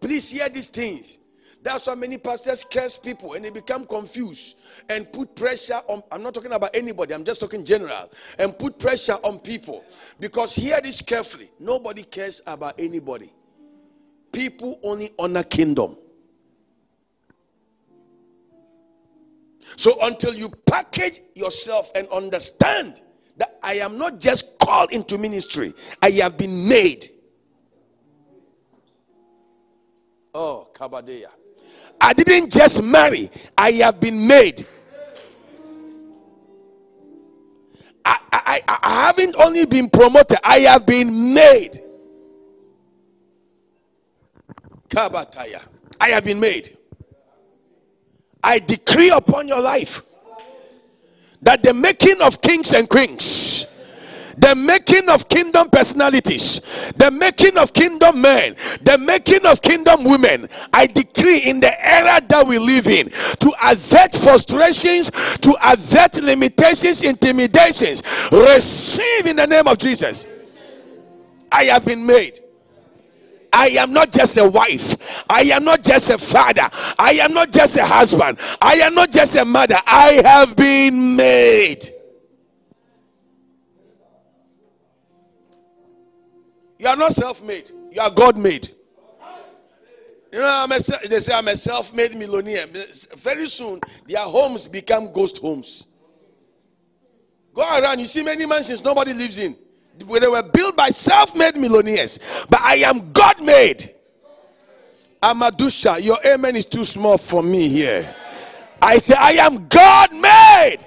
Please 0.00 0.30
hear 0.30 0.48
these 0.48 0.68
things. 0.68 1.18
That's 1.62 1.86
why 1.86 1.94
many 1.94 2.18
pastors 2.18 2.64
curse 2.64 2.96
people 2.96 3.34
and 3.34 3.44
they 3.44 3.50
become 3.50 3.86
confused 3.86 4.58
and 4.88 5.12
put 5.12 5.36
pressure 5.36 5.80
on. 5.86 6.02
I'm 6.10 6.22
not 6.22 6.34
talking 6.34 6.52
about 6.52 6.70
anybody, 6.74 7.14
I'm 7.14 7.24
just 7.24 7.40
talking 7.40 7.64
general. 7.64 8.10
And 8.38 8.58
put 8.58 8.78
pressure 8.78 9.16
on 9.22 9.38
people. 9.38 9.84
Because 10.18 10.56
hear 10.56 10.80
this 10.80 11.02
carefully 11.02 11.50
nobody 11.60 12.02
cares 12.02 12.42
about 12.46 12.80
anybody 12.80 13.30
people 14.32 14.80
only 14.82 15.10
honor 15.18 15.42
kingdom. 15.44 15.96
So 19.76 19.96
until 20.02 20.34
you 20.34 20.50
package 20.66 21.20
yourself 21.34 21.90
and 21.94 22.06
understand 22.08 23.00
that 23.36 23.58
I 23.62 23.74
am 23.74 23.98
not 23.98 24.20
just 24.20 24.58
called 24.58 24.92
into 24.92 25.18
ministry, 25.18 25.74
I 26.02 26.10
have 26.10 26.36
been 26.36 26.68
made. 26.68 27.06
Oh, 30.34 30.68
Kabadeya. 30.72 31.28
I 32.00 32.12
didn't 32.12 32.50
just 32.50 32.82
marry, 32.82 33.30
I 33.56 33.72
have 33.72 34.00
been 34.00 34.26
made. 34.26 34.66
I, 38.04 38.18
I, 38.32 38.60
I 38.82 39.06
haven't 39.06 39.36
only 39.36 39.66
been 39.66 39.88
promoted, 39.88 40.38
I 40.42 40.60
have 40.60 40.84
been 40.84 41.34
made. 41.34 41.78
Kabataya. 44.88 45.62
I 46.00 46.08
have 46.08 46.24
been 46.24 46.40
made. 46.40 46.76
I 48.42 48.58
decree 48.58 49.10
upon 49.10 49.48
your 49.48 49.60
life 49.60 50.02
that 51.42 51.62
the 51.62 51.74
making 51.74 52.20
of 52.20 52.40
kings 52.40 52.72
and 52.72 52.88
queens, 52.88 53.66
the 54.38 54.54
making 54.54 55.08
of 55.08 55.28
kingdom 55.28 55.68
personalities, 55.70 56.60
the 56.96 57.10
making 57.10 57.58
of 57.58 57.72
kingdom 57.72 58.20
men, 58.20 58.56
the 58.82 58.98
making 58.98 59.44
of 59.44 59.60
kingdom 59.60 60.04
women, 60.04 60.48
I 60.72 60.86
decree 60.86 61.40
in 61.40 61.60
the 61.60 61.86
era 61.86 62.20
that 62.28 62.46
we 62.46 62.58
live 62.58 62.86
in 62.86 63.10
to 63.10 63.52
avert 63.62 64.14
frustrations, 64.14 65.10
to 65.38 65.54
avert 65.62 66.22
limitations, 66.22 67.04
intimidations, 67.04 68.02
receive 68.32 69.26
in 69.26 69.36
the 69.36 69.46
name 69.46 69.66
of 69.66 69.78
Jesus. 69.78 70.56
I 71.50 71.64
have 71.64 71.84
been 71.84 72.06
made. 72.06 72.38
I 73.52 73.68
am 73.68 73.92
not 73.92 74.10
just 74.10 74.36
a 74.38 74.48
wife. 74.48 75.24
I 75.28 75.42
am 75.42 75.64
not 75.64 75.82
just 75.82 76.10
a 76.10 76.18
father. 76.18 76.68
I 76.98 77.12
am 77.20 77.34
not 77.34 77.52
just 77.52 77.76
a 77.76 77.84
husband. 77.84 78.38
I 78.60 78.74
am 78.76 78.94
not 78.94 79.10
just 79.10 79.36
a 79.36 79.44
mother. 79.44 79.76
I 79.86 80.22
have 80.24 80.56
been 80.56 81.16
made. 81.16 81.84
You 86.78 86.88
are 86.88 86.96
not 86.96 87.12
self 87.12 87.44
made, 87.44 87.70
you 87.92 88.00
are 88.00 88.10
God 88.10 88.36
made. 88.36 88.68
You 90.32 90.38
know, 90.38 90.48
I'm 90.48 90.72
a, 90.72 90.78
they 91.08 91.20
say 91.20 91.34
I'm 91.34 91.46
a 91.46 91.54
self-made 91.54 92.16
millionaire. 92.16 92.64
Very 93.18 93.46
soon, 93.46 93.78
their 94.08 94.22
homes 94.22 94.66
become 94.66 95.12
ghost 95.12 95.38
homes. 95.38 95.88
Go 97.52 97.62
around, 97.62 97.98
you 97.98 98.06
see 98.06 98.22
many 98.22 98.46
mansions 98.46 98.82
nobody 98.82 99.12
lives 99.12 99.38
in. 99.38 99.54
They 99.98 100.26
were 100.26 100.42
built 100.42 100.76
by 100.76 100.90
self-made 100.90 101.56
millionaires, 101.56 102.46
but 102.48 102.60
I 102.60 102.76
am 102.76 103.12
God-made. 103.12 103.90
Amadusha, 105.22 106.02
your 106.02 106.18
amen 106.26 106.56
is 106.56 106.66
too 106.66 106.84
small 106.84 107.16
for 107.18 107.42
me 107.42 107.68
here. 107.68 108.14
I 108.80 108.98
say 108.98 109.14
I 109.16 109.32
am 109.32 109.68
God-made. 109.68 110.78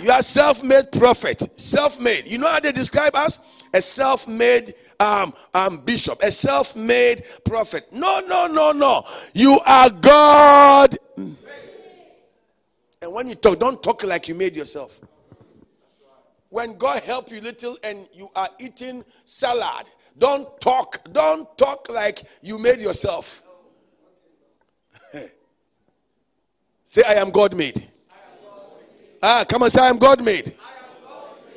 You 0.00 0.10
are 0.10 0.22
self-made 0.22 0.92
prophet, 0.92 1.40
self-made. 1.60 2.26
You 2.26 2.38
know 2.38 2.48
how 2.48 2.60
they 2.60 2.72
describe 2.72 3.14
us? 3.14 3.40
A 3.74 3.82
self-made 3.82 4.74
um, 5.00 5.32
um, 5.52 5.78
bishop, 5.78 6.22
a 6.22 6.30
self 6.30 6.76
made 6.76 7.24
prophet. 7.44 7.92
No, 7.92 8.20
no, 8.26 8.46
no, 8.46 8.72
no. 8.72 9.04
You 9.32 9.58
are 9.66 9.90
God. 9.90 10.96
And 11.16 13.12
when 13.12 13.28
you 13.28 13.34
talk, 13.34 13.58
don't 13.58 13.82
talk 13.82 14.02
like 14.04 14.28
you 14.28 14.34
made 14.34 14.56
yourself. 14.56 15.00
When 16.54 16.78
God 16.78 17.02
help 17.02 17.32
you 17.32 17.40
little 17.40 17.76
and 17.82 18.06
you 18.12 18.30
are 18.36 18.48
eating 18.60 19.04
salad, 19.24 19.90
don't 20.16 20.48
talk, 20.60 20.98
don't 21.10 21.48
talk 21.58 21.88
like 21.88 22.22
you 22.42 22.60
made 22.60 22.78
yourself. 22.78 23.42
say, 26.84 27.02
I 27.08 27.14
am 27.14 27.30
God 27.30 27.56
made. 27.56 27.88
Ah, 29.20 29.44
come 29.48 29.64
on, 29.64 29.70
say, 29.70 29.82
I 29.82 29.88
am 29.88 29.98
God 29.98 30.22
made. 30.22 30.54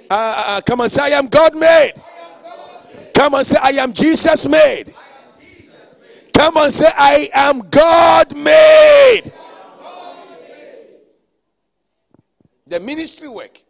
Ah, 0.10 0.56
ah, 0.58 0.62
come 0.66 0.82
on, 0.82 0.90
say, 0.90 1.14
I 1.14 1.20
am 1.20 1.28
God 1.28 1.56
made. 1.56 1.94
Come 3.14 3.36
on, 3.36 3.44
say, 3.44 3.60
I 3.62 3.74
am 3.74 3.94
Jesus 3.94 4.48
made. 4.48 4.96
Come 6.34 6.58
on, 6.58 6.72
say, 6.72 6.90
I 6.98 7.30
am 7.36 7.60
God 7.70 8.36
made. 8.36 9.32
The 12.66 12.80
ministry 12.80 13.28
work, 13.28 13.62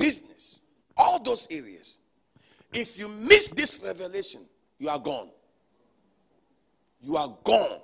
business, 0.00 0.60
all 0.96 1.22
those 1.22 1.46
areas. 1.50 1.98
If 2.72 2.98
you 2.98 3.08
miss 3.08 3.48
this 3.48 3.80
revelation, 3.84 4.40
you 4.78 4.88
are 4.88 4.98
gone. 4.98 5.28
You 7.02 7.16
are 7.16 7.36
gone. 7.44 7.78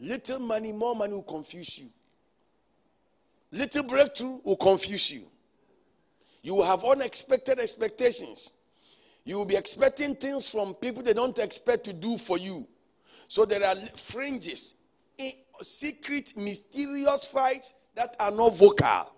Little 0.00 0.40
money, 0.40 0.72
more 0.72 0.96
money 0.96 1.12
will 1.12 1.22
confuse 1.22 1.78
you. 1.78 1.86
Little 3.52 3.84
breakthrough 3.84 4.40
will 4.44 4.56
confuse 4.56 5.12
you. 5.12 5.22
You 6.42 6.56
will 6.56 6.64
have 6.64 6.84
unexpected 6.84 7.58
expectations. 7.60 8.52
You 9.24 9.38
will 9.38 9.44
be 9.46 9.56
expecting 9.56 10.16
things 10.16 10.50
from 10.50 10.74
people 10.74 11.02
they 11.02 11.12
don't 11.12 11.38
expect 11.38 11.84
to 11.84 11.92
do 11.92 12.18
for 12.18 12.38
you. 12.38 12.66
So 13.28 13.44
there 13.44 13.64
are 13.64 13.76
fringes, 13.76 14.80
eh, 15.18 15.30
secret, 15.60 16.32
mysterious 16.36 17.26
fights 17.26 17.74
that 17.94 18.16
are 18.18 18.30
not 18.32 18.56
vocal. 18.56 19.12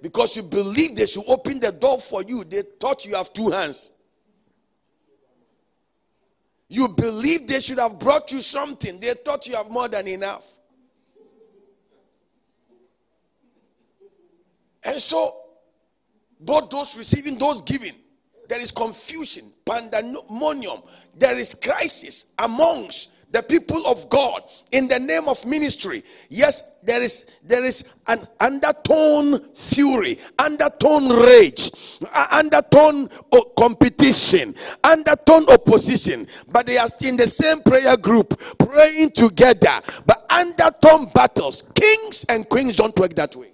Because 0.00 0.36
you 0.36 0.42
believe 0.44 0.96
they 0.96 1.06
should 1.06 1.24
open 1.26 1.60
the 1.60 1.72
door 1.72 1.98
for 1.98 2.22
you, 2.22 2.44
they 2.44 2.62
thought 2.62 3.04
you 3.04 3.16
have 3.16 3.32
two 3.32 3.50
hands. 3.50 3.92
You 6.68 6.88
believe 6.88 7.48
they 7.48 7.60
should 7.60 7.78
have 7.78 7.98
brought 7.98 8.30
you 8.30 8.40
something, 8.40 9.00
they 9.00 9.14
thought 9.14 9.46
you 9.46 9.56
have 9.56 9.70
more 9.70 9.88
than 9.88 10.06
enough. 10.06 10.46
And 14.84 15.00
so 15.00 15.36
both 16.40 16.70
those 16.70 16.96
receiving, 16.96 17.38
those 17.38 17.62
giving. 17.62 17.94
There 18.48 18.60
is 18.60 18.70
confusion, 18.70 19.44
pandemonium. 19.66 20.80
There 21.16 21.36
is 21.36 21.54
crisis 21.54 22.32
amongst 22.38 23.17
the 23.30 23.42
people 23.42 23.86
of 23.86 24.08
God 24.08 24.42
in 24.72 24.88
the 24.88 24.98
name 24.98 25.28
of 25.28 25.44
ministry. 25.44 26.02
Yes, 26.28 26.76
there 26.82 27.02
is 27.02 27.38
there 27.44 27.64
is 27.64 27.94
an 28.06 28.26
undertone 28.40 29.52
fury, 29.52 30.18
undertone 30.38 31.08
rage, 31.10 31.70
undertone 32.30 33.08
oh, 33.32 33.52
competition, 33.58 34.54
undertone 34.82 35.48
opposition. 35.50 36.26
But 36.50 36.66
they 36.66 36.78
are 36.78 36.88
still 36.88 37.10
in 37.10 37.16
the 37.16 37.26
same 37.26 37.62
prayer 37.62 37.96
group, 37.96 38.40
praying 38.58 39.10
together. 39.10 39.80
But 40.06 40.24
undertone 40.30 41.10
battles, 41.14 41.70
kings 41.74 42.24
and 42.28 42.48
queens 42.48 42.76
don't 42.76 42.98
work 42.98 43.14
that 43.14 43.36
way. 43.36 43.52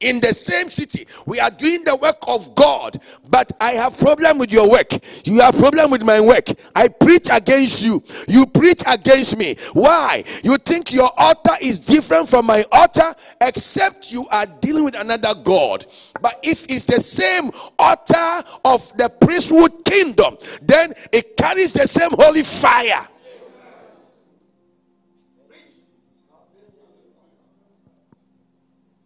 In 0.00 0.20
the 0.20 0.32
same 0.32 0.68
city 0.68 1.06
we 1.26 1.40
are 1.40 1.50
doing 1.50 1.82
the 1.84 1.96
work 1.96 2.18
of 2.26 2.54
god 2.54 2.96
but 3.28 3.50
i 3.60 3.72
have 3.72 3.98
problem 3.98 4.38
with 4.38 4.52
your 4.52 4.70
work. 4.70 4.92
You 5.24 5.40
have 5.40 5.56
problem 5.58 5.90
with 5.90 6.02
my 6.02 6.20
work. 6.20 6.48
I 6.74 6.88
preach 6.88 7.28
against 7.30 7.82
you. 7.82 8.02
You 8.26 8.46
preach 8.46 8.82
against 8.86 9.36
me. 9.36 9.56
Why? 9.72 10.24
You 10.42 10.56
think 10.58 10.92
your 10.92 11.10
altar 11.16 11.54
is 11.60 11.80
different 11.80 12.28
from 12.28 12.46
my 12.46 12.64
altar 12.72 13.14
except 13.40 14.10
you 14.10 14.26
are 14.28 14.46
dealing 14.46 14.84
with 14.84 14.94
another 14.94 15.34
god. 15.34 15.84
But 16.20 16.40
if 16.42 16.64
it's 16.68 16.84
the 16.84 17.00
same 17.00 17.50
altar 17.78 18.48
of 18.64 18.96
the 18.96 19.08
priesthood 19.08 19.84
kingdom 19.84 20.36
then 20.62 20.94
it 21.12 21.36
carries 21.36 21.72
the 21.72 21.86
same 21.86 22.10
holy 22.12 22.42
fire 22.42 23.06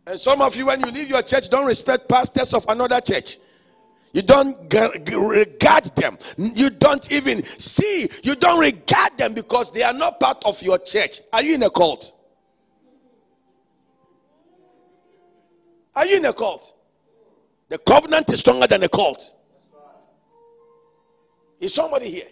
And 0.07 0.19
some 0.19 0.41
of 0.41 0.57
you, 0.57 0.67
when 0.67 0.81
you 0.81 0.91
leave 0.91 1.09
your 1.09 1.23
church, 1.23 1.49
don't 1.49 1.67
respect 1.67 2.09
pastors 2.09 2.55
of 2.55 2.65
another 2.69 3.01
church. 3.01 3.37
You 4.13 4.23
don't 4.23 4.57
regard 4.73 5.85
them. 5.97 6.19
You 6.37 6.71
don't 6.71 7.11
even 7.11 7.43
see. 7.45 8.09
You 8.23 8.35
don't 8.35 8.61
regard 8.61 9.17
them 9.17 9.33
because 9.33 9.73
they 9.73 9.83
are 9.83 9.93
not 9.93 10.21
part 10.21 10.45
of 10.45 10.61
your 10.63 10.79
church. 10.79 11.21
Are 11.33 11.43
you 11.43 11.55
in 11.55 11.63
a 11.63 11.71
cult? 11.71 12.13
Are 15.95 16.05
you 16.05 16.19
in 16.19 16.25
a 16.25 16.33
cult? 16.33 16.75
The 17.69 17.79
covenant 17.79 18.31
is 18.31 18.41
stronger 18.41 18.67
than 18.67 18.83
a 18.83 18.89
cult. 18.89 19.23
Is 21.59 21.73
somebody 21.73 22.11
here? 22.11 22.29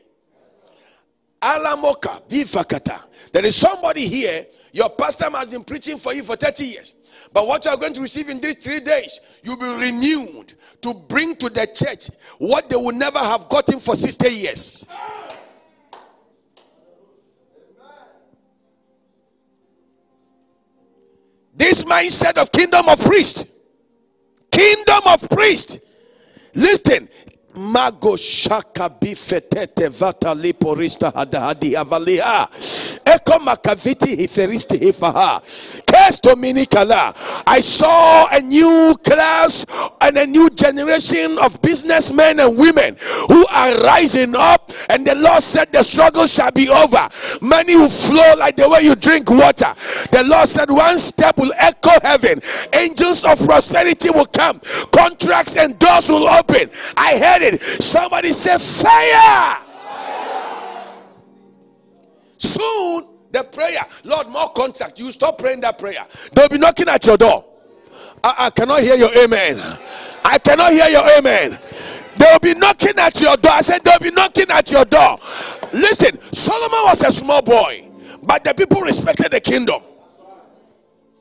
Alamoka, 1.40 2.28
bifakata. 2.28 3.00
There 3.32 3.44
is 3.44 3.56
somebody 3.56 4.06
here. 4.06 4.44
Your 4.72 4.90
pastor 4.90 5.30
has 5.30 5.48
been 5.48 5.64
preaching 5.64 5.96
for 5.96 6.12
you 6.12 6.22
for 6.22 6.36
30 6.36 6.64
years. 6.64 6.99
But 7.32 7.46
what 7.46 7.64
you 7.64 7.70
are 7.70 7.76
going 7.76 7.94
to 7.94 8.00
receive 8.00 8.28
in 8.28 8.40
these 8.40 8.56
three 8.56 8.80
days, 8.80 9.20
you'll 9.42 9.58
be 9.58 9.66
renewed 9.66 10.52
to 10.82 10.94
bring 10.94 11.36
to 11.36 11.48
the 11.48 11.66
church 11.66 12.08
what 12.38 12.68
they 12.68 12.76
would 12.76 12.94
never 12.96 13.18
have 13.18 13.48
gotten 13.48 13.78
for 13.78 13.94
60 13.94 14.28
years. 14.28 14.88
This 21.54 21.84
mindset 21.84 22.38
of 22.38 22.50
kingdom 22.50 22.88
of 22.88 22.98
priest, 23.00 23.46
kingdom 24.50 25.02
of 25.06 25.28
priest. 25.28 25.78
Listen, 26.54 27.06
Mago 27.54 28.16
shaka 28.16 28.88
bifetete 28.88 29.88
vata 29.90 30.34
liporista 30.34 31.12
hadahadi 31.12 31.74
avalia. 31.74 32.89
Eko 33.10 33.38
makaviti 33.38 34.16
hitheristi 34.16 34.78
hifaha. 34.78 35.42
I 37.46 37.60
saw 37.60 38.28
a 38.30 38.40
new 38.40 38.96
class 39.02 39.66
and 40.00 40.16
a 40.16 40.26
new 40.26 40.50
generation 40.50 41.38
of 41.38 41.60
businessmen 41.62 42.40
and 42.40 42.56
women 42.56 42.96
who 43.28 43.46
are 43.48 43.76
rising 43.82 44.34
up, 44.36 44.72
and 44.88 45.06
the 45.06 45.14
Lord 45.16 45.42
said, 45.42 45.72
The 45.72 45.82
struggle 45.82 46.26
shall 46.26 46.50
be 46.50 46.68
over. 46.68 47.08
Money 47.40 47.76
will 47.76 47.88
flow 47.88 48.34
like 48.38 48.56
the 48.56 48.68
way 48.68 48.82
you 48.82 48.94
drink 48.94 49.30
water. 49.30 49.74
The 50.12 50.24
Lord 50.26 50.48
said, 50.48 50.70
One 50.70 50.98
step 50.98 51.36
will 51.38 51.52
echo 51.58 51.98
heaven. 52.02 52.40
Angels 52.74 53.24
of 53.24 53.38
prosperity 53.44 54.10
will 54.10 54.26
come, 54.26 54.60
contracts 54.92 55.56
and 55.56 55.78
doors 55.78 56.08
will 56.08 56.28
open. 56.28 56.70
I 56.96 57.18
heard 57.18 57.42
it. 57.42 57.62
Somebody 57.62 58.32
said 58.32 58.58
Fire! 58.60 59.69
Soon 62.50 63.06
the 63.30 63.44
prayer, 63.44 63.82
Lord, 64.04 64.28
more 64.28 64.50
contact. 64.50 64.98
You 64.98 65.12
stop 65.12 65.38
praying 65.38 65.60
that 65.60 65.78
prayer. 65.78 66.04
They'll 66.32 66.48
be 66.48 66.58
knocking 66.58 66.88
at 66.88 67.06
your 67.06 67.16
door. 67.16 67.44
I, 68.24 68.34
I 68.46 68.50
cannot 68.50 68.82
hear 68.82 68.96
your 68.96 69.16
amen. 69.16 69.56
I 70.24 70.38
cannot 70.38 70.72
hear 70.72 70.88
your 70.88 71.08
amen. 71.18 71.58
They'll 72.16 72.38
be 72.40 72.54
knocking 72.54 72.98
at 72.98 73.20
your 73.20 73.36
door. 73.36 73.52
I 73.52 73.60
said, 73.62 73.84
they'll 73.84 73.98
be 73.98 74.10
knocking 74.10 74.50
at 74.50 74.70
your 74.70 74.84
door. 74.84 75.18
Listen, 75.72 76.20
Solomon 76.32 76.80
was 76.84 77.02
a 77.04 77.12
small 77.12 77.40
boy, 77.40 77.88
but 78.22 78.44
the 78.44 78.52
people 78.52 78.80
respected 78.82 79.30
the 79.30 79.40
kingdom. 79.40 79.80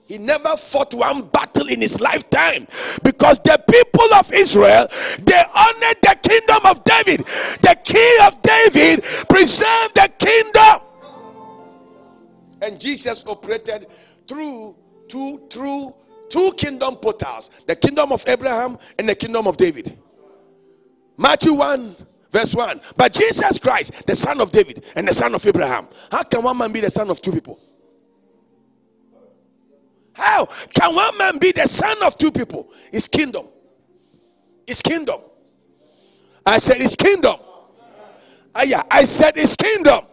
He 0.07 0.17
never 0.17 0.57
fought 0.57 0.91
one 0.95 1.27
battle 1.27 1.67
in 1.67 1.82
his 1.82 2.01
lifetime 2.01 2.65
because 3.03 3.39
the 3.41 3.63
people 3.69 4.11
of 4.15 4.34
Israel 4.34 4.88
they 5.19 5.43
honored 5.55 5.97
the 6.01 6.17
kingdom 6.27 6.65
of 6.65 6.84
David. 6.84 7.27
The 7.61 7.77
king 7.84 8.17
of 8.25 8.41
David 8.41 9.03
preserved 9.30 9.93
the 9.93 10.09
kingdom. 10.17 10.88
And 12.62 12.80
Jesus 12.80 13.26
operated 13.26 13.88
through 14.28 14.76
two 15.07 15.47
through 15.49 15.95
two 16.30 16.51
kingdom 16.57 16.95
portals 16.95 17.49
the 17.66 17.76
kingdom 17.76 18.12
of 18.12 18.24
Abraham 18.28 18.78
and 18.97 19.10
the 19.10 19.16
kingdom 19.16 19.47
of 19.47 19.57
David. 19.57 19.97
Matthew 21.18 21.53
1, 21.53 21.97
verse 22.32 22.55
1. 22.55 22.80
But 22.95 23.14
Jesus 23.14 23.60
Christ, 23.60 24.05
the 24.07 24.16
son 24.16 24.39
of 24.39 24.51
David 24.51 24.86
and 24.95 25.07
the 25.07 25.14
son 25.14 25.36
of 25.36 25.45
Abraham. 25.45 25.88
How 26.10 26.24
can 26.24 26.43
one 26.43 26.57
man 26.57 26.72
be 26.72 26.80
the 26.80 26.89
son 26.89 27.10
of 27.10 27.22
two 27.22 27.34
people? 27.34 27.60
How 30.14 30.45
can 30.45 30.95
one 30.95 31.18
man 31.18 31.38
be 31.39 31.51
the 31.51 31.66
son 31.66 32.01
of 32.03 32.18
two 32.18 32.32
people? 32.32 32.72
His 32.91 33.07
kingdom. 33.07 33.47
His 34.66 34.82
kingdom. 34.82 35.20
I 36.45 36.57
said 36.57 36.78
his 36.78 36.95
kingdom. 36.95 37.36
Uh, 38.55 38.64
yeah, 38.66 38.84
I 38.89 39.03
said 39.03 39.36
his 39.36 39.55
kingdom. 39.55 40.05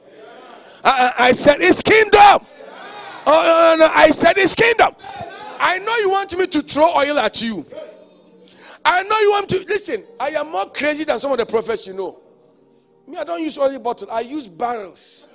I 0.88 1.32
said 1.32 1.60
his 1.60 1.82
kingdom. 1.82 2.46
Oh 3.28 3.76
no, 3.76 3.76
no, 3.76 3.86
no! 3.86 3.92
I 3.92 4.10
said 4.10 4.36
his 4.36 4.54
kingdom. 4.54 4.94
I 5.58 5.78
know 5.80 5.96
you 5.96 6.10
want 6.10 6.38
me 6.38 6.46
to 6.46 6.60
throw 6.60 6.94
oil 6.96 7.18
at 7.18 7.42
you. 7.42 7.66
I 8.84 9.02
know 9.02 9.18
you 9.18 9.30
want 9.30 9.48
to 9.50 9.58
listen. 9.64 10.04
I 10.20 10.28
am 10.28 10.52
more 10.52 10.66
crazy 10.66 11.02
than 11.02 11.18
some 11.18 11.32
of 11.32 11.38
the 11.38 11.46
prophets 11.46 11.88
you 11.88 11.94
know. 11.94 12.20
Me, 13.08 13.18
I 13.18 13.24
don't 13.24 13.40
use 13.40 13.58
oil 13.58 13.76
bottles, 13.80 14.10
I 14.10 14.20
use 14.20 14.46
barrels. 14.46 15.28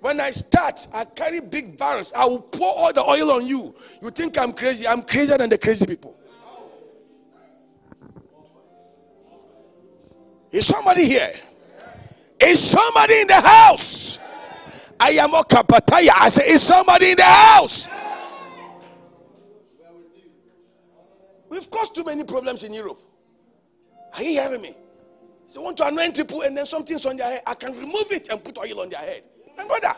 When 0.00 0.20
I 0.20 0.30
start, 0.32 0.86
I 0.92 1.04
carry 1.04 1.40
big 1.40 1.78
barrels. 1.78 2.12
I 2.12 2.24
will 2.24 2.40
pour 2.40 2.76
all 2.76 2.92
the 2.92 3.02
oil 3.02 3.30
on 3.32 3.46
you. 3.46 3.74
You 4.00 4.10
think 4.10 4.36
I'm 4.36 4.52
crazy? 4.52 4.86
I'm 4.86 5.02
crazier 5.02 5.38
than 5.38 5.48
the 5.48 5.58
crazy 5.58 5.86
people. 5.86 6.16
Is 10.50 10.66
somebody 10.66 11.04
here? 11.04 11.32
Is 12.40 12.60
somebody 12.60 13.20
in 13.20 13.26
the 13.28 13.40
house? 13.40 14.18
I 15.02 15.10
am 15.18 15.32
Okapataya. 15.32 16.12
I 16.14 16.28
say, 16.28 16.46
Is 16.46 16.62
somebody 16.62 17.10
in 17.10 17.16
the 17.16 17.24
house? 17.24 17.88
We've 21.48 21.68
caused 21.68 21.96
too 21.96 22.04
many 22.04 22.22
problems 22.22 22.62
in 22.62 22.72
Europe. 22.72 23.00
Are 24.14 24.22
you 24.22 24.40
hearing 24.40 24.62
me? 24.62 24.76
So 25.46 25.60
want 25.60 25.76
to 25.78 25.88
anoint 25.88 26.14
people 26.14 26.42
and 26.42 26.56
then 26.56 26.66
something's 26.66 27.04
on 27.04 27.16
their 27.16 27.26
head. 27.26 27.42
I 27.44 27.54
can 27.54 27.72
remove 27.72 28.12
it 28.12 28.28
and 28.28 28.42
put 28.44 28.56
oil 28.58 28.80
on 28.80 28.90
their 28.90 29.00
head. 29.00 29.24
And 29.58 29.66
brother, 29.66 29.92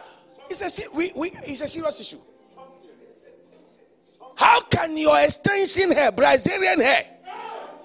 it's 0.49 0.63
a, 0.63 0.97
we, 0.97 1.13
we, 1.15 1.33
it's 1.43 1.61
a 1.61 1.69
serious 1.69 2.01
issue. 2.01 2.21
How 4.37 4.63
can 4.63 4.97
your 4.97 5.21
extension 5.21 5.93
hair, 5.93 6.13
Brazilian 6.13 6.81
hair, 6.81 7.05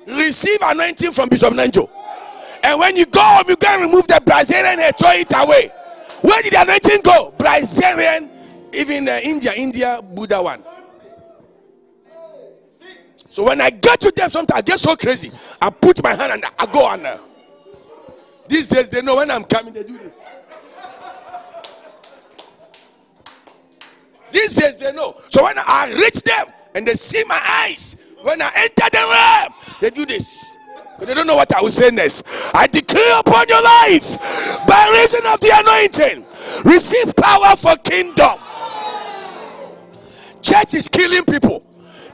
receive 0.08 0.60
anointing 0.64 1.12
from 1.12 1.28
Bishop 1.28 1.54
Nanjo? 1.54 1.90
And 2.64 2.80
when 2.80 2.96
you 2.96 3.06
go 3.08 3.22
home, 3.22 3.46
you 3.50 3.58
can 3.58 3.82
remove 3.82 4.08
the 4.08 4.22
Brazilian 4.26 4.80
hair, 4.80 4.94
throw 4.94 5.12
it 5.12 5.32
away. 5.36 5.72
Where 6.22 6.42
did 6.42 6.54
the 6.54 6.62
anointing 6.62 7.02
go? 7.04 7.34
Brazilian, 7.38 8.30
even 8.74 9.08
uh, 9.08 9.20
India, 9.24 9.54
India, 9.56 10.02
Buddha 10.04 10.42
one. 10.42 10.62
So 13.30 13.44
when 13.44 13.62
I 13.62 13.70
get 13.70 14.00
to 14.02 14.12
them, 14.16 14.30
sometimes 14.30 14.58
I 14.58 14.62
get 14.62 14.80
so 14.80 14.96
crazy. 14.96 15.32
I 15.62 15.70
put 15.70 16.04
my 16.04 16.16
hand 16.16 16.34
and 16.34 16.46
I 16.58 16.66
go 16.66 16.86
on 16.86 17.04
there. 17.04 17.20
These 18.48 18.68
days 18.68 18.92
they 18.92 19.02
know 19.02 19.18
when 19.18 19.30
I'm 19.30 19.44
coming, 19.44 19.74
they 19.74 19.84
do 19.84 19.98
this. 19.98 20.20
These 24.32 24.56
days 24.56 24.78
they 24.80 24.92
know. 24.92 25.16
So 25.30 25.44
when 25.44 25.56
I 25.58 25.92
reach 25.94 26.22
them 26.24 26.48
and 26.76 26.88
they 26.88 26.94
see 26.94 27.24
my 27.28 27.40
eyes, 27.64 28.04
when 28.22 28.42
I 28.42 28.52
enter 28.56 28.90
the 28.92 29.46
room, 29.48 29.78
they 29.80 29.90
do 29.92 30.06
this. 30.06 30.58
But 31.00 31.08
they 31.08 31.14
don't 31.14 31.28
know 31.28 31.38
what 31.38 31.52
I 31.56 31.62
will 31.62 31.70
say 31.70 31.90
next. 31.92 32.24
I 32.54 32.68
declare 32.68 33.20
upon 33.22 33.48
your 33.48 33.64
life, 33.64 34.20
by 34.68 34.90
reason 34.94 35.26
of 35.26 35.40
the 35.40 35.52
anointing, 35.54 36.26
receive 36.66 37.16
power 37.16 37.56
for 37.56 37.76
kingdom. 37.78 38.38
Church 40.42 40.74
is 40.74 40.90
killing 40.90 41.24
people. 41.24 41.66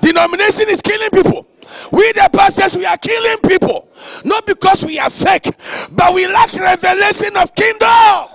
Denomination 0.01 0.69
is 0.69 0.81
killing 0.81 1.09
people. 1.09 1.47
We, 1.91 2.11
the 2.13 2.29
pastors, 2.31 2.77
we 2.77 2.85
are 2.85 2.97
killing 2.97 3.37
people. 3.47 3.89
Not 4.23 4.45
because 4.45 4.85
we 4.85 4.99
are 4.99 5.09
fake, 5.09 5.49
but 5.91 6.13
we 6.13 6.27
lack 6.27 6.53
revelation 6.53 7.35
of 7.37 7.55
kingdom. 7.55 8.29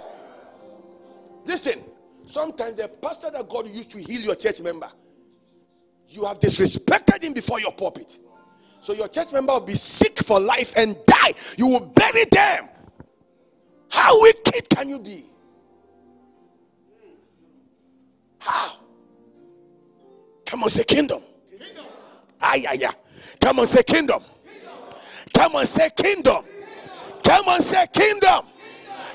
Listen, 1.44 1.80
sometimes 2.26 2.76
the 2.76 2.88
pastor 2.88 3.30
that 3.30 3.48
God 3.48 3.68
used 3.68 3.90
to 3.92 3.98
heal 3.98 4.20
your 4.20 4.34
church 4.34 4.60
member, 4.60 4.90
you 6.08 6.24
have 6.24 6.40
disrespected 6.40 7.22
him 7.22 7.34
before 7.34 7.60
your 7.60 7.72
pulpit. 7.72 8.18
So 8.80 8.94
your 8.94 9.08
church 9.08 9.32
member 9.32 9.52
will 9.52 9.60
be 9.60 9.74
sick 9.74 10.18
for 10.18 10.40
life 10.40 10.74
and 10.76 10.96
die. 11.06 11.34
You 11.56 11.68
will 11.68 11.80
bury 11.80 12.24
them. 12.24 12.68
How 13.90 14.20
wicked 14.22 14.68
can 14.70 14.88
you 14.88 14.98
be? 14.98 15.24
How? 18.38 18.72
Come 20.46 20.64
on, 20.64 20.70
say 20.70 20.84
kingdom. 20.84 21.22
Ay, 22.40 22.64
ay, 22.68 22.78
ay. 22.88 22.94
Come 23.40 23.60
on, 23.60 23.66
say 23.66 23.82
kingdom. 23.82 24.22
Come 25.34 25.56
on, 25.56 25.66
say 25.66 25.90
kingdom. 25.94 26.44
Come 27.22 27.48
on, 27.48 27.60
say 27.60 27.86
kingdom. 27.92 28.46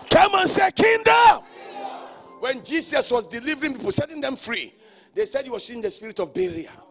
Come 0.10 0.36
on, 0.36 0.48
say 0.48 0.72
kingdom. 0.72 1.44
When 2.40 2.64
Jesus 2.64 3.10
was 3.12 3.26
delivering 3.26 3.74
people, 3.74 3.92
setting 3.92 4.22
them 4.22 4.36
free, 4.36 4.74
they 5.14 5.26
said 5.26 5.46
he 5.46 5.50
was 5.50 5.70
in 5.70 5.82
the 5.82 5.90
spirit 5.90 6.20
of 6.20 6.34
Belial. 6.34 6.85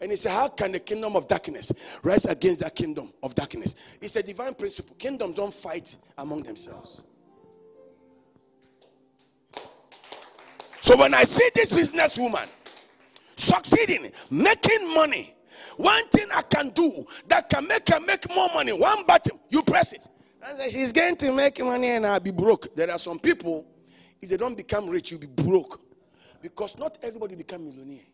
And 0.00 0.10
he 0.10 0.16
said, 0.16 0.32
How 0.32 0.48
can 0.48 0.72
the 0.72 0.80
kingdom 0.80 1.16
of 1.16 1.26
darkness 1.26 1.72
rise 2.02 2.24
against 2.26 2.62
the 2.62 2.70
kingdom 2.70 3.12
of 3.22 3.34
darkness? 3.34 3.74
It's 4.00 4.16
a 4.16 4.22
divine 4.22 4.54
principle. 4.54 4.94
Kingdoms 4.96 5.36
don't 5.36 5.52
fight 5.52 5.96
among 6.16 6.42
themselves. 6.42 7.04
So 10.80 10.96
when 10.96 11.12
I 11.14 11.24
see 11.24 11.48
this 11.54 11.72
businesswoman 11.72 12.48
succeeding, 13.36 14.10
making 14.30 14.94
money, 14.94 15.34
one 15.76 16.08
thing 16.08 16.28
I 16.34 16.42
can 16.42 16.70
do 16.70 17.04
that 17.26 17.48
can 17.48 17.66
make 17.66 17.88
her 17.88 18.00
make 18.00 18.28
more 18.34 18.48
money, 18.54 18.72
one 18.72 19.04
button, 19.04 19.38
you 19.50 19.62
press 19.62 19.92
it. 19.92 20.06
Say, 20.56 20.70
she's 20.70 20.92
going 20.92 21.16
to 21.16 21.32
make 21.32 21.60
money 21.60 21.88
and 21.88 22.06
I'll 22.06 22.20
be 22.20 22.30
broke. 22.30 22.74
There 22.74 22.90
are 22.90 22.98
some 22.98 23.18
people, 23.18 23.66
if 24.22 24.30
they 24.30 24.36
don't 24.36 24.56
become 24.56 24.88
rich, 24.88 25.10
you'll 25.10 25.20
be 25.20 25.26
broke. 25.26 25.80
Because 26.40 26.78
not 26.78 26.96
everybody 27.02 27.34
become 27.34 27.64
millionaire. 27.64 28.06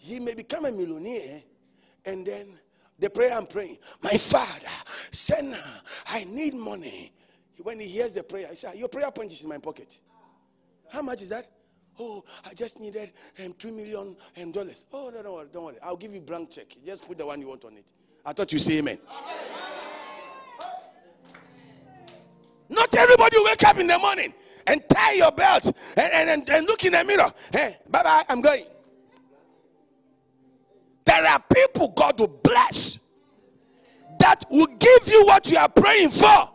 He 0.00 0.20
may 0.20 0.34
become 0.34 0.64
a 0.64 0.72
millionaire 0.72 1.42
and 2.04 2.26
then 2.26 2.46
the 2.98 3.10
prayer 3.10 3.36
I'm 3.36 3.46
praying, 3.46 3.76
my 4.02 4.12
father, 4.12 4.68
send 5.10 5.54
I 6.08 6.24
need 6.24 6.54
money. 6.54 7.12
When 7.62 7.80
he 7.80 7.86
hears 7.86 8.14
the 8.14 8.22
prayer, 8.22 8.48
he 8.48 8.56
says, 8.56 8.76
Your 8.76 8.88
prayer 8.88 9.10
point 9.10 9.32
is 9.32 9.42
in 9.42 9.48
my 9.48 9.58
pocket. 9.58 10.00
How 10.90 11.02
much 11.02 11.22
is 11.22 11.30
that? 11.30 11.48
Oh, 11.98 12.22
I 12.44 12.52
just 12.54 12.78
needed 12.80 13.12
um, 13.44 13.54
two 13.58 13.72
million 13.72 14.16
um, 14.40 14.52
dollars. 14.52 14.84
Oh, 14.92 15.10
no, 15.14 15.22
don't 15.22 15.34
worry, 15.34 15.46
don't 15.52 15.64
worry. 15.64 15.76
I'll 15.82 15.96
give 15.96 16.12
you 16.12 16.20
blank 16.20 16.50
check. 16.50 16.66
Just 16.84 17.06
put 17.06 17.16
the 17.16 17.26
one 17.26 17.40
you 17.40 17.48
want 17.48 17.64
on 17.64 17.76
it. 17.76 17.92
I 18.24 18.32
thought 18.32 18.52
you 18.52 18.58
say 18.58 18.78
amen. 18.78 18.98
Not 22.68 22.96
everybody 22.96 23.36
wake 23.44 23.64
up 23.64 23.78
in 23.78 23.86
the 23.86 23.98
morning 23.98 24.34
and 24.66 24.82
tie 24.92 25.12
your 25.12 25.32
belt 25.32 25.66
and, 25.96 26.12
and, 26.12 26.30
and, 26.30 26.50
and 26.50 26.66
look 26.66 26.84
in 26.84 26.92
the 26.92 27.04
mirror. 27.04 27.32
Hey, 27.52 27.76
bye 27.88 28.02
bye, 28.02 28.24
I'm 28.28 28.40
going. 28.40 28.64
There 31.06 31.24
are 31.24 31.40
people 31.52 31.88
God 31.96 32.18
will 32.18 32.28
bless 32.42 32.98
that 34.18 34.44
will 34.50 34.66
give 34.66 35.08
you 35.08 35.24
what 35.26 35.50
you 35.50 35.56
are 35.56 35.68
praying 35.68 36.10
for. 36.10 36.50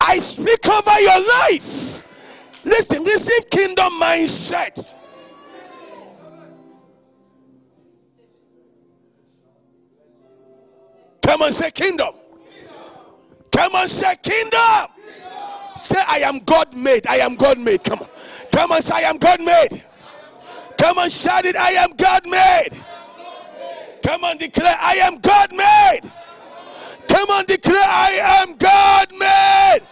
I 0.00 0.18
speak 0.18 0.68
over 0.68 1.00
your 1.00 1.20
life. 1.20 2.60
Listen, 2.64 3.04
receive 3.04 3.48
kingdom 3.50 3.92
mindset. 4.00 4.94
Come 11.22 11.42
on, 11.42 11.52
say 11.52 11.70
kingdom. 11.70 12.14
Come 13.52 13.74
on, 13.74 13.88
say 13.88 14.16
kingdom. 14.22 14.88
Say, 15.76 15.98
I 16.06 16.18
am 16.18 16.40
God 16.40 16.76
made. 16.76 17.06
I 17.06 17.16
am 17.16 17.34
God 17.36 17.58
made. 17.58 17.82
Come 17.84 18.00
on. 18.00 18.08
Come 18.52 18.72
on, 18.72 18.82
say, 18.82 18.96
I 18.96 19.00
am 19.08 19.18
God 19.18 19.40
made. 19.40 19.82
Come 20.78 20.98
on, 20.98 21.08
shout 21.10 21.44
it. 21.44 21.56
I 21.56 21.72
am 21.72 21.92
God 21.96 22.26
made. 22.26 22.70
Come 24.02 24.24
on, 24.24 24.38
declare, 24.38 24.76
I 24.80 24.94
am 24.96 25.18
God 25.18 25.52
made. 25.52 26.10
Come 27.08 27.30
on, 27.30 27.46
declare, 27.46 27.84
I 27.84 28.42
am 28.42 28.56
God 28.56 29.08
made. 29.18 29.88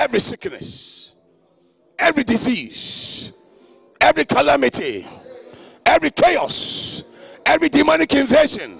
every 0.00 0.18
sickness, 0.18 1.14
every 1.98 2.24
disease, 2.24 3.32
every 4.00 4.24
calamity, 4.24 5.06
every 5.84 6.10
chaos, 6.10 7.04
every 7.44 7.68
demonic 7.68 8.14
invasion 8.14 8.78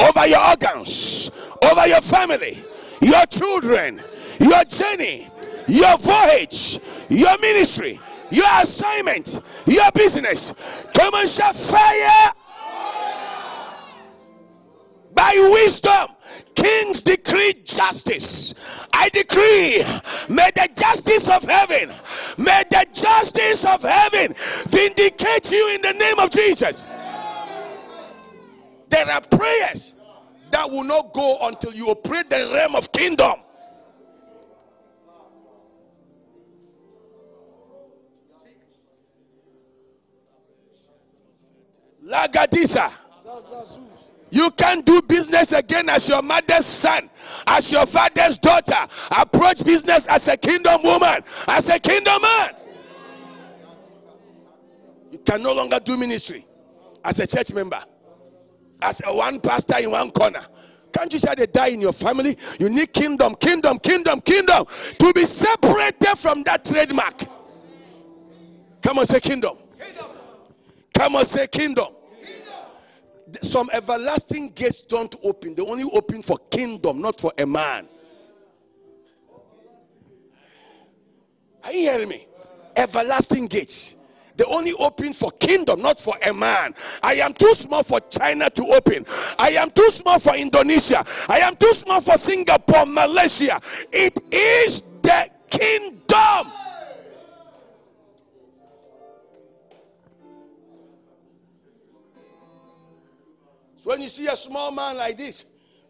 over 0.00 0.26
your 0.28 0.38
organs, 0.48 1.30
over 1.60 1.88
your 1.88 2.00
family, 2.00 2.56
your 3.00 3.26
children, 3.26 4.00
your 4.38 4.64
journey, 4.64 5.28
your 5.66 5.98
voyage, 5.98 6.78
your 7.08 7.36
ministry, 7.40 7.98
your 8.30 8.48
assignment, 8.60 9.40
your 9.66 9.90
business. 9.92 10.54
Come 10.94 11.14
and 11.14 11.28
shout 11.28 11.56
fire 11.56 12.32
by 15.14 15.50
wisdom 15.52 16.16
kings 16.60 17.02
decree 17.02 17.54
justice. 17.64 18.54
I 18.92 19.08
decree, 19.08 19.82
may 20.28 20.50
the 20.54 20.68
justice 20.76 21.28
of 21.28 21.42
heaven, 21.44 21.94
may 22.38 22.64
the 22.70 22.86
justice 22.92 23.64
of 23.64 23.82
heaven 23.82 24.34
vindicate 24.66 25.50
you 25.50 25.74
in 25.74 25.82
the 25.82 25.92
name 25.92 26.18
of 26.18 26.30
Jesus. 26.30 26.90
There 28.88 29.08
are 29.08 29.20
prayers 29.20 29.96
that 30.50 30.68
will 30.68 30.84
not 30.84 31.12
go 31.12 31.38
until 31.42 31.72
you 31.72 31.88
operate 31.88 32.28
the 32.28 32.50
realm 32.52 32.74
of 32.74 32.90
kingdom. 32.92 33.34
Lagadisa. 42.10 42.92
You 44.30 44.50
can't 44.52 44.84
do 44.86 45.02
business 45.02 45.52
again 45.52 45.88
as 45.88 46.08
your 46.08 46.22
mother's 46.22 46.66
son, 46.66 47.10
as 47.46 47.72
your 47.72 47.86
father's 47.86 48.38
daughter. 48.38 48.76
Approach 49.16 49.64
business 49.64 50.06
as 50.06 50.28
a 50.28 50.36
kingdom 50.36 50.80
woman, 50.84 51.22
as 51.48 51.68
a 51.68 51.78
kingdom 51.78 52.22
man. 52.22 52.50
You 55.10 55.18
can 55.18 55.42
no 55.42 55.52
longer 55.52 55.80
do 55.80 55.96
ministry 55.96 56.46
as 57.04 57.18
a 57.18 57.26
church 57.26 57.52
member, 57.52 57.80
as 58.80 59.02
a 59.04 59.12
one 59.12 59.40
pastor 59.40 59.78
in 59.78 59.90
one 59.90 60.10
corner. 60.12 60.42
Can't 60.92 61.12
you 61.12 61.18
say 61.18 61.34
they 61.36 61.46
die 61.46 61.68
in 61.68 61.80
your 61.80 61.92
family? 61.92 62.36
You 62.58 62.68
need 62.68 62.92
kingdom, 62.92 63.34
kingdom, 63.34 63.78
kingdom, 63.78 64.20
kingdom 64.20 64.64
to 64.98 65.12
be 65.12 65.24
separated 65.24 66.16
from 66.16 66.42
that 66.44 66.64
trademark. 66.64 67.20
Come 68.82 68.98
on, 68.98 69.06
say 69.06 69.20
kingdom. 69.20 69.56
Come 70.94 71.16
on, 71.16 71.24
say 71.24 71.46
kingdom 71.48 71.94
some 73.42 73.70
everlasting 73.72 74.50
gates 74.50 74.80
don't 74.80 75.14
open, 75.22 75.54
they 75.54 75.62
only 75.62 75.84
open 75.92 76.22
for 76.22 76.38
kingdom, 76.50 77.00
not 77.00 77.20
for 77.20 77.32
a 77.38 77.46
man. 77.46 77.88
Are 81.64 81.72
you 81.72 81.90
hearing 81.90 82.08
me? 82.08 82.26
Everlasting 82.76 83.46
gates. 83.46 83.96
They 84.36 84.44
only 84.44 84.72
open 84.78 85.12
for 85.12 85.30
kingdom, 85.32 85.82
not 85.82 86.00
for 86.00 86.14
a 86.24 86.32
man. 86.32 86.72
I 87.02 87.14
am 87.16 87.34
too 87.34 87.52
small 87.52 87.82
for 87.82 88.00
China 88.00 88.48
to 88.48 88.64
open. 88.74 89.04
I 89.38 89.50
am 89.50 89.70
too 89.70 89.90
small 89.90 90.18
for 90.18 90.34
Indonesia. 90.34 91.04
I 91.28 91.40
am 91.40 91.56
too 91.56 91.74
small 91.74 92.00
for 92.00 92.16
Singapore, 92.16 92.86
Malaysia. 92.86 93.60
It 93.92 94.18
is 94.32 94.82
the 95.02 95.28
kingdom. 95.50 96.52
So 103.80 103.88
when 103.88 104.02
you 104.02 104.10
see 104.10 104.26
a 104.26 104.36
small 104.36 104.70
man 104.70 104.98
like 104.98 105.16
this, 105.16 105.46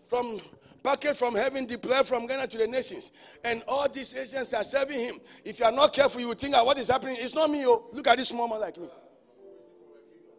from 0.09 0.39
packet 0.81 1.17
from 1.17 1.35
heaven, 1.35 1.67
deployed 1.67 2.07
from 2.07 2.29
Ghana 2.29 2.47
to 2.47 2.59
the 2.59 2.69
nations, 2.69 3.11
and 3.43 3.65
all 3.67 3.89
these 3.89 4.15
Asians 4.15 4.55
are 4.55 4.63
serving 4.63 5.01
him. 5.01 5.21
If 5.45 5.59
you 5.59 5.65
are 5.65 5.73
not 5.73 5.93
careful, 5.93 6.21
you 6.21 6.29
will 6.29 6.37
think, 6.37 6.55
what 6.55 6.79
is 6.79 6.87
happening? 6.87 7.17
It's 7.19 7.35
not 7.35 7.51
me. 7.51 7.65
Oh, 7.67 7.89
look 7.93 8.07
at 8.07 8.17
this 8.17 8.29
small 8.29 8.49
man 8.49 8.61
like 8.61 8.79
me. 8.79 8.87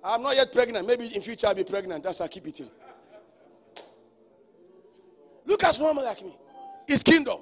I'm 0.01 0.23
not 0.23 0.33
yet 0.33 0.53
pregnant. 0.53 0.87
Maybe 0.87 1.13
in 1.13 1.21
future 1.21 1.47
I'll 1.47 1.53
be 1.53 1.65
pregnant. 1.65 2.05
That's 2.05 2.21
why 2.21 2.27
I 2.27 2.29
keep 2.29 2.47
eating. 2.47 2.69
Look 5.45 5.61
at 5.65 5.75
small 5.75 5.93
man 5.93 6.05
like 6.05 6.23
me. 6.23 6.33
It's 6.87 7.03
kingdom. 7.03 7.39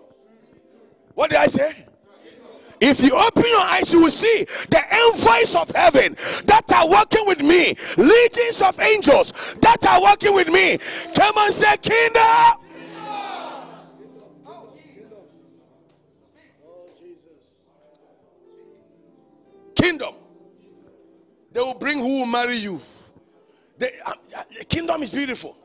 What 1.13 1.29
did 1.29 1.37
I 1.37 1.45
say? 1.45 1.85
If 2.81 3.01
you 3.01 3.15
open 3.15 3.43
your 3.45 3.61
eyes, 3.61 3.91
you 3.91 4.01
will 4.01 4.09
see 4.09 4.45
the 4.69 4.81
envoys 4.91 5.55
of 5.55 5.69
heaven 5.71 6.15
that 6.45 6.71
are 6.73 6.89
working 6.89 7.25
with 7.27 7.39
me, 7.39 7.75
legions 7.97 8.61
of 8.61 8.79
angels 8.79 9.55
that 9.61 9.85
are 9.85 10.01
working 10.01 10.33
with 10.33 10.47
me. 10.47 10.77
Come 11.13 11.37
on, 11.37 11.51
say, 11.51 11.75
Kingdom. 11.77 12.65
Kingdom. 19.75 20.13
They 21.51 21.61
will 21.61 21.79
bring 21.79 21.99
who 21.99 22.19
will 22.21 22.25
marry 22.27 22.57
you. 22.57 22.81
The, 23.77 23.89
uh, 24.05 24.13
the 24.57 24.65
kingdom 24.65 25.01
is 25.01 25.13
beautiful. 25.13 25.57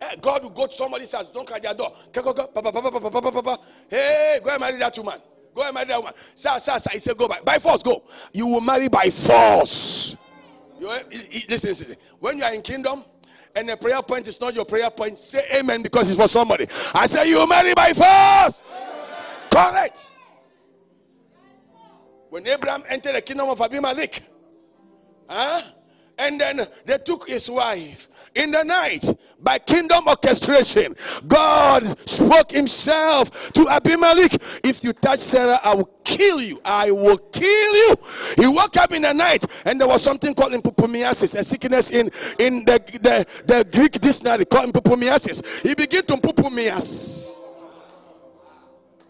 Uh, 0.00 0.16
God 0.20 0.42
will 0.42 0.50
go 0.50 0.66
to 0.66 0.72
somebody's 0.72 1.12
house, 1.12 1.30
don't 1.30 1.46
cut 1.46 1.62
their 1.62 1.74
door. 1.74 1.92
Hey, 3.90 4.38
go 4.42 4.50
and 4.50 4.60
marry 4.60 4.78
that 4.78 4.94
woman. 4.98 5.20
Go 5.56 5.62
and 5.62 5.74
marry 5.74 5.86
that 5.86 5.98
woman. 5.98 6.12
Sir, 6.34 6.58
sir, 6.58 6.78
sir. 6.78 6.90
He 6.92 6.98
said, 6.98 7.16
Go 7.16 7.26
by, 7.26 7.40
by 7.42 7.58
force. 7.58 7.82
Go. 7.82 8.02
You 8.34 8.46
will 8.46 8.60
marry 8.60 8.88
by 8.88 9.08
force. 9.08 10.14
You, 10.78 10.86
listen, 11.48 11.70
listen. 11.70 11.96
When 12.20 12.36
you 12.36 12.44
are 12.44 12.54
in 12.54 12.60
kingdom 12.60 13.02
and 13.54 13.66
the 13.70 13.76
prayer 13.78 14.02
point 14.02 14.28
is 14.28 14.38
not 14.38 14.54
your 14.54 14.66
prayer 14.66 14.90
point, 14.90 15.18
say 15.18 15.40
amen 15.58 15.82
because 15.82 16.10
it's 16.10 16.20
for 16.20 16.28
somebody. 16.28 16.66
I 16.94 17.06
say, 17.06 17.30
You 17.30 17.48
marry 17.48 17.72
by 17.72 17.94
force. 17.94 18.62
Correct. 19.50 20.10
When 22.28 22.46
Abraham 22.46 22.82
entered 22.90 23.14
the 23.14 23.22
kingdom 23.22 23.48
of 23.48 23.58
Abimelech, 23.58 24.22
huh? 25.26 25.62
And 26.18 26.40
then 26.40 26.66
they 26.84 26.98
took 26.98 27.28
his 27.28 27.50
wife 27.50 28.08
in 28.34 28.50
the 28.50 28.62
night 28.62 29.10
by 29.40 29.58
kingdom 29.58 30.06
orchestration. 30.06 30.94
God 31.26 31.86
spoke 32.08 32.50
himself 32.50 33.52
to 33.52 33.68
Abimelech. 33.68 34.32
If 34.64 34.84
you 34.84 34.92
touch 34.92 35.20
Sarah, 35.20 35.58
I 35.62 35.74
will 35.74 35.90
kill 36.04 36.40
you. 36.40 36.60
I 36.64 36.90
will 36.90 37.18
kill 37.18 37.74
you. 37.74 37.96
He 38.36 38.46
woke 38.46 38.76
up 38.76 38.92
in 38.92 39.02
the 39.02 39.12
night 39.12 39.44
and 39.64 39.80
there 39.80 39.88
was 39.88 40.02
something 40.02 40.34
called 40.34 40.52
impupumiasis, 40.52 41.38
a 41.38 41.44
sickness 41.44 41.90
in, 41.90 42.10
in 42.38 42.64
the, 42.64 42.78
the, 43.02 43.26
the 43.46 43.68
Greek 43.70 43.92
dictionary 43.92 44.44
called 44.44 44.72
impupumiasis. 44.72 45.62
He 45.66 45.74
began 45.74 46.04
to 46.06 46.14
impupumias. 46.14 47.42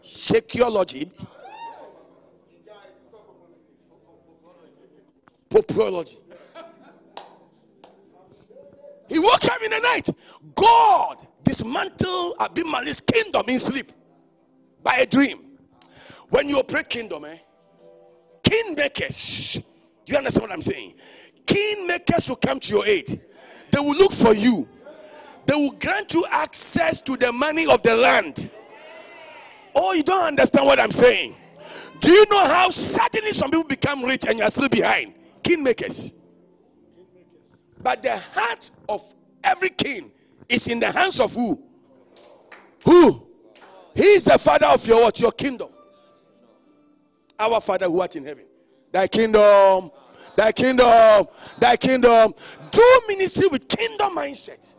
Shakeology. 0.02 1.10
Popology. 5.50 6.25
He 9.08 9.18
woke 9.18 9.44
up 9.44 9.62
in 9.62 9.70
the 9.70 9.80
night. 9.80 10.08
God 10.54 11.26
dismantled 11.44 12.34
Abimelech's 12.40 13.00
kingdom 13.00 13.44
in 13.48 13.58
sleep 13.58 13.92
by 14.82 14.96
a 14.96 15.06
dream. 15.06 15.38
When 16.28 16.48
you 16.48 16.58
operate 16.58 16.88
kingdom, 16.88 17.24
eh? 17.24 17.38
Kingmakers. 18.42 19.62
Do 20.04 20.12
you 20.12 20.18
understand 20.18 20.42
what 20.42 20.52
I'm 20.52 20.60
saying? 20.60 20.94
Kingmakers 21.44 22.28
will 22.28 22.36
come 22.36 22.58
to 22.60 22.74
your 22.74 22.86
aid. 22.86 23.20
They 23.70 23.78
will 23.78 23.96
look 23.96 24.12
for 24.12 24.34
you. 24.34 24.68
They 25.46 25.54
will 25.54 25.72
grant 25.72 26.12
you 26.14 26.26
access 26.30 27.00
to 27.00 27.16
the 27.16 27.32
money 27.32 27.66
of 27.66 27.82
the 27.82 27.96
land. 27.96 28.50
Oh, 29.74 29.92
you 29.92 30.02
don't 30.02 30.24
understand 30.24 30.66
what 30.66 30.80
I'm 30.80 30.90
saying. 30.90 31.36
Do 32.00 32.10
you 32.12 32.24
know 32.30 32.46
how 32.46 32.70
suddenly 32.70 33.32
some 33.32 33.50
people 33.50 33.64
become 33.64 34.04
rich 34.04 34.26
and 34.28 34.38
you 34.38 34.44
are 34.44 34.50
still 34.50 34.68
behind? 34.68 35.14
Kingmakers. 35.42 36.15
But 37.86 38.02
the 38.02 38.20
heart 38.34 38.68
of 38.88 39.00
every 39.44 39.68
king 39.68 40.10
is 40.48 40.66
in 40.66 40.80
the 40.80 40.90
hands 40.90 41.20
of 41.20 41.32
who? 41.32 41.62
Who? 42.84 43.28
He 43.94 44.02
is 44.02 44.24
the 44.24 44.36
father 44.40 44.66
of 44.66 44.84
your 44.88 45.02
what? 45.02 45.20
Your 45.20 45.30
kingdom. 45.30 45.68
Our 47.38 47.60
Father 47.60 47.86
who 47.86 48.00
art 48.00 48.16
in 48.16 48.24
heaven. 48.24 48.44
Thy 48.90 49.06
kingdom, 49.06 49.92
thy 50.34 50.50
kingdom, 50.50 51.26
thy 51.60 51.76
kingdom. 51.76 52.34
Do 52.72 53.00
ministry 53.06 53.46
with 53.46 53.68
kingdom 53.68 54.16
mindset. 54.16 54.74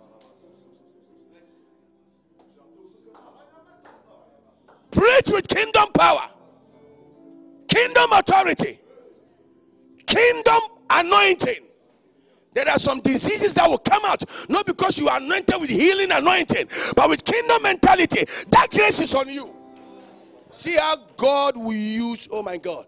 Preach 4.92 5.30
with 5.32 5.48
kingdom 5.48 5.88
power, 5.94 6.30
kingdom 7.70 8.12
authority, 8.12 8.78
kingdom 10.06 10.60
anointing. 10.90 11.67
There 12.58 12.68
are 12.70 12.80
some 12.80 13.02
diseases 13.02 13.54
that 13.54 13.70
will 13.70 13.78
come 13.78 14.02
out, 14.04 14.24
not 14.50 14.66
because 14.66 14.98
you 14.98 15.08
are 15.10 15.20
anointed 15.20 15.62
with 15.62 15.70
healing 15.70 16.12
anointing, 16.12 16.68
but 16.96 17.08
with 17.08 17.24
kingdom 17.24 17.62
mentality. 17.62 18.26
That 18.50 18.70
grace 18.72 19.00
is 19.00 19.14
on 19.14 19.30
you. 19.30 19.54
See 20.50 20.76
how 20.76 20.96
God 21.18 21.56
will 21.56 21.72
use, 21.74 22.28
oh 22.32 22.42
my 22.42 22.58
God. 22.58 22.88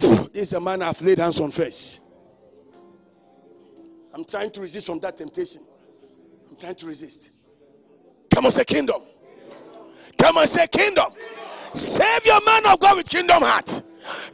This 0.00 0.28
is 0.32 0.52
a 0.54 0.60
man 0.60 0.82
I've 0.82 1.00
laid 1.00 1.18
hands 1.18 1.38
on 1.38 1.52
first. 1.52 2.00
I'm 4.12 4.24
trying 4.24 4.50
to 4.50 4.60
resist 4.60 4.88
from 4.88 4.98
that 4.98 5.16
temptation. 5.16 5.62
I'm 6.50 6.56
trying 6.56 6.74
to 6.74 6.86
resist. 6.86 7.30
Come 8.34 8.46
on, 8.46 8.50
say 8.50 8.64
kingdom. 8.64 9.00
Come 10.18 10.38
on, 10.38 10.48
say 10.48 10.66
kingdom. 10.66 11.12
Save 11.72 12.26
your 12.26 12.44
man 12.44 12.66
of 12.66 12.80
God 12.80 12.96
with 12.96 13.08
kingdom 13.08 13.44
heart. 13.44 13.80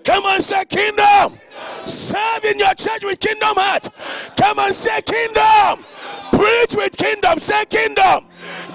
Come 0.05 0.25
on, 0.25 0.41
say 0.41 0.65
kingdom. 0.65 1.39
Serve 1.87 2.45
in 2.45 2.59
your 2.59 2.75
church 2.75 3.03
with 3.03 3.21
kingdom 3.21 3.55
heart. 3.57 3.89
Come 4.37 4.59
on, 4.59 4.73
say 4.73 5.01
kingdom. 5.03 5.85
Preach 6.33 6.75
with 6.75 6.97
kingdom. 6.97 7.39
Say 7.39 7.65
kingdom. 7.67 8.27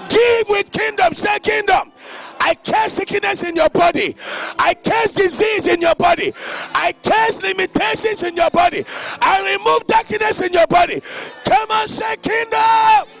Give 0.08 0.48
with 0.48 0.70
kingdom. 0.70 1.14
Say 1.14 1.38
kingdom. 1.40 1.92
I 2.38 2.54
curse 2.54 2.92
sickness 2.92 3.42
in 3.42 3.56
your 3.56 3.68
body. 3.70 4.14
I 4.58 4.74
curse 4.74 5.12
disease 5.12 5.66
in 5.66 5.80
your 5.80 5.94
body. 5.96 6.32
I 6.74 6.94
curse 7.02 7.42
limitations 7.42 8.22
in 8.22 8.36
your 8.36 8.50
body. 8.50 8.84
I 9.20 9.56
remove 9.56 9.86
darkness 9.86 10.42
in 10.42 10.52
your 10.52 10.66
body. 10.66 11.00
Come 11.44 11.70
on, 11.70 11.88
say 11.88 12.16
kingdom. 12.16 13.15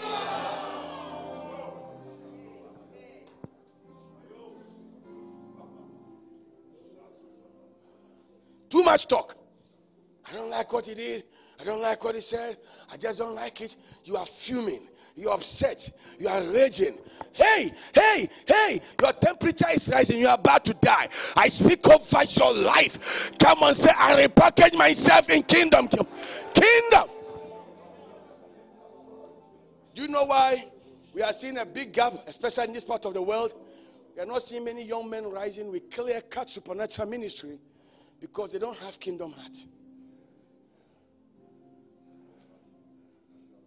Too 8.76 8.82
much 8.82 9.08
talk. 9.08 9.34
I 10.28 10.34
don't 10.34 10.50
like 10.50 10.70
what 10.70 10.84
he 10.84 10.94
did. 10.94 11.24
I 11.58 11.64
don't 11.64 11.80
like 11.80 12.04
what 12.04 12.14
he 12.14 12.20
said. 12.20 12.58
I 12.92 12.98
just 12.98 13.18
don't 13.18 13.34
like 13.34 13.62
it. 13.62 13.74
You 14.04 14.18
are 14.18 14.26
fuming. 14.26 14.86
You're 15.14 15.32
upset. 15.32 15.88
You 16.20 16.28
are 16.28 16.42
raging. 16.50 16.98
Hey, 17.32 17.70
hey, 17.94 18.28
hey, 18.46 18.80
your 19.00 19.14
temperature 19.14 19.68
is 19.72 19.88
rising. 19.88 20.18
You're 20.18 20.34
about 20.34 20.66
to 20.66 20.74
die. 20.74 21.08
I 21.38 21.48
speak 21.48 21.88
over 21.88 22.22
your 22.28 22.52
life. 22.52 23.32
Come 23.38 23.62
on, 23.62 23.72
say, 23.72 23.92
I 23.96 24.26
repackage 24.26 24.76
myself 24.76 25.30
in 25.30 25.42
kingdom. 25.44 25.88
Kingdom. 25.88 27.08
Do 29.94 30.02
you 30.02 30.08
know 30.08 30.24
why 30.24 30.66
we 31.14 31.22
are 31.22 31.32
seeing 31.32 31.56
a 31.56 31.64
big 31.64 31.94
gap, 31.94 32.12
especially 32.26 32.64
in 32.64 32.72
this 32.74 32.84
part 32.84 33.06
of 33.06 33.14
the 33.14 33.22
world? 33.22 33.54
We 34.14 34.22
are 34.22 34.26
not 34.26 34.42
seeing 34.42 34.66
many 34.66 34.84
young 34.84 35.08
men 35.08 35.32
rising 35.32 35.70
with 35.70 35.90
clear 35.90 36.20
cut 36.20 36.50
supernatural 36.50 37.08
ministry 37.08 37.58
because 38.20 38.52
they 38.52 38.58
don't 38.58 38.76
have 38.78 38.98
kingdom 38.98 39.32
heart. 39.32 39.56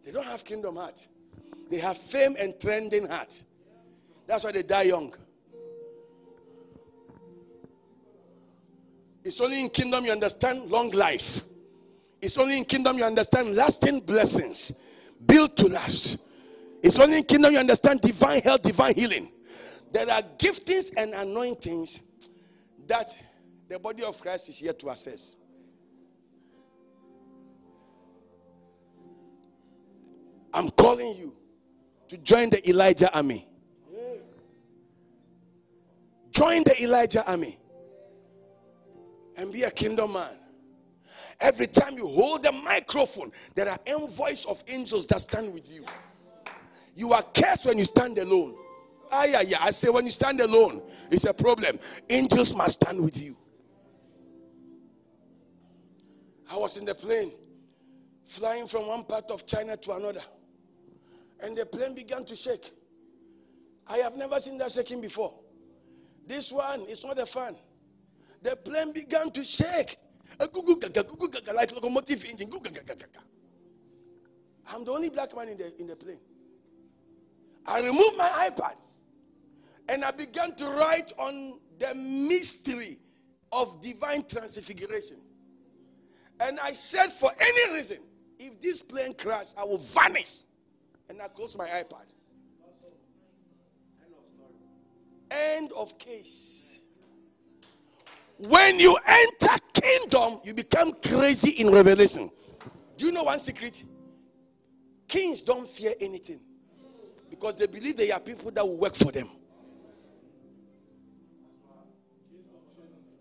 They 0.04 0.12
don't 0.12 0.26
have 0.26 0.44
kingdom 0.44 0.76
heart. 0.76 1.08
They 1.70 1.78
have 1.80 1.98
fame 1.98 2.36
and 2.40 2.60
trending 2.60 3.08
heart. 3.08 3.44
That's 4.26 4.44
why 4.44 4.52
they 4.52 4.64
die 4.64 4.84
young. 4.84 5.14
It's 9.24 9.40
only 9.42 9.62
in 9.62 9.70
kingdom 9.70 10.06
you 10.06 10.12
understand 10.12 10.70
long 10.70 10.92
life. 10.92 11.42
It's 12.22 12.38
only 12.38 12.58
in 12.58 12.66
kingdom 12.66 12.98
you 12.98 13.04
understand 13.04 13.56
lasting 13.56 14.02
blessings 14.02 14.80
built 15.26 15.56
to 15.58 15.68
last. 15.68 16.18
It's 16.82 16.98
only 17.00 17.18
in 17.18 17.24
kingdom 17.24 17.54
you 17.54 17.60
understand 17.60 18.02
divine 18.02 18.42
health, 18.42 18.64
divine 18.64 18.96
healing. 18.96 19.32
There 19.92 20.10
are 20.10 20.22
giftings 20.38 20.92
and 20.96 21.14
anointings 21.14 22.02
that 22.88 23.18
the 23.70 23.78
body 23.78 24.04
of 24.04 24.20
Christ 24.20 24.50
is 24.50 24.62
yet 24.62 24.80
to 24.80 24.90
assess. 24.90 25.38
I'm 30.52 30.70
calling 30.72 31.16
you 31.16 31.36
to 32.08 32.18
join 32.18 32.50
the 32.50 32.68
Elijah 32.68 33.16
army. 33.16 33.48
Join 36.32 36.64
the 36.64 36.82
Elijah 36.82 37.30
army 37.30 37.60
and 39.38 39.54
be 39.54 39.64
a 39.64 39.72
kingdom 39.72 40.14
man. 40.14 40.36
Every 41.40 41.68
time 41.68 41.96
you 41.96 42.08
hold 42.08 42.44
the 42.44 42.52
microphone, 42.52 43.32
there 43.56 43.70
are 43.70 43.80
envoys 43.86 44.46
of 44.46 44.64
angels 44.68 45.06
that 45.08 45.22
stand 45.22 45.54
with 45.54 45.74
you. 45.74 45.86
You 46.96 47.14
are 47.14 47.24
cursed 47.34 47.68
when 47.68 47.78
you 47.78 47.84
stand 47.84 48.18
alone. 48.18 48.56
Ah, 49.12 49.26
yeah, 49.26 49.42
yeah. 49.42 49.58
I 49.62 49.70
say 49.70 49.90
when 49.90 50.06
you 50.06 50.12
stand 50.12 50.42
alone, 50.42 50.82
it's 51.12 51.26
a 51.26 51.34
problem. 51.34 51.80
Angels 52.10 52.54
must 52.56 52.82
stand 52.82 53.02
with 53.04 53.22
you. 53.22 53.38
I 56.52 56.58
was 56.58 56.78
in 56.78 56.86
the 56.86 56.96
plane, 56.96 57.32
flying 58.24 58.68
from 58.68 58.88
one 58.88 59.04
part 59.04 59.30
of 59.32 59.46
China 59.46 59.78
to 59.78 59.92
another 59.94 60.22
and 61.42 61.58
the 61.58 61.66
plane 61.66 61.96
began 61.96 62.26
to 62.26 62.36
shake. 62.36 62.72
I 63.88 63.98
have 63.98 64.16
never 64.16 64.40
seen 64.40 64.58
that 64.60 64.72
shaking 64.72 65.02
before. 65.02 65.34
This 66.28 66.52
one 66.52 66.82
is 66.82 67.04
not 67.04 67.18
a 67.18 67.26
fan. 67.26 67.56
The 68.42 68.56
plane 68.56 68.94
began 68.94 69.32
to 69.32 69.44
shake. 69.44 69.98
Like 70.40 70.54
locomotive 71.72 72.24
engine. 72.26 72.50
I'm 74.72 74.86
the 74.86 74.92
only 74.92 75.10
black 75.10 75.36
man 75.36 75.50
in 75.50 75.58
the, 75.58 75.74
in 75.80 75.88
the 75.88 75.96
plane. 75.96 76.20
I 77.66 77.80
removed 77.80 78.18
my 78.18 78.50
iPad 78.50 78.76
and 79.90 80.06
I 80.06 80.12
began 80.12 80.56
to 80.56 80.70
write 80.70 81.12
on 81.18 81.60
the 81.80 81.96
mystery 81.96 83.00
of 83.52 83.82
divine 83.82 84.24
transfiguration. 84.26 85.18
And 86.40 86.60
I 86.60 86.72
said, 86.72 87.08
for 87.12 87.32
any 87.40 87.74
reason, 87.74 87.98
if 88.40 88.60
this 88.62 88.82
plane 88.82 89.14
crash, 89.14 89.48
I 89.58 89.66
will 89.66 89.78
vanish 89.78 90.38
and 91.10 91.22
I 91.22 91.28
close 91.28 91.56
my 91.58 91.68
iPad. 91.68 92.06
End 95.32 95.72
of 95.76 95.98
case. 95.98 96.82
When 98.38 98.80
you 98.80 98.98
enter 99.06 99.56
kingdom, 99.74 100.40
you 100.44 100.54
become 100.54 100.94
crazy 101.06 101.62
in 101.62 101.72
revelation. 101.72 102.30
Do 102.96 103.06
you 103.06 103.12
know 103.12 103.24
one 103.24 103.40
secret? 103.40 103.84
Kings 105.08 105.42
don't 105.42 105.68
fear 105.68 105.94
anything 106.00 106.40
because 107.30 107.56
they 107.58 107.68
believe 107.68 107.98
they 107.98 108.12
are 108.12 108.20
people 108.20 108.52
that 108.52 108.66
will 108.66 108.78
work 108.78 108.96
for 108.96 109.12
them. 109.12 109.28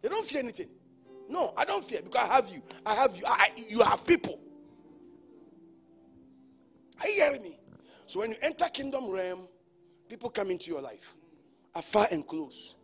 They 0.01 0.09
don't 0.09 0.25
fear 0.25 0.41
anything. 0.43 0.69
No, 1.29 1.53
I 1.57 1.65
don't 1.65 1.85
fear 1.85 2.01
because 2.03 2.29
I 2.29 2.35
have 2.35 2.49
you. 2.49 2.63
I 2.87 2.95
have 2.95 3.17
you. 3.17 3.23
I, 3.27 3.51
you 3.69 3.83
have 3.83 4.07
people. 4.07 4.41
Are 7.01 7.09
you 7.09 7.15
hearing 7.15 7.43
me? 7.43 7.59
So 8.07 8.21
when 8.21 8.31
you 8.31 8.37
enter 8.43 8.65
kingdom 8.67 9.11
realm, 9.11 9.47
people 10.09 10.31
come 10.31 10.51
into 10.51 10.71
your 10.71 10.81
life, 10.81 11.15
afar 11.75 12.09
and 12.11 12.27
close. 12.27 12.77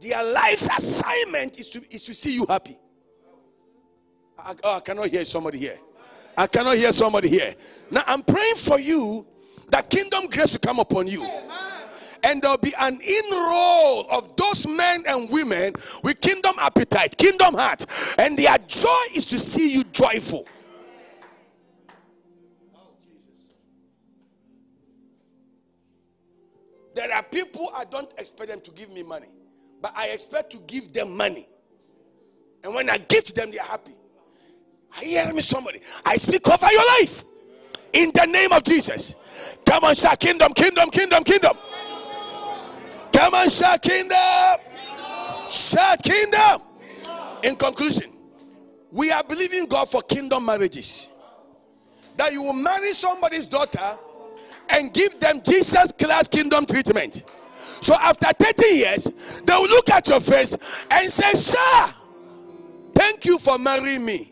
Their 0.00 0.22
life's 0.32 0.68
assignment 0.76 1.58
is 1.58 1.70
to, 1.70 1.82
is 1.90 2.02
to 2.02 2.14
see 2.14 2.34
you 2.34 2.44
happy. 2.48 2.76
I, 4.38 4.54
oh, 4.62 4.76
I 4.76 4.80
cannot 4.80 5.08
hear 5.08 5.24
somebody 5.24 5.58
here. 5.58 5.78
I 6.36 6.46
cannot 6.46 6.76
hear 6.76 6.92
somebody 6.92 7.28
here. 7.30 7.54
Now 7.90 8.02
I'm 8.06 8.22
praying 8.22 8.56
for 8.56 8.78
you 8.78 9.26
that 9.68 9.88
kingdom 9.88 10.26
grace 10.26 10.52
will 10.52 10.60
come 10.60 10.80
upon 10.80 11.06
you. 11.06 11.26
And 12.26 12.42
there'll 12.42 12.58
be 12.58 12.74
an 12.80 12.98
enroll 13.00 14.10
of 14.10 14.34
those 14.34 14.66
men 14.66 15.04
and 15.06 15.30
women 15.30 15.74
with 16.02 16.20
kingdom 16.20 16.54
appetite, 16.58 17.16
kingdom 17.16 17.54
heart. 17.54 17.86
And 18.18 18.36
their 18.36 18.58
joy 18.66 19.04
is 19.14 19.26
to 19.26 19.38
see 19.38 19.72
you 19.72 19.84
joyful. 19.84 20.44
There 26.96 27.14
are 27.14 27.22
people 27.22 27.70
I 27.76 27.84
don't 27.84 28.10
expect 28.18 28.50
them 28.50 28.60
to 28.62 28.70
give 28.72 28.90
me 28.90 29.04
money, 29.04 29.28
but 29.80 29.96
I 29.96 30.08
expect 30.08 30.50
to 30.52 30.58
give 30.66 30.92
them 30.92 31.16
money. 31.16 31.46
And 32.64 32.74
when 32.74 32.90
I 32.90 32.98
give 32.98 33.26
them, 33.34 33.52
they 33.52 33.58
are 33.58 33.66
happy. 33.66 33.92
You 35.00 35.08
hearing 35.08 35.36
me, 35.36 35.42
somebody? 35.42 35.80
I 36.04 36.16
speak 36.16 36.48
over 36.48 36.72
your 36.72 36.86
life 36.98 37.24
in 37.92 38.10
the 38.12 38.24
name 38.24 38.50
of 38.52 38.64
Jesus. 38.64 39.14
Come 39.64 39.84
on, 39.84 39.94
shout 39.94 40.18
kingdom, 40.18 40.52
kingdom, 40.54 40.90
kingdom, 40.90 41.22
kingdom. 41.22 41.56
Come 43.16 43.34
on, 43.34 43.48
shout 43.48 43.80
kingdom. 43.80 44.18
Shout 45.48 46.02
kingdom. 46.02 46.60
In 47.42 47.56
conclusion, 47.56 48.12
we 48.92 49.10
are 49.10 49.24
believing 49.24 49.64
God 49.64 49.88
for 49.88 50.02
kingdom 50.02 50.44
marriages. 50.44 51.14
That 52.18 52.34
you 52.34 52.42
will 52.42 52.52
marry 52.52 52.92
somebody's 52.92 53.46
daughter 53.46 53.98
and 54.68 54.92
give 54.92 55.18
them 55.18 55.40
Jesus 55.42 55.92
class 55.92 56.28
kingdom 56.28 56.66
treatment. 56.66 57.24
So 57.80 57.94
after 57.94 58.26
30 58.26 58.66
years, 58.66 59.04
they 59.44 59.54
will 59.54 59.68
look 59.68 59.88
at 59.90 60.06
your 60.08 60.20
face 60.20 60.54
and 60.90 61.10
say, 61.10 61.32
Sir, 61.32 61.94
thank 62.94 63.24
you 63.24 63.38
for 63.38 63.58
marrying 63.58 64.04
me. 64.04 64.30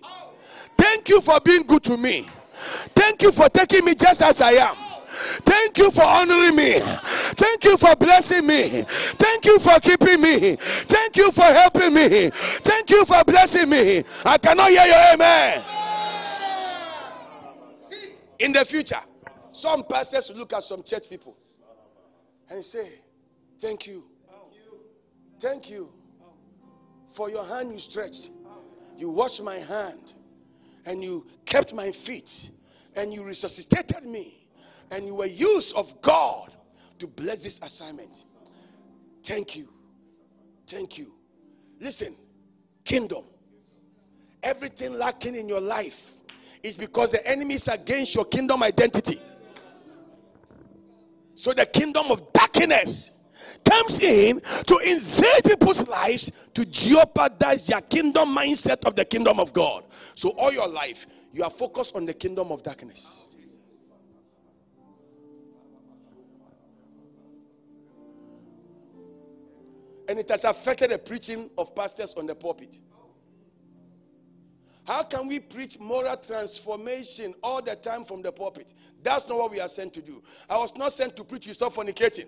Thank 0.76 1.08
you 1.08 1.22
for 1.22 1.40
being 1.40 1.62
good 1.62 1.84
to 1.84 1.96
me. 1.96 2.26
Thank 2.94 3.22
you 3.22 3.32
for 3.32 3.48
taking 3.48 3.86
me 3.86 3.94
just 3.94 4.20
as 4.20 4.42
I 4.42 4.50
am. 4.52 4.83
Thank 5.14 5.78
you 5.78 5.90
for 5.90 6.02
honoring 6.02 6.56
me. 6.56 6.80
Thank 6.80 7.64
you 7.64 7.76
for 7.76 7.94
blessing 7.96 8.46
me. 8.46 8.84
Thank 8.88 9.44
you 9.44 9.58
for 9.58 9.78
keeping 9.80 10.20
me. 10.20 10.56
Thank 10.56 11.16
you 11.16 11.30
for 11.30 11.42
helping 11.42 11.94
me. 11.94 12.30
Thank 12.30 12.90
you 12.90 13.04
for 13.04 13.22
blessing 13.24 13.68
me. 13.68 14.04
I 14.24 14.38
cannot 14.38 14.70
hear 14.70 14.86
your 14.86 15.14
amen. 15.14 15.62
In 18.38 18.52
the 18.52 18.64
future, 18.64 19.00
some 19.52 19.84
pastors 19.84 20.32
look 20.36 20.52
at 20.52 20.62
some 20.64 20.82
church 20.82 21.08
people 21.08 21.36
and 22.50 22.62
say, 22.64 22.88
Thank 23.60 23.86
you. 23.86 24.04
Thank 25.40 25.70
you 25.70 25.92
for 27.08 27.30
your 27.30 27.44
hand 27.44 27.72
you 27.72 27.78
stretched. 27.78 28.30
You 28.96 29.10
washed 29.10 29.42
my 29.42 29.56
hand 29.56 30.14
and 30.86 31.02
you 31.02 31.26
kept 31.44 31.74
my 31.74 31.90
feet 31.90 32.50
and 32.96 33.12
you 33.12 33.24
resuscitated 33.24 34.04
me 34.04 34.43
and 34.94 35.04
you 35.04 35.14
were 35.16 35.26
used 35.26 35.76
of 35.76 36.00
God 36.00 36.52
to 37.00 37.08
bless 37.08 37.42
this 37.42 37.60
assignment. 37.62 38.24
Thank 39.24 39.56
you. 39.56 39.68
Thank 40.68 40.98
you. 40.98 41.12
Listen, 41.80 42.14
kingdom. 42.84 43.24
Everything 44.42 44.96
lacking 44.96 45.34
in 45.34 45.48
your 45.48 45.60
life 45.60 46.18
is 46.62 46.76
because 46.76 47.10
the 47.10 47.26
enemy 47.26 47.54
is 47.54 47.66
against 47.66 48.14
your 48.14 48.24
kingdom 48.24 48.62
identity. 48.62 49.20
So 51.34 51.52
the 51.52 51.66
kingdom 51.66 52.12
of 52.12 52.32
darkness 52.32 53.18
comes 53.68 54.00
in 54.00 54.40
to 54.40 54.78
invade 54.78 55.44
people's 55.44 55.88
lives 55.88 56.30
to 56.54 56.64
jeopardize 56.64 57.66
their 57.66 57.80
kingdom 57.80 58.28
mindset 58.36 58.84
of 58.86 58.94
the 58.94 59.04
kingdom 59.04 59.40
of 59.40 59.52
God. 59.52 59.82
So 60.14 60.30
all 60.30 60.52
your 60.52 60.68
life, 60.68 61.06
you 61.32 61.42
are 61.42 61.50
focused 61.50 61.96
on 61.96 62.06
the 62.06 62.14
kingdom 62.14 62.52
of 62.52 62.62
darkness. 62.62 63.28
And 70.08 70.18
it 70.18 70.28
has 70.28 70.44
affected 70.44 70.90
the 70.90 70.98
preaching 70.98 71.50
of 71.56 71.74
pastors 71.74 72.14
on 72.14 72.26
the 72.26 72.34
pulpit. 72.34 72.78
How 74.86 75.02
can 75.02 75.26
we 75.26 75.40
preach 75.40 75.80
moral 75.80 76.16
transformation 76.16 77.34
all 77.42 77.62
the 77.62 77.74
time 77.74 78.04
from 78.04 78.22
the 78.22 78.30
pulpit? 78.30 78.74
That's 79.02 79.26
not 79.28 79.38
what 79.38 79.50
we 79.50 79.60
are 79.60 79.68
sent 79.68 79.94
to 79.94 80.02
do. 80.02 80.22
I 80.48 80.58
was 80.58 80.76
not 80.76 80.92
sent 80.92 81.16
to 81.16 81.24
preach 81.24 81.46
you 81.46 81.54
stop 81.54 81.72
fornicating. 81.72 82.26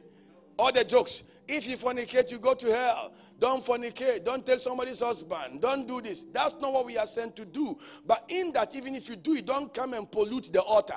All 0.58 0.72
the 0.72 0.84
jokes. 0.84 1.24
If 1.46 1.68
you 1.68 1.76
fornicate, 1.76 2.32
you 2.32 2.38
go 2.38 2.54
to 2.54 2.66
hell. 2.74 3.12
Don't 3.38 3.62
fornicate. 3.62 4.24
Don't 4.24 4.44
take 4.44 4.58
somebody's 4.58 5.00
husband. 5.00 5.60
Don't 5.60 5.86
do 5.86 6.00
this. 6.00 6.24
That's 6.24 6.58
not 6.58 6.72
what 6.72 6.86
we 6.86 6.96
are 6.96 7.06
sent 7.06 7.36
to 7.36 7.44
do. 7.44 7.78
But 8.06 8.24
in 8.28 8.52
that, 8.52 8.74
even 8.74 8.94
if 8.94 9.08
you 9.08 9.16
do 9.16 9.34
it, 9.34 9.46
don't 9.46 9.72
come 9.72 9.92
and 9.92 10.10
pollute 10.10 10.50
the 10.52 10.62
altar. 10.62 10.96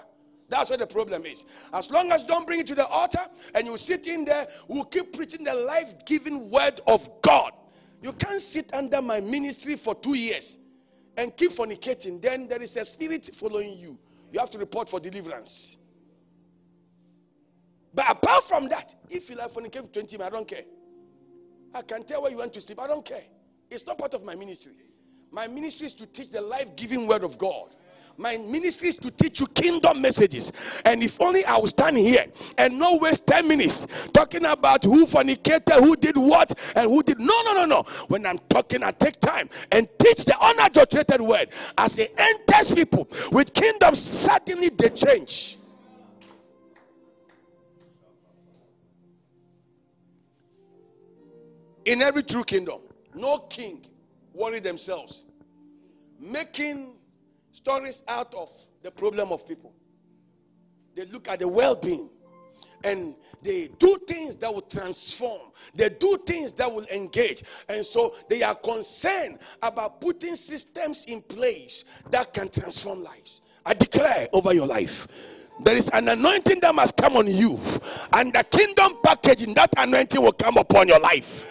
That's 0.50 0.70
where 0.70 0.78
the 0.80 0.88
problem 0.88 1.26
is. 1.26 1.45
As 1.74 1.91
long 1.91 2.12
as 2.12 2.24
don't 2.24 2.45
bring 2.45 2.60
it 2.60 2.68
to 2.68 2.76
the 2.76 2.88
altar 2.88 3.22
and 3.54 3.68
you 3.68 3.78
sit 3.78 4.08
in 4.08 4.26
there, 4.26 4.47
we'll 4.68 4.86
keep 4.86 5.14
preaching 5.14 5.43
the 5.43 5.54
life 5.54 6.06
giving 6.06 6.50
word 6.50 6.82
of 6.88 7.08
God. 7.22 7.52
You 8.02 8.14
can't 8.14 8.41
sit 8.41 8.74
under 8.74 9.02
my 9.02 9.20
ministry 9.20 9.76
for 9.76 9.93
two 9.93 10.16
years 10.16 10.60
and 11.18 11.36
keep 11.36 11.52
fornicating. 11.52 12.22
Then 12.22 12.47
there 12.47 12.62
is 12.62 12.76
a 12.78 12.86
spirit 12.86 13.30
following 13.34 13.78
you. 13.78 14.00
You 14.32 14.39
have 14.39 14.50
to 14.52 14.58
report 14.58 14.89
for 14.89 15.00
deliverance. 15.00 15.78
But 17.93 18.10
apart 18.10 18.43
from 18.43 18.70
that, 18.70 18.95
if 19.10 19.30
you 19.30 19.36
like 19.36 19.52
fornicate 19.52 19.86
for 19.86 19.91
20 19.91 20.18
minutes, 20.18 20.24
I 20.24 20.30
don't 20.30 20.47
care. 20.47 20.64
I 21.74 21.82
can 21.82 22.04
tell 22.04 22.22
where 22.22 22.32
you 22.32 22.38
want 22.38 22.54
to 22.54 22.62
sleep. 22.62 22.80
I 22.80 22.88
don't 22.88 23.06
care. 23.06 23.24
It's 23.70 23.86
not 23.86 23.97
part 23.97 24.14
of 24.14 24.24
my 24.24 24.36
ministry. 24.36 24.74
My 25.32 25.47
ministry 25.47 25.88
is 25.88 25.93
to 25.95 26.08
teach 26.08 26.32
the 26.32 26.41
life 26.41 26.76
giving 26.76 27.08
word 27.08 27.24
of 27.24 27.38
God. 27.38 27.76
My 28.20 28.36
ministry 28.36 28.90
is 28.90 28.98
to 28.98 29.12
teach 29.12 29.40
you 29.40 29.48
kingdom 29.48 30.02
messages. 30.02 30.82
And 30.84 31.02
if 31.02 31.22
only 31.22 31.46
I 31.46 31.56
will 31.56 31.68
stand 31.68 31.98
here 31.98 32.26
and 32.58 32.78
not 32.78 33.00
waste 33.00 33.26
10 33.26 33.48
minutes 33.48 33.88
talking 34.14 34.44
about 34.44 34.84
who 34.84 35.06
fornicated, 35.06 35.80
who 35.80 35.96
did 35.96 36.18
what, 36.18 36.54
and 36.76 36.92
who 36.92 37.02
did. 37.02 37.18
No, 37.18 37.34
no, 37.46 37.54
no, 37.54 37.66
no. 37.66 37.84
When 38.10 38.26
I'm 38.26 38.38
talking, 38.50 38.84
I 38.84 38.92
take 38.92 39.22
time 39.22 39.50
and 39.72 39.88
teach 39.98 40.26
the 40.26 40.38
unadulterated 40.38 41.22
word. 41.22 41.48
As 41.78 41.98
it 41.98 42.14
enters 42.18 42.76
people 42.76 43.08
with 43.32 43.54
kingdom, 43.54 43.96
suddenly 43.96 44.68
they 44.68 44.90
change. 44.90 45.58
In 51.86 52.02
every 52.02 52.24
true 52.24 52.44
kingdom, 52.44 52.82
no 53.16 53.38
king 53.38 53.86
worry 54.34 54.60
themselves. 54.60 55.24
Making 56.20 56.99
stories 57.60 58.03
out 58.07 58.34
of 58.36 58.49
the 58.84 58.89
problem 58.89 59.34
of 59.34 59.45
people. 59.45 59.74
They 60.95 61.05
look 61.05 61.28
at 61.28 61.39
the 61.39 61.47
well 61.47 61.76
being 61.76 62.10
and 62.86 63.16
they 63.41 63.70
do 63.78 63.97
things 64.07 64.38
that 64.38 64.53
will 64.53 64.62
transform, 64.62 65.41
they 65.76 65.89
do 65.89 66.18
things 66.26 66.53
that 66.53 66.72
will 66.72 66.86
engage. 66.86 67.43
And 67.68 67.86
so 67.86 68.16
they 68.30 68.41
are 68.43 68.55
concerned 68.55 69.39
about 69.62 69.99
putting 69.99 70.36
systems 70.36 71.05
in 71.05 71.22
place 71.22 71.84
that 72.12 72.34
can 72.34 72.47
transform 72.47 73.03
lives. 73.03 73.41
I 73.66 73.74
declare 73.74 74.30
over 74.32 74.53
your 74.53 74.66
life. 74.66 75.07
There 75.62 75.76
is 75.76 75.89
an 75.89 76.07
anointing 76.07 76.62
that 76.62 76.74
must 76.74 76.95
come 76.95 77.18
on 77.18 77.28
you, 77.28 77.60
and 78.14 78.32
the 78.32 78.45
kingdom 78.49 78.93
package 79.03 79.43
in 79.43 79.53
that 79.55 79.74
anointing 79.76 80.22
will 80.22 80.32
come 80.32 80.55
upon 80.55 80.88
your 80.88 81.01
life. 81.01 81.45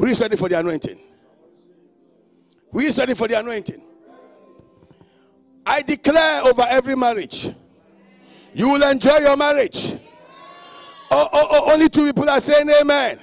Who 0.00 0.06
is 0.06 0.18
ready 0.18 0.34
for 0.34 0.48
the 0.48 0.58
anointing? 0.58 0.98
Who 2.72 2.78
is 2.78 2.98
ready 2.98 3.12
for 3.12 3.28
the 3.28 3.38
anointing? 3.38 3.82
I 5.66 5.82
declare 5.82 6.42
over 6.42 6.64
every 6.70 6.96
marriage, 6.96 7.50
you 8.54 8.70
will 8.70 8.82
enjoy 8.90 9.18
your 9.18 9.36
marriage. 9.36 9.92
Oh, 11.10 11.28
oh, 11.30 11.48
oh, 11.50 11.72
only 11.74 11.90
two 11.90 12.06
people 12.06 12.30
are 12.30 12.40
saying 12.40 12.70
amen. 12.80 13.20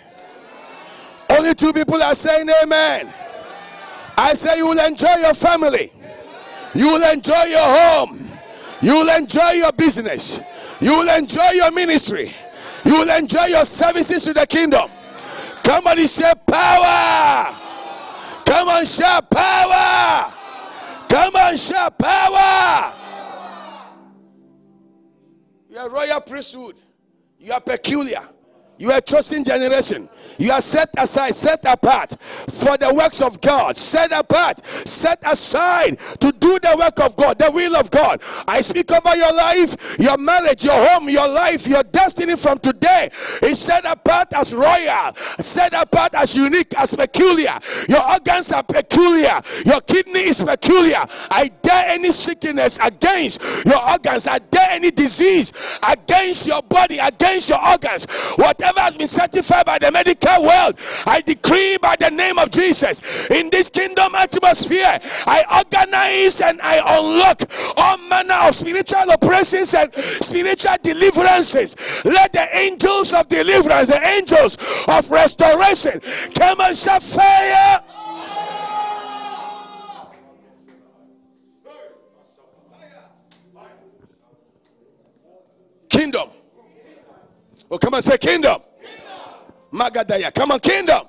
Only 1.28 1.56
two 1.56 1.74
people 1.74 2.00
are 2.04 2.14
saying 2.14 2.48
amen. 2.62 3.12
I 4.16 4.36
say 4.36 4.58
you 4.58 4.68
will 4.68 4.86
enjoy 4.86 5.16
your 5.16 5.34
family. 5.34 5.92
You 6.76 6.92
will 6.92 7.12
enjoy 7.12 7.46
your 7.46 7.66
home. 7.66 8.30
You 8.84 8.94
will 8.98 9.16
enjoy 9.18 9.54
your 9.54 9.72
business. 9.72 10.42
You 10.80 10.92
will 10.92 11.10
enjoy 11.10 11.50
your 11.54 11.72
ministry. 11.72 12.36
You 12.86 13.00
will 13.00 13.10
enjoy 13.10 13.46
your 13.46 13.66
services 13.66 14.26
to 14.26 14.34
the 14.36 14.46
kingdom. 14.46 14.92
Somebody 15.68 16.08
say 16.08 16.32
power. 16.46 17.54
Come 18.46 18.70
on, 18.70 18.86
shout 18.86 19.30
power. 19.30 20.34
Come 21.10 21.36
on, 21.36 21.58
shout 21.58 22.00
power. 22.00 22.94
You 25.70 25.78
are 25.78 25.90
royal 25.90 26.22
priesthood. 26.22 26.78
You 27.38 27.52
are 27.52 27.60
peculiar. 27.60 28.22
You 28.78 28.92
are 28.92 29.02
chosen 29.02 29.44
generation. 29.44 30.10
You 30.38 30.52
are 30.52 30.62
set 30.62 30.90
aside, 30.98 31.34
set 31.34 31.66
apart 31.66 32.16
for 32.22 32.78
the 32.78 32.94
works 32.94 33.22
of 33.22 33.42
God. 33.42 33.76
Set 33.76 34.12
apart, 34.12 34.66
set 34.66 35.20
aside 35.26 35.98
to 36.20 36.32
do 36.32 36.60
the 36.60 36.76
work 36.78 37.00
of 37.00 37.16
God, 37.16 37.40
the 37.40 37.52
will 37.52 37.76
of 37.76 37.90
God. 37.90 38.22
I 38.48 38.62
speak 38.62 38.92
over 38.92 39.16
your 39.16 39.34
life, 39.34 39.98
your 40.00 40.18
marriage, 40.18 40.64
your 40.64 40.88
home, 40.90 41.10
your 41.10 41.28
life, 41.28 41.68
your 41.68 41.84
destiny 41.84 42.36
from 42.36 42.60
today 42.60 43.10
is 43.42 43.60
set 43.60 43.86
apart 43.86 44.28
as 44.34 44.54
royal, 44.54 45.16
set 45.40 45.74
apart 45.74 46.14
as 46.14 46.36
unique, 46.36 46.74
as 46.78 46.94
peculiar. 46.96 47.58
Your 47.90 48.04
organs 48.12 48.52
are 48.52 48.64
peculiar. 48.64 49.42
Your 49.66 49.82
kidney 49.82 50.28
is 50.28 50.42
peculiar. 50.42 51.04
I 51.32 51.50
dare 51.68 51.90
any 51.90 52.12
sickness 52.12 52.80
against 52.80 53.42
your 53.66 53.82
organs. 53.92 54.28
Are 54.28 54.40
there 54.40 54.68
any 54.70 54.92
disease 54.92 55.52
against 55.88 56.48
your 56.48 56.62
body, 56.64 56.98
against 56.98 57.50
your 57.50 57.64
organs. 57.64 58.06
Whatever 58.36 58.80
has 58.80 58.96
been 58.96 59.08
certified 59.08 59.66
by 59.66 59.80
the 59.80 59.92
medical 59.92 60.44
world, 60.44 60.80
I 61.06 61.22
decree 61.22 61.78
by 61.82 61.96
the 62.00 62.10
name 62.10 62.38
of 62.38 62.52
Jesus 62.52 63.30
in 63.30 63.50
this 63.50 63.70
kingdom 63.70 64.16
atmosphere, 64.16 65.00
I 65.26 65.64
organize 65.64 66.42
and 66.42 66.62
I 66.62 66.78
unlock 67.00 67.42
all 67.78 67.98
manner 68.10 68.48
of 68.48 68.56
spiritual 68.56 69.10
oppressions 69.12 69.74
and 69.74 69.94
spiritual 69.94 70.78
deliverances. 70.82 71.76
Let 72.06 72.34
the 72.34 72.48
angels 72.56 73.14
of 73.14 73.28
deliverance, 73.28 73.90
the 73.90 74.06
angels 74.06 74.58
of 74.88 75.10
restoration, 75.10 76.02
come 76.34 76.62
and 76.62 76.76
set 76.76 77.04
fire. 77.04 77.97
Kingdom. 85.98 86.30
Oh, 87.72 87.78
come 87.80 87.96
on, 87.96 88.04
say 88.04 88.20
kingdom. 88.20 88.62
kingdom. 88.80 89.12
Magadaya. 89.74 90.32
Come 90.32 90.52
on, 90.52 90.60
kingdom. 90.60 91.08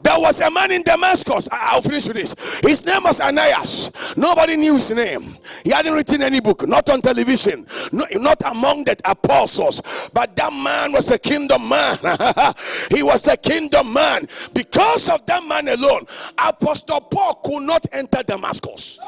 There 0.00 0.20
was 0.20 0.40
a 0.40 0.48
man 0.48 0.70
in 0.70 0.84
Damascus. 0.84 1.48
I'll 1.50 1.82
finish 1.82 2.06
with 2.06 2.16
this. 2.16 2.60
His 2.60 2.86
name 2.86 3.02
was 3.02 3.20
Ananias. 3.20 3.90
Nobody 4.16 4.56
knew 4.56 4.76
his 4.76 4.92
name. 4.92 5.36
He 5.64 5.70
hadn't 5.70 5.92
written 5.92 6.22
any 6.22 6.38
book, 6.38 6.68
not 6.68 6.88
on 6.88 7.02
television, 7.02 7.66
not 7.90 8.40
among 8.44 8.84
the 8.84 8.96
apostles. 9.04 9.82
But 10.14 10.36
that 10.36 10.52
man 10.52 10.92
was 10.92 11.10
a 11.10 11.18
kingdom 11.18 11.68
man. 11.68 11.98
he 12.92 13.02
was 13.02 13.26
a 13.26 13.36
kingdom 13.36 13.92
man. 13.92 14.28
Because 14.54 15.10
of 15.10 15.26
that 15.26 15.44
man 15.44 15.66
alone, 15.66 16.06
Apostle 16.38 17.00
Paul 17.00 17.34
could 17.44 17.64
not 17.64 17.84
enter 17.90 18.22
Damascus. 18.22 19.00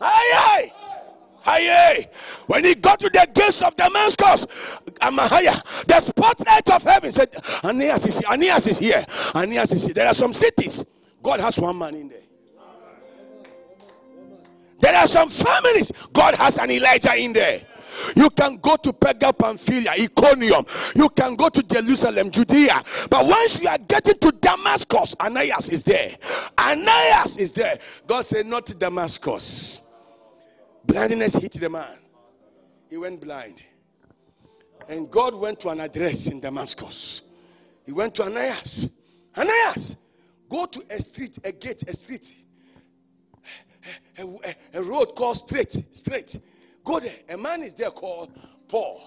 Aye, 0.00 0.32
aye. 0.34 0.83
Aye, 1.46 2.08
when 2.46 2.64
he 2.64 2.74
got 2.74 3.00
to 3.00 3.10
the 3.10 3.28
gates 3.34 3.62
of 3.62 3.76
Damascus, 3.76 4.46
Amahaya, 5.00 5.86
the 5.86 6.00
spotlight 6.00 6.70
of 6.70 6.82
heaven 6.82 7.12
said, 7.12 7.28
Ananias 7.62 8.06
is. 8.06 8.24
Ananias 8.24 8.66
is 8.66 8.78
here. 8.78 9.04
Ananias 9.34 9.72
is 9.72 9.84
here. 9.84 9.94
There 9.94 10.06
are 10.06 10.14
some 10.14 10.32
cities. 10.32 10.84
God 11.22 11.40
has 11.40 11.58
one 11.58 11.78
man 11.78 11.94
in 11.94 12.08
there. 12.08 12.18
There 14.80 14.94
are 14.94 15.06
some 15.06 15.28
families. 15.28 15.92
God 16.12 16.34
has 16.34 16.58
an 16.58 16.70
Elijah 16.70 17.14
in 17.16 17.32
there. 17.32 17.60
You 18.16 18.28
can 18.30 18.56
go 18.56 18.76
to 18.76 18.92
Perga, 18.92 19.36
Pamphylia, 19.36 19.92
Iconium. 19.98 20.64
You 20.94 21.08
can 21.10 21.36
go 21.36 21.48
to 21.48 21.62
Jerusalem, 21.62 22.30
Judea. 22.30 22.82
But 23.08 23.26
once 23.26 23.62
you 23.62 23.68
are 23.68 23.78
getting 23.78 24.18
to 24.18 24.32
Damascus, 24.32 25.14
Ananias 25.20 25.70
is 25.70 25.82
there. 25.84 26.16
Ananias 26.58 27.36
is 27.38 27.52
there. 27.52 27.78
God 28.06 28.24
said, 28.24 28.46
Not 28.46 28.66
Damascus. 28.78 29.83
Blindness 30.86 31.36
hit 31.36 31.52
the 31.52 31.68
man. 31.68 31.98
He 32.90 32.96
went 32.96 33.20
blind. 33.20 33.62
And 34.88 35.10
God 35.10 35.34
went 35.34 35.60
to 35.60 35.70
an 35.70 35.80
address 35.80 36.28
in 36.28 36.40
Damascus. 36.40 37.22
He 37.86 37.92
went 37.92 38.14
to 38.16 38.24
Ananias. 38.24 38.88
Ananias, 39.36 39.96
go 40.48 40.66
to 40.66 40.82
a 40.90 41.00
street, 41.00 41.38
a 41.44 41.52
gate, 41.52 41.82
a 41.88 41.92
street, 41.94 42.36
a, 44.18 44.22
a, 44.22 44.54
a 44.74 44.82
road 44.82 45.16
called 45.16 45.36
Straight. 45.36 45.72
Straight. 45.90 46.36
Go 46.84 47.00
there. 47.00 47.16
A 47.30 47.36
man 47.36 47.62
is 47.62 47.74
there 47.74 47.90
called 47.90 48.30
Paul. 48.68 49.00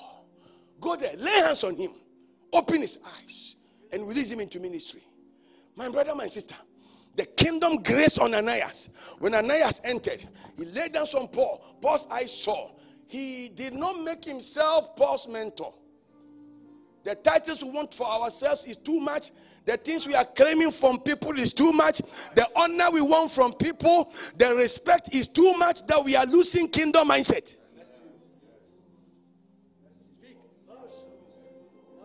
Go 0.79 0.95
there. 0.95 1.15
Lay 1.17 1.41
hands 1.41 1.63
on 1.63 1.75
him. 1.75 1.91
Open 2.51 2.81
his 2.81 2.99
eyes 3.19 3.55
and 3.91 4.07
release 4.07 4.31
him 4.31 4.39
into 4.39 4.59
ministry. 4.59 5.01
My 5.75 5.89
brother, 5.89 6.15
my 6.15 6.27
sister, 6.27 6.55
the 7.17 7.25
kingdom 7.25 7.81
grace 7.81 8.19
on 8.19 8.33
Ananias. 8.35 8.89
When 9.17 9.33
Ananias 9.33 9.81
entered, 9.83 10.21
he 10.55 10.65
laid 10.65 10.93
down 10.93 11.07
some 11.07 11.27
Paul. 11.27 11.61
Paul's 11.81 12.07
eyes 12.11 12.31
saw. 12.31 12.69
He 13.07 13.49
did 13.49 13.73
not 13.73 14.03
make 14.03 14.23
himself 14.23 14.95
Paul's 14.95 15.27
mentor. 15.27 15.73
The 17.03 17.15
titles 17.15 17.63
we 17.63 17.71
want 17.71 17.93
for 17.93 18.05
ourselves 18.05 18.67
is 18.67 18.77
too 18.77 18.99
much. 18.99 19.31
The 19.65 19.77
things 19.77 20.05
we 20.05 20.13
are 20.13 20.25
claiming 20.25 20.69
from 20.69 20.99
people 20.99 21.37
is 21.39 21.51
too 21.51 21.71
much. 21.71 22.01
The 22.35 22.47
honor 22.55 22.91
we 22.91 23.01
want 23.01 23.31
from 23.31 23.53
people, 23.53 24.13
the 24.37 24.53
respect 24.53 25.09
is 25.11 25.25
too 25.25 25.57
much 25.57 25.87
that 25.87 26.03
we 26.03 26.15
are 26.15 26.25
losing 26.25 26.69
kingdom 26.69 27.09
mindset. 27.09 27.57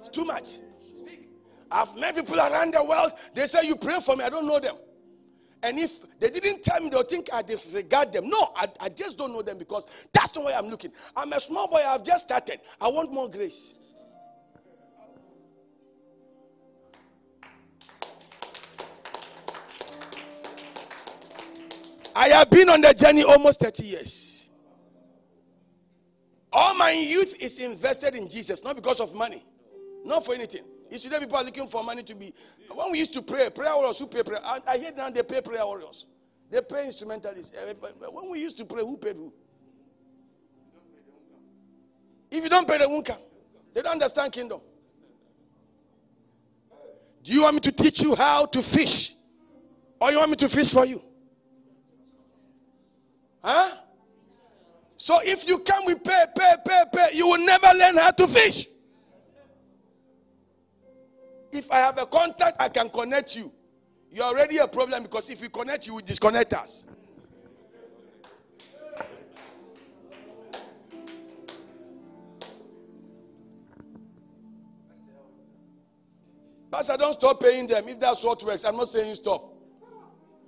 It's 0.01 0.09
too 0.11 0.25
much. 0.25 0.59
I've 1.71 1.95
met 1.97 2.15
people 2.15 2.39
around 2.39 2.73
the 2.75 2.83
world. 2.83 3.13
They 3.35 3.47
say, 3.47 3.67
You 3.67 3.77
pray 3.77 4.01
for 4.01 4.17
me. 4.17 4.25
I 4.25 4.31
don't 4.31 4.47
know 4.47 4.59
them. 4.59 4.77
And 5.63 5.79
if 5.79 6.19
they 6.19 6.29
didn't 6.29 6.63
tell 6.63 6.81
me, 6.81 6.89
they'll 6.89 7.05
think 7.05 7.29
I 7.33 7.43
disregard 7.43 8.13
them. 8.13 8.29
No, 8.29 8.53
I, 8.57 8.69
I 8.81 8.89
just 8.89 9.17
don't 9.17 9.33
know 9.33 9.43
them 9.43 9.59
because 9.59 9.87
that's 10.13 10.33
the 10.33 10.41
way 10.41 10.53
I'm 10.53 10.67
looking. 10.67 10.93
I'm 11.17 11.33
a 11.33 11.41
small 11.41 11.69
boy. 11.69 11.81
I've 11.87 12.03
just 12.03 12.27
started. 12.27 12.61
I 12.81 12.89
want 12.89 13.13
more 13.13 13.31
grace. 13.31 13.75
I 22.15 22.29
have 22.29 22.51
been 22.51 22.69
on 22.69 22.81
the 22.81 22.93
journey 22.93 23.23
almost 23.23 23.61
30 23.61 23.85
years. 23.85 24.49
All 26.53 26.75
my 26.75 26.91
youth 26.91 27.35
is 27.41 27.59
invested 27.59 28.15
in 28.15 28.29
Jesus, 28.29 28.63
not 28.63 28.77
because 28.77 29.01
of 29.01 29.15
money, 29.15 29.43
not 30.05 30.25
for 30.25 30.35
anything. 30.35 30.65
Today 30.99 31.21
people 31.21 31.39
are 31.39 31.45
looking 31.45 31.67
for 31.67 31.83
money 31.83 32.03
to 32.03 32.15
be. 32.15 32.35
When 32.71 32.93
we 32.93 32.99
used 32.99 33.15
to 33.15 33.23
pray, 33.23 33.49
prayer 33.51 33.75
warriors 33.75 33.99
who 33.99 34.07
pay 34.07 34.23
prayer. 34.23 34.41
I, 34.45 34.61
I 34.67 34.79
hear 34.79 34.93
now 34.95 35.09
they 35.11 35.23
pay 35.23 35.41
prayer 35.41 35.65
warriors. 35.65 36.07
They 36.51 36.61
pay 36.61 36.85
instrumentalists. 36.85 37.53
When 38.11 38.31
we 38.31 38.41
used 38.41 38.59
to 38.59 38.67
pray, 38.67 38.83
who 38.83 38.99
paid 38.99 39.17
who? 39.17 39.33
If 42.31 42.45
you 42.45 42.51
don't 42.51 42.69
pay, 42.69 42.79
they 42.79 42.87
won't 42.87 43.07
come. 43.07 43.17
They 43.73 43.81
don't 43.81 43.93
understand 43.93 44.33
kingdom. 44.33 44.61
Do 47.23 47.33
you 47.33 47.43
want 47.43 47.55
me 47.55 47.61
to 47.61 47.73
teach 47.73 48.03
you 48.03 48.15
how 48.15 48.47
to 48.47 48.61
fish? 48.61 49.15
Or 49.99 50.11
you 50.11 50.19
want 50.19 50.31
me 50.31 50.37
to 50.37 50.49
fish 50.49 50.73
for 50.73 50.85
you? 50.85 51.01
Huh? 53.43 53.77
So 54.97 55.21
if 55.23 55.49
you 55.49 55.59
come 55.61 55.87
with 55.87 56.05
pay, 56.05 56.27
pay, 56.37 56.55
pay, 56.67 56.83
pay, 56.93 57.09
you 57.15 57.29
will 57.29 57.45
never 57.45 57.69
learn 57.77 57.97
how 57.97 58.11
to 58.11 58.27
fish. 58.27 58.67
If 61.53 61.71
I 61.71 61.77
have 61.81 61.99
a 61.99 62.07
contact, 62.07 62.57
I 62.59 62.69
can 62.71 62.89
connect 62.89 63.37
you. 63.37 63.53
You're 64.11 64.25
already 64.25 64.57
a 64.59 64.67
problem 64.67 65.03
because 65.03 65.29
if 65.31 65.43
we 65.43 65.49
connect 65.49 65.87
you, 65.87 65.97
we 65.97 66.03
disconnect 66.03 66.55
us. 66.55 66.87
Pastor, 76.71 76.97
don't 76.97 77.13
stop 77.13 77.39
paying 77.39 77.67
them. 77.67 77.87
If 77.87 78.01
that's 78.01 78.25
what 78.25 78.43
works, 78.43 78.65
I'm 78.65 78.77
not 78.79 78.89
saying 78.89 79.15
stop. 79.17 79.53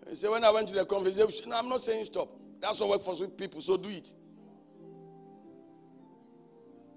You 0.08 0.14
say, 0.14 0.28
when 0.28 0.42
I 0.42 0.50
went 0.50 0.68
to 0.68 0.74
the 0.74 0.86
conference, 0.86 1.46
no, 1.46 1.58
I'm 1.58 1.68
not 1.68 1.82
saying 1.82 2.06
stop. 2.06 2.30
That's 2.60 2.80
what 2.80 2.88
works 2.88 3.20
for 3.20 3.28
people, 3.28 3.60
so 3.60 3.76
do 3.76 3.90
it. 3.90 4.08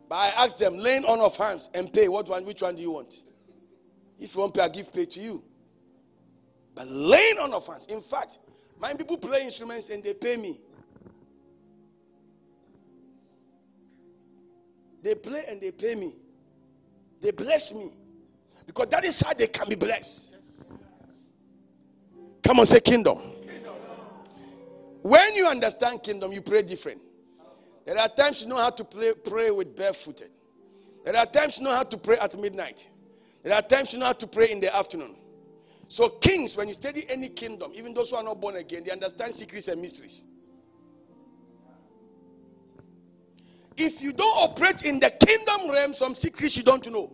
But 0.08 0.16
I 0.16 0.46
asked 0.46 0.60
them, 0.60 0.78
laying 0.78 1.04
on 1.04 1.20
of 1.20 1.36
hands 1.36 1.70
and 1.74 1.92
pay. 1.92 2.08
What 2.08 2.30
one? 2.30 2.46
Which 2.46 2.62
one 2.62 2.78
do 2.78 2.82
you 2.82 2.92
want? 2.92 3.14
If 4.19 4.35
you 4.35 4.41
want 4.41 4.53
pay, 4.53 4.61
I 4.61 4.69
give 4.69 4.94
pay 4.94 5.06
to 5.06 5.19
you. 5.19 5.44
But 6.73 6.88
laying 6.88 7.38
on 7.38 7.53
of 7.53 7.65
hands. 7.65 7.88
In 7.88 8.02
fact, 8.02 8.39
my 8.80 8.94
people 8.94 9.18
play 9.18 9.44
instruments 9.44 9.89
and 9.89 10.03
they 10.03 10.14
pay 10.14 10.38
me. 10.38 10.60
They 15.02 15.15
play 15.15 15.44
and 15.49 15.61
they 15.61 15.72
pay 15.72 15.95
me. 15.95 16.14
They 17.22 17.31
bless 17.31 17.73
me. 17.73 17.91
Because 18.65 18.88
that 18.89 19.06
is 19.06 19.22
how 19.22 19.34
they 19.34 19.48
can 19.48 19.69
be 19.69 19.76
blessed. 19.76 20.35
Come 22.44 22.60
on, 22.60 22.65
say 22.65 22.80
kingdom. 22.80 23.18
When 25.02 25.35
you 25.35 25.48
understand 25.48 26.03
kingdom, 26.03 26.31
you 26.31 26.41
pray 26.41 26.64
different. 26.64 27.02
There 27.85 27.98
are 27.98 28.10
times 28.10 28.41
you 28.41 28.49
know 28.49 28.57
how 28.57 28.69
to 28.72 28.84
play, 28.84 29.14
pray 29.14 29.49
with 29.49 29.76
barefooted. 29.76 30.30
There 31.06 31.15
are 31.15 31.26
times 31.26 31.57
you 31.57 31.64
know 31.64 31.72
how 31.73 31.84
to 31.84 31.98
pray 31.98 32.18
at 32.18 32.38
midnight. 32.38 32.89
There 33.43 33.53
are 33.53 33.61
times 33.61 33.93
you 33.93 33.99
know 33.99 34.07
how 34.07 34.14
to 34.14 34.27
pray 34.27 34.51
in 34.51 34.59
the 34.59 34.76
afternoon. 34.76 35.15
So, 35.89 36.09
kings, 36.09 36.57
when 36.57 36.68
you 36.68 36.73
study 36.73 37.05
any 37.07 37.30
kingdom, 37.30 37.72
even 37.73 37.93
those 37.93 38.11
who 38.11 38.18
are 38.18 38.23
not 38.23 38.41
born 38.41 38.57
again, 38.57 38.84
they 38.84 38.91
understand 38.91 39.34
secrets 39.34 39.69
and 39.69 39.81
mysteries. 39.81 40.26
If 43.77 44.01
you 44.01 44.11
don't 44.11 44.35
operate 44.43 44.84
in 44.84 44.99
the 44.99 45.09
kingdom 45.09 45.69
realm, 45.72 45.93
some 45.93 46.15
secrets 46.15 46.57
you 46.57 46.64
don't 46.64 46.91
know. 46.91 47.14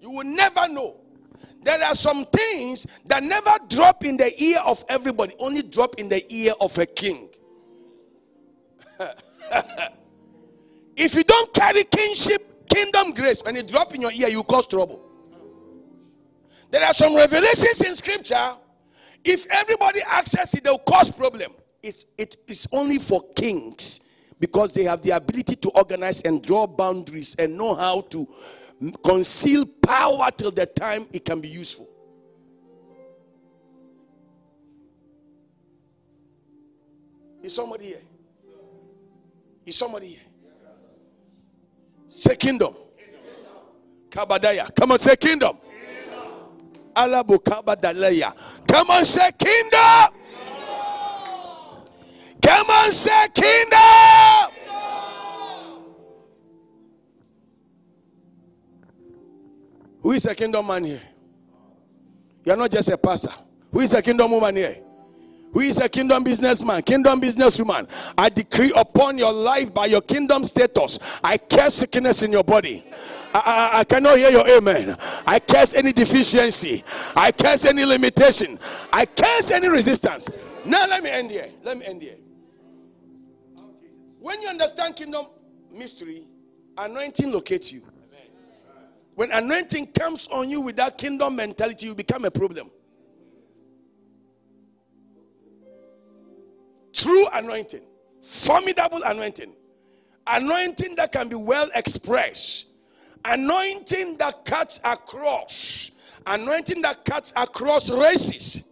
You 0.00 0.10
will 0.10 0.24
never 0.24 0.66
know. 0.68 0.96
There 1.62 1.82
are 1.82 1.94
some 1.94 2.24
things 2.24 2.86
that 3.06 3.22
never 3.22 3.50
drop 3.68 4.04
in 4.04 4.16
the 4.16 4.32
ear 4.42 4.60
of 4.64 4.82
everybody, 4.88 5.34
only 5.38 5.62
drop 5.62 5.96
in 5.96 6.08
the 6.08 6.24
ear 6.32 6.54
of 6.60 6.76
a 6.78 6.86
king. 6.86 7.28
if 10.96 11.14
you 11.14 11.22
don't 11.22 11.52
carry 11.52 11.84
kingship, 11.84 12.66
kingdom 12.68 13.12
grace, 13.12 13.44
when 13.44 13.56
it 13.56 13.68
drop 13.68 13.94
in 13.94 14.00
your 14.00 14.12
ear, 14.12 14.28
you 14.28 14.42
cause 14.42 14.66
trouble. 14.66 15.09
There 16.70 16.84
are 16.84 16.94
some 16.94 17.14
revelations 17.16 17.82
in 17.82 17.96
scripture. 17.96 18.54
If 19.24 19.46
everybody 19.50 20.00
access 20.08 20.54
it, 20.54 20.64
they'll 20.64 20.78
cause 20.78 21.10
problem. 21.10 21.52
It's, 21.82 22.04
it 22.16 22.36
is 22.46 22.68
only 22.72 22.98
for 22.98 23.22
kings 23.34 24.06
because 24.38 24.72
they 24.72 24.84
have 24.84 25.02
the 25.02 25.10
ability 25.10 25.56
to 25.56 25.70
organize 25.70 26.22
and 26.22 26.42
draw 26.42 26.66
boundaries 26.66 27.34
and 27.36 27.56
know 27.56 27.74
how 27.74 28.02
to 28.02 28.26
conceal 29.04 29.66
power 29.66 30.30
till 30.30 30.50
the 30.50 30.66
time 30.66 31.06
it 31.12 31.24
can 31.24 31.40
be 31.40 31.48
useful. 31.48 31.88
Is 37.42 37.54
somebody 37.54 37.86
here? 37.86 38.00
Is 39.66 39.76
somebody 39.76 40.06
here? 40.08 40.20
Say 42.08 42.36
kingdom. 42.36 42.74
Kabadaya. 44.10 44.74
Come 44.74 44.92
on, 44.92 44.98
say 44.98 45.16
kingdom. 45.16 45.56
Come 48.68 48.90
on, 48.90 49.04
say 49.04 49.30
kingdom. 49.38 50.14
Come 52.42 52.70
on, 52.70 52.92
say 52.92 53.28
kingdom. 53.34 54.56
Who 60.02 60.12
is 60.12 60.26
a 60.26 60.34
kingdom 60.34 60.66
man 60.66 60.84
here? 60.84 61.00
You 62.44 62.52
are 62.52 62.56
not 62.56 62.70
just 62.70 62.88
a 62.88 62.96
pastor. 62.96 63.32
Who 63.70 63.80
is 63.80 63.92
a 63.94 64.02
kingdom 64.02 64.30
woman 64.30 64.56
here? 64.56 64.76
Who 65.52 65.60
is 65.60 65.80
a 65.80 65.88
kingdom 65.88 66.22
businessman, 66.22 66.82
kingdom 66.82 67.20
businesswoman? 67.20 67.88
I 68.16 68.28
decree 68.28 68.72
upon 68.76 69.18
your 69.18 69.32
life 69.32 69.74
by 69.74 69.86
your 69.86 70.00
kingdom 70.00 70.44
status. 70.44 70.98
I 71.24 71.38
curse 71.38 71.74
sickness 71.74 72.22
in 72.22 72.30
your 72.30 72.44
body. 72.44 72.84
I, 73.32 73.70
I, 73.74 73.84
cannot 73.84 74.18
hear 74.18 74.30
your 74.30 74.48
amen. 74.48 74.96
I 75.26 75.38
curse 75.38 75.74
any 75.74 75.92
deficiency. 75.92 76.82
I 77.14 77.30
curse 77.30 77.64
any 77.64 77.84
limitation. 77.84 78.58
I 78.92 79.06
curse 79.06 79.52
any 79.52 79.68
resistance. 79.68 80.30
Now 80.64 80.86
let 80.88 81.02
me 81.02 81.10
end 81.10 81.30
here. 81.30 81.48
Let 81.62 81.78
me 81.78 81.86
end 81.86 82.02
here. 82.02 82.16
When 84.18 84.42
you 84.42 84.48
understand 84.48 84.96
kingdom 84.96 85.26
mystery, 85.76 86.24
anointing 86.76 87.32
locates 87.32 87.72
you. 87.72 87.82
When 89.14 89.30
anointing 89.32 89.88
comes 89.88 90.28
on 90.28 90.48
you 90.50 90.60
with 90.60 90.76
that 90.76 90.98
kingdom 90.98 91.36
mentality, 91.36 91.86
you 91.86 91.94
become 91.94 92.24
a 92.24 92.30
problem. 92.30 92.70
True 96.92 97.26
anointing, 97.32 97.82
formidable 98.20 99.02
anointing, 99.04 99.54
anointing 100.26 100.96
that 100.96 101.12
can 101.12 101.28
be 101.28 101.34
well 101.34 101.70
expressed, 101.74 102.69
anointing 103.24 104.16
that 104.18 104.44
cuts 104.44 104.80
across, 104.84 105.90
anointing 106.26 106.82
that 106.82 107.04
cuts 107.04 107.32
across 107.36 107.90
races. 107.90 108.70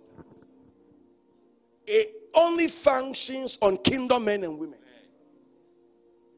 It 1.86 2.14
only 2.34 2.68
functions 2.68 3.58
on 3.62 3.78
kingdom 3.78 4.26
men 4.26 4.44
and 4.44 4.58
women. 4.58 4.78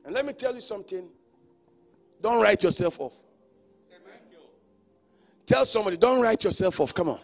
And 0.04 0.14
let 0.14 0.24
me 0.24 0.32
tell 0.32 0.54
you 0.54 0.60
something 0.60 1.08
don't 2.20 2.42
write 2.42 2.62
yourself 2.62 3.00
off. 3.00 3.14
Tell 5.46 5.64
somebody, 5.64 5.96
don't 5.96 6.20
write 6.20 6.44
yourself 6.44 6.80
off. 6.80 6.94
Come 6.94 7.08
on. 7.08 7.18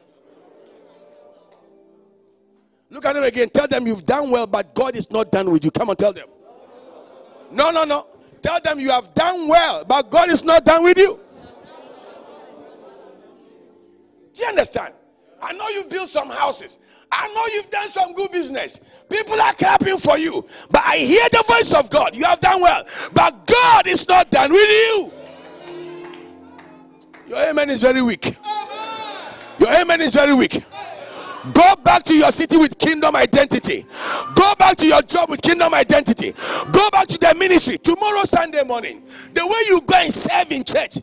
Look 2.90 3.04
at 3.04 3.12
them 3.12 3.24
again. 3.24 3.48
Tell 3.50 3.68
them 3.68 3.86
you've 3.86 4.06
done 4.06 4.30
well, 4.30 4.46
but 4.46 4.74
God 4.74 4.96
is 4.96 5.10
not 5.10 5.30
done 5.30 5.50
with 5.50 5.64
you. 5.64 5.70
Come 5.70 5.90
on, 5.90 5.96
tell 5.96 6.12
them. 6.12 6.28
No, 7.52 7.70
no, 7.70 7.84
no. 7.84 8.06
Tell 8.46 8.60
them 8.60 8.78
you 8.78 8.90
have 8.90 9.12
done 9.12 9.48
well, 9.48 9.84
but 9.84 10.08
God 10.08 10.30
is 10.30 10.44
not 10.44 10.64
done 10.64 10.84
with 10.84 10.96
you. 10.96 11.18
Do 14.34 14.40
you 14.40 14.48
understand? 14.48 14.94
I 15.42 15.52
know 15.54 15.68
you've 15.70 15.90
built 15.90 16.08
some 16.08 16.30
houses. 16.30 16.78
I 17.10 17.26
know 17.34 17.44
you've 17.54 17.70
done 17.70 17.88
some 17.88 18.12
good 18.12 18.30
business. 18.30 18.84
People 19.10 19.40
are 19.40 19.52
clapping 19.54 19.96
for 19.96 20.16
you. 20.16 20.46
But 20.70 20.82
I 20.84 20.98
hear 20.98 21.28
the 21.32 21.42
voice 21.48 21.74
of 21.74 21.90
God. 21.90 22.16
You 22.16 22.24
have 22.24 22.38
done 22.38 22.60
well. 22.60 22.84
But 23.12 23.48
God 23.48 23.88
is 23.88 24.06
not 24.06 24.30
done 24.30 24.52
with 24.52 24.70
you. 24.70 25.12
Your 27.26 27.50
amen 27.50 27.68
is 27.68 27.82
very 27.82 28.02
weak. 28.02 28.36
Your 29.58 29.74
amen 29.74 30.02
is 30.02 30.14
very 30.14 30.34
weak. 30.34 30.62
Go 31.52 31.76
back 31.76 32.02
to 32.04 32.14
your 32.14 32.32
city 32.32 32.56
with 32.56 32.78
kingdom 32.78 33.14
identity. 33.14 33.86
Go 34.34 34.54
back 34.58 34.76
to 34.78 34.86
your 34.86 35.02
job 35.02 35.30
with 35.30 35.42
kingdom 35.42 35.74
identity. 35.74 36.32
Go 36.72 36.90
back 36.90 37.06
to 37.08 37.18
the 37.18 37.34
ministry 37.38 37.78
tomorrow, 37.78 38.22
Sunday 38.24 38.62
morning. 38.64 39.02
The 39.34 39.46
way 39.46 39.60
you 39.68 39.80
go 39.82 39.96
and 39.96 40.12
serve 40.12 40.50
in 40.50 40.64
church, 40.64 40.98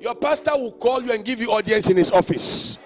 your 0.00 0.14
pastor 0.14 0.52
will 0.56 0.72
call 0.72 1.02
you 1.02 1.12
and 1.12 1.24
give 1.24 1.40
you 1.40 1.50
audience 1.50 1.90
in 1.90 1.96
his 1.96 2.10
office. 2.10 2.78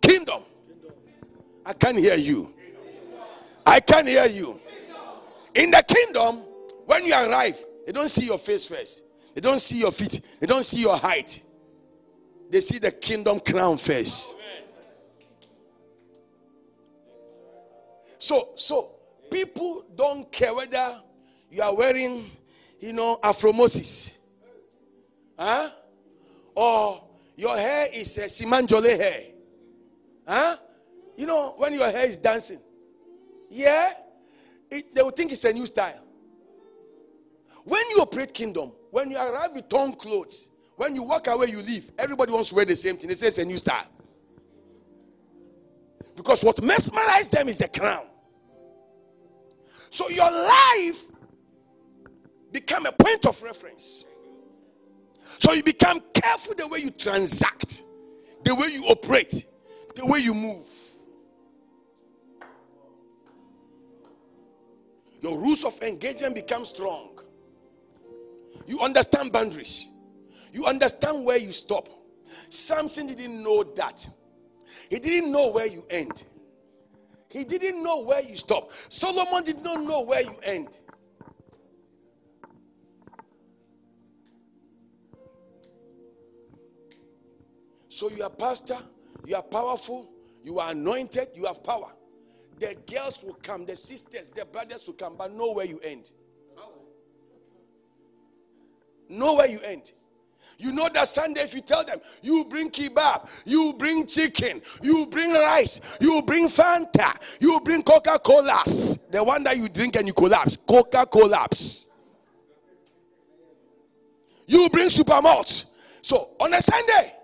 Kingdom. 0.00 0.42
I 1.64 1.72
can't 1.72 1.98
hear 1.98 2.16
you. 2.16 2.52
I 3.64 3.80
can't 3.80 4.08
hear 4.08 4.26
you. 4.26 4.60
In 5.54 5.70
the 5.70 5.82
kingdom, 5.86 6.36
when 6.86 7.04
you 7.06 7.14
arrive, 7.14 7.62
they 7.86 7.92
don't 7.92 8.08
see 8.08 8.26
your 8.26 8.38
face 8.38 8.66
first. 8.66 9.04
They 9.34 9.40
don't 9.40 9.60
see 9.60 9.78
your 9.78 9.92
feet. 9.92 10.20
They 10.40 10.46
don't 10.46 10.64
see 10.64 10.80
your 10.80 10.96
height. 10.96 11.42
They 12.50 12.60
see 12.60 12.78
the 12.78 12.90
kingdom 12.90 13.40
crown 13.40 13.78
first. 13.78 14.36
So, 18.18 18.50
so 18.54 18.90
people 19.30 19.84
don't 19.96 20.30
care 20.30 20.54
whether 20.54 20.94
you 21.50 21.62
are 21.62 21.74
wearing, 21.74 22.30
you 22.78 22.92
know, 22.92 23.18
Afromosis, 23.22 24.16
huh? 25.38 25.70
Or 26.54 27.02
your 27.36 27.56
hair 27.56 27.88
is 27.92 28.16
a 28.18 28.22
Simanjole 28.26 28.96
hair, 28.96 29.22
huh? 30.28 30.56
You 31.16 31.26
know, 31.26 31.54
when 31.56 31.72
your 31.72 31.90
hair 31.90 32.04
is 32.04 32.18
dancing, 32.18 32.60
yeah, 33.50 33.92
it, 34.70 34.94
they 34.94 35.02
will 35.02 35.10
think 35.10 35.32
it's 35.32 35.44
a 35.44 35.52
new 35.52 35.66
style. 35.66 36.00
When 37.64 37.82
you 37.90 38.02
operate 38.02 38.32
kingdom, 38.32 38.72
when 38.92 39.10
you 39.10 39.16
arrive 39.16 39.54
with 39.54 39.70
torn 39.70 39.94
clothes, 39.94 40.50
when 40.76 40.94
you 40.94 41.02
walk 41.02 41.26
away, 41.26 41.46
you 41.46 41.62
leave. 41.62 41.90
Everybody 41.98 42.30
wants 42.30 42.50
to 42.50 42.54
wear 42.54 42.66
the 42.66 42.76
same 42.76 42.98
thing. 42.98 43.08
They 43.08 43.14
say 43.14 43.28
it's 43.28 43.38
a 43.38 43.44
new 43.44 43.56
style. 43.56 43.86
Because 46.14 46.44
what 46.44 46.62
mesmerized 46.62 47.32
them 47.32 47.48
is 47.48 47.62
a 47.62 47.68
crown. 47.68 48.04
So 49.88 50.10
your 50.10 50.30
life 50.30 51.06
become 52.52 52.84
a 52.84 52.92
point 52.92 53.24
of 53.24 53.42
reference. 53.42 54.04
So 55.38 55.54
you 55.54 55.62
become 55.62 56.00
careful 56.12 56.54
the 56.54 56.68
way 56.68 56.80
you 56.80 56.90
transact, 56.90 57.80
the 58.44 58.54
way 58.54 58.68
you 58.68 58.84
operate, 58.84 59.46
the 59.94 60.04
way 60.04 60.18
you 60.18 60.34
move. 60.34 60.66
Your 65.22 65.38
rules 65.38 65.64
of 65.64 65.80
engagement 65.82 66.34
become 66.34 66.66
strong. 66.66 67.11
You 68.66 68.80
understand 68.80 69.32
boundaries. 69.32 69.88
You 70.52 70.66
understand 70.66 71.24
where 71.24 71.38
you 71.38 71.52
stop. 71.52 71.88
Samson 72.50 73.06
didn't 73.06 73.42
know 73.42 73.62
that. 73.76 74.08
He 74.90 74.98
didn't 74.98 75.32
know 75.32 75.48
where 75.50 75.66
you 75.66 75.84
end. 75.88 76.24
He 77.30 77.44
didn't 77.44 77.82
know 77.82 78.02
where 78.02 78.22
you 78.22 78.36
stop. 78.36 78.70
Solomon 78.90 79.42
did 79.42 79.62
not 79.62 79.82
know 79.82 80.02
where 80.02 80.20
you 80.22 80.36
end. 80.42 80.78
So 87.88 88.10
you 88.10 88.22
are 88.22 88.30
pastor, 88.30 88.76
you 89.26 89.36
are 89.36 89.42
powerful, 89.42 90.12
you 90.42 90.58
are 90.58 90.72
anointed, 90.72 91.28
you 91.34 91.46
have 91.46 91.62
power. 91.62 91.92
The 92.58 92.76
girls 92.90 93.22
will 93.22 93.34
come, 93.34 93.64
the 93.64 93.76
sisters, 93.76 94.28
the 94.28 94.44
brothers 94.44 94.86
will 94.86 94.94
come, 94.94 95.16
but 95.16 95.32
know 95.32 95.52
where 95.52 95.66
you 95.66 95.78
end. 95.80 96.10
Know 99.12 99.34
where 99.34 99.46
you 99.48 99.60
end. 99.60 99.92
You 100.58 100.72
know 100.72 100.88
that 100.94 101.08
Sunday, 101.08 101.42
if 101.42 101.54
you 101.54 101.60
tell 101.60 101.84
them, 101.84 102.00
you 102.22 102.46
bring 102.48 102.70
kebab, 102.70 103.28
you 103.44 103.74
bring 103.78 104.06
chicken, 104.06 104.62
you 104.80 105.06
bring 105.06 105.32
rice, 105.34 105.80
you 106.00 106.22
bring 106.22 106.46
Fanta, 106.46 107.12
you 107.40 107.60
bring 107.60 107.82
Coca 107.82 108.18
Colas, 108.18 108.98
the 109.10 109.22
one 109.22 109.42
that 109.44 109.56
you 109.56 109.68
drink 109.68 109.96
and 109.96 110.06
you 110.06 110.12
collapse, 110.12 110.56
Coca 110.56 111.04
Colas. 111.04 111.88
You 114.46 114.68
bring 114.70 114.88
super 114.88 115.20
malt. 115.20 115.64
So 116.00 116.30
on 116.38 116.54
a 116.54 116.62
Sunday, 116.62 117.14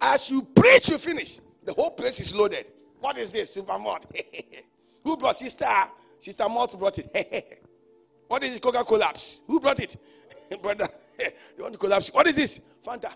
as 0.00 0.30
you 0.30 0.42
preach, 0.42 0.88
you 0.88 0.98
finish. 0.98 1.40
The 1.64 1.74
whole 1.74 1.90
place 1.90 2.20
is 2.20 2.34
loaded. 2.34 2.66
What 3.00 3.18
is 3.18 3.32
this? 3.32 3.54
Super 3.54 3.78
malt. 3.78 4.06
Who 5.04 5.16
brought 5.16 5.36
sister? 5.36 5.66
Sister 6.18 6.48
Malt 6.48 6.78
brought 6.78 6.98
it. 6.98 7.62
what 8.28 8.42
is 8.42 8.56
it? 8.56 8.62
Coca 8.62 8.82
Colas. 8.84 9.44
Who 9.46 9.60
brought 9.60 9.80
it? 9.80 9.96
brother, 10.62 10.86
you 11.56 11.62
want 11.62 11.72
to 11.72 11.78
collapse. 11.78 12.12
What 12.12 12.26
is 12.26 12.36
this? 12.36 12.66
Fanta. 12.84 13.14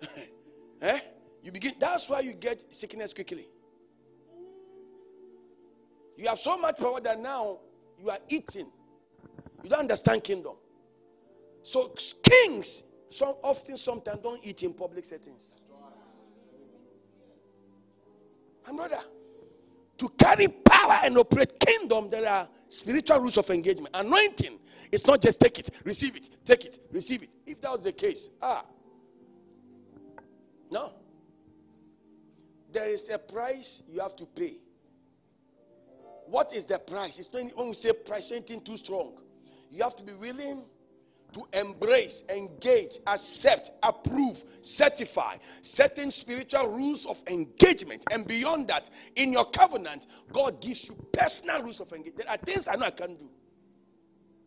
eh? 0.82 0.98
You 1.42 1.52
begin, 1.52 1.72
that's 1.78 2.08
why 2.08 2.20
you 2.20 2.32
get 2.34 2.72
sickness 2.72 3.12
quickly. 3.12 3.46
You 6.16 6.28
have 6.28 6.38
so 6.38 6.56
much 6.56 6.78
power 6.78 7.00
that 7.00 7.18
now 7.18 7.58
you 8.00 8.08
are 8.10 8.18
eating. 8.28 8.70
You 9.62 9.70
don't 9.70 9.80
understand 9.80 10.22
kingdom. 10.22 10.54
So 11.62 11.94
kings 12.22 12.84
some 13.10 13.34
often 13.42 13.76
sometimes 13.76 14.20
don't 14.22 14.40
eat 14.44 14.62
in 14.64 14.74
public 14.74 15.04
settings. 15.04 15.60
And 18.66 18.76
brother, 18.76 18.98
to 19.98 20.08
carry 20.18 20.48
power 20.48 20.98
and 21.04 21.16
operate 21.18 21.58
kingdom, 21.60 22.10
there 22.10 22.28
are 22.28 22.48
spiritual 22.74 23.20
rules 23.20 23.38
of 23.38 23.48
engagement. 23.50 23.94
Anointing 23.94 24.58
it's 24.94 25.06
not 25.06 25.20
just 25.20 25.40
take 25.40 25.58
it, 25.58 25.70
receive 25.82 26.16
it, 26.16 26.30
take 26.44 26.64
it, 26.66 26.78
receive 26.92 27.24
it. 27.24 27.30
If 27.44 27.60
that 27.62 27.72
was 27.72 27.82
the 27.82 27.90
case, 27.90 28.30
ah, 28.40 28.64
no. 30.70 30.94
There 32.70 32.88
is 32.88 33.10
a 33.10 33.18
price 33.18 33.82
you 33.90 33.98
have 33.98 34.14
to 34.14 34.26
pay. 34.26 34.54
What 36.26 36.54
is 36.54 36.66
the 36.66 36.78
price? 36.78 37.18
It's 37.18 37.32
not 37.32 37.56
when 37.56 37.68
we 37.68 37.74
say 37.74 37.92
price, 37.92 38.30
anything 38.30 38.60
too 38.60 38.76
strong. 38.76 39.14
You 39.68 39.82
have 39.82 39.96
to 39.96 40.04
be 40.04 40.12
willing 40.14 40.62
to 41.34 41.46
embrace, 41.52 42.24
engage, 42.28 42.98
accept, 43.06 43.70
approve, 43.82 44.42
certify 44.62 45.36
certain 45.62 46.10
spiritual 46.10 46.68
rules 46.68 47.06
of 47.06 47.22
engagement. 47.28 48.04
And 48.12 48.26
beyond 48.26 48.68
that, 48.68 48.88
in 49.16 49.32
your 49.32 49.44
covenant, 49.46 50.06
God 50.32 50.60
gives 50.60 50.88
you 50.88 50.94
personal 51.12 51.62
rules 51.62 51.80
of 51.80 51.92
engagement. 51.92 52.18
There 52.18 52.30
are 52.30 52.38
things 52.38 52.68
I 52.68 52.76
know 52.76 52.86
I 52.86 52.90
can't 52.90 53.18
do. 53.18 53.28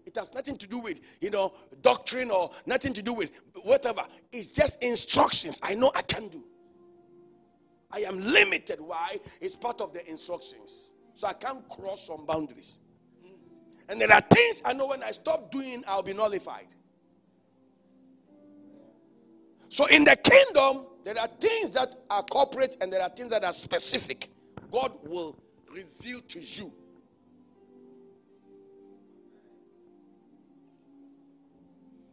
It 0.05 0.15
has 0.15 0.33
nothing 0.33 0.57
to 0.57 0.67
do 0.67 0.79
with, 0.79 1.01
you 1.19 1.29
know, 1.29 1.53
doctrine 1.81 2.31
or 2.31 2.49
nothing 2.65 2.93
to 2.93 3.03
do 3.03 3.13
with 3.13 3.31
whatever. 3.63 4.03
It's 4.31 4.47
just 4.47 4.81
instructions. 4.81 5.59
I 5.63 5.75
know 5.75 5.91
I 5.93 6.01
can 6.01 6.29
do. 6.29 6.45
I 7.91 7.99
am 7.99 8.17
limited. 8.17 8.79
Why? 8.79 9.17
It's 9.41 9.57
part 9.57 9.81
of 9.81 9.93
the 9.93 10.09
instructions. 10.09 10.93
So 11.13 11.27
I 11.27 11.33
can't 11.33 11.67
cross 11.67 12.07
some 12.07 12.25
boundaries. 12.25 12.79
And 13.89 14.01
there 14.01 14.11
are 14.11 14.21
things 14.21 14.61
I 14.65 14.73
know 14.73 14.87
when 14.87 15.03
I 15.03 15.11
stop 15.11 15.51
doing, 15.51 15.83
I'll 15.87 16.03
be 16.03 16.13
nullified. 16.13 16.67
So 19.69 19.85
in 19.87 20.03
the 20.03 20.15
kingdom, 20.15 20.87
there 21.03 21.17
are 21.19 21.27
things 21.27 21.71
that 21.71 21.93
are 22.09 22.23
corporate 22.23 22.77
and 22.81 22.91
there 22.91 23.01
are 23.01 23.09
things 23.09 23.29
that 23.31 23.43
are 23.43 23.53
specific. 23.53 24.29
God 24.71 24.91
will 25.03 25.37
reveal 25.71 26.21
to 26.21 26.39
you 26.39 26.73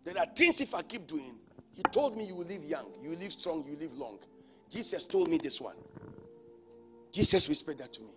There 0.05 0.19
are 0.19 0.27
things 0.27 0.61
if 0.61 0.75
I 0.75 0.83
keep 0.83 1.07
doing, 1.07 1.35
he 1.73 1.83
told 1.83 2.17
me 2.17 2.27
you 2.27 2.37
will 2.37 2.45
live 2.45 2.63
young, 2.63 2.87
you 3.03 3.11
will 3.11 3.19
live 3.19 3.33
strong, 3.33 3.65
you 3.67 3.73
will 3.73 3.81
live 3.81 3.97
long. 3.97 4.19
Jesus 4.71 5.03
told 5.05 5.29
me 5.29 5.39
this 5.39 5.61
one. 5.61 5.77
Jesus 7.11 7.49
whispered 7.49 7.79
that 7.79 7.93
to 7.95 8.03
me. 8.03 8.11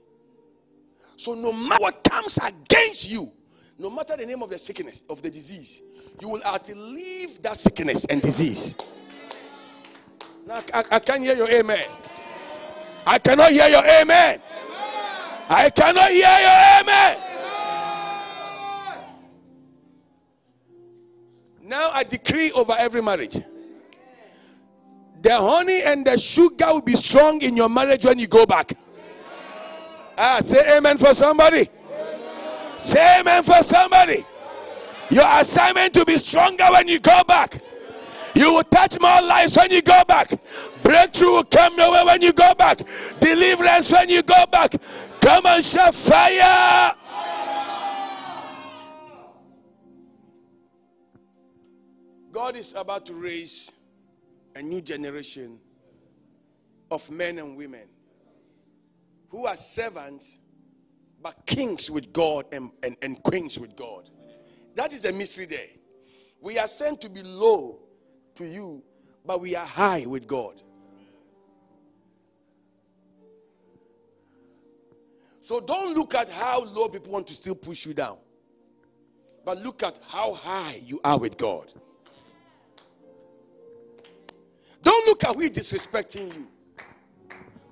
So 1.15 1.33
no 1.33 1.53
matter 1.53 1.81
what 1.81 2.03
comes 2.03 2.37
against 2.37 3.09
you, 3.09 3.31
no 3.79 3.89
matter 3.89 4.17
the 4.17 4.25
name 4.25 4.41
of 4.41 4.49
the 4.49 4.57
sickness, 4.57 5.05
of 5.09 5.21
the 5.21 5.29
disease, 5.29 5.83
you 6.19 6.29
will 6.29 6.41
outlive 6.43 7.41
that 7.43 7.55
sickness 7.57 8.05
and 8.05 8.21
disease. 8.21 8.75
Now, 10.47 10.61
I, 10.73 10.83
I 10.91 10.99
can't 10.99 11.21
hear 11.21 11.35
your 11.35 11.49
amen. 11.49 11.85
I 13.05 13.19
cannot 13.19 13.51
hear 13.51 13.67
your 13.67 13.85
amen. 13.85 14.41
I 15.49 15.69
cannot 15.69 16.09
hear 16.09 16.39
your 16.39 16.81
amen. 16.81 17.17
Now 21.63 21.89
I 21.93 22.03
decree 22.03 22.51
over 22.53 22.73
every 22.77 23.01
marriage. 23.01 23.39
The 25.21 25.35
honey 25.35 25.83
and 25.83 26.05
the 26.05 26.17
sugar 26.17 26.67
will 26.67 26.81
be 26.81 26.95
strong 26.95 27.41
in 27.41 27.57
your 27.57 27.67
marriage 27.69 28.05
when 28.05 28.19
you 28.19 28.27
go 28.27 28.45
back. 28.45 28.71
Ah, 30.17 30.39
say 30.41 30.77
amen 30.77 30.97
for 30.97 31.13
somebody. 31.13 31.67
Say 32.77 33.19
amen 33.19 33.43
for 33.43 33.61
somebody. 33.63 34.25
Your 35.09 35.25
assignment 35.27 35.93
to 35.95 36.05
be 36.05 36.17
stronger 36.17 36.65
when 36.71 36.87
you 36.87 36.99
go 36.99 37.23
back. 37.27 37.61
You 38.35 38.53
will 38.53 38.63
touch 38.63 38.99
more 38.99 39.21
lives 39.21 39.55
when 39.57 39.71
you 39.71 39.81
go 39.81 40.03
back. 40.07 40.31
Breakthrough 40.83 41.31
will 41.31 41.43
come 41.43 41.75
your 41.77 41.91
way 41.91 42.03
when 42.05 42.21
you 42.21 42.33
go 42.33 42.53
back. 42.53 42.79
Deliverance 43.19 43.91
when 43.91 44.09
you 44.09 44.21
go 44.21 44.45
back. 44.51 44.73
Come 45.21 45.45
and 45.47 45.65
shout 45.65 45.95
fire. 45.95 46.93
God 52.31 52.55
is 52.55 52.75
about 52.75 53.07
to 53.07 53.15
raise 53.15 53.71
a 54.55 54.61
new 54.61 54.81
generation 54.81 55.59
of 56.91 57.09
men 57.09 57.39
and 57.39 57.57
women 57.57 57.87
who 59.29 59.47
are 59.47 59.55
servants 59.55 60.41
but 61.21 61.45
kings 61.45 61.89
with 61.89 62.13
God 62.13 62.45
and, 62.51 62.71
and, 62.83 62.95
and 63.01 63.21
queens 63.23 63.59
with 63.59 63.75
God. 63.75 64.09
That 64.75 64.93
is 64.93 65.05
a 65.05 65.11
mystery 65.11 65.45
there. 65.45 65.67
We 66.39 66.59
are 66.59 66.67
sent 66.67 67.01
to 67.01 67.09
be 67.09 67.23
low 67.23 67.79
to 68.35 68.45
you, 68.45 68.83
but 69.25 69.41
we 69.41 69.55
are 69.55 69.65
high 69.65 70.05
with 70.05 70.27
God. 70.27 70.61
So 75.41 75.61
don't 75.61 75.95
look 75.95 76.13
at 76.13 76.29
how 76.29 76.63
low 76.65 76.89
people 76.89 77.13
want 77.13 77.27
to 77.27 77.33
still 77.33 77.55
push 77.55 77.85
you 77.85 77.93
down, 77.93 78.17
but 79.45 79.61
look 79.63 79.81
at 79.81 79.97
how 80.05 80.33
high 80.33 80.81
you 80.85 80.99
are 81.03 81.17
with 81.17 81.37
God. 81.37 81.71
Don't 84.83 85.07
look 85.07 85.23
at 85.23 85.35
is 85.37 85.51
disrespecting 85.51 86.35
you. 86.35 86.47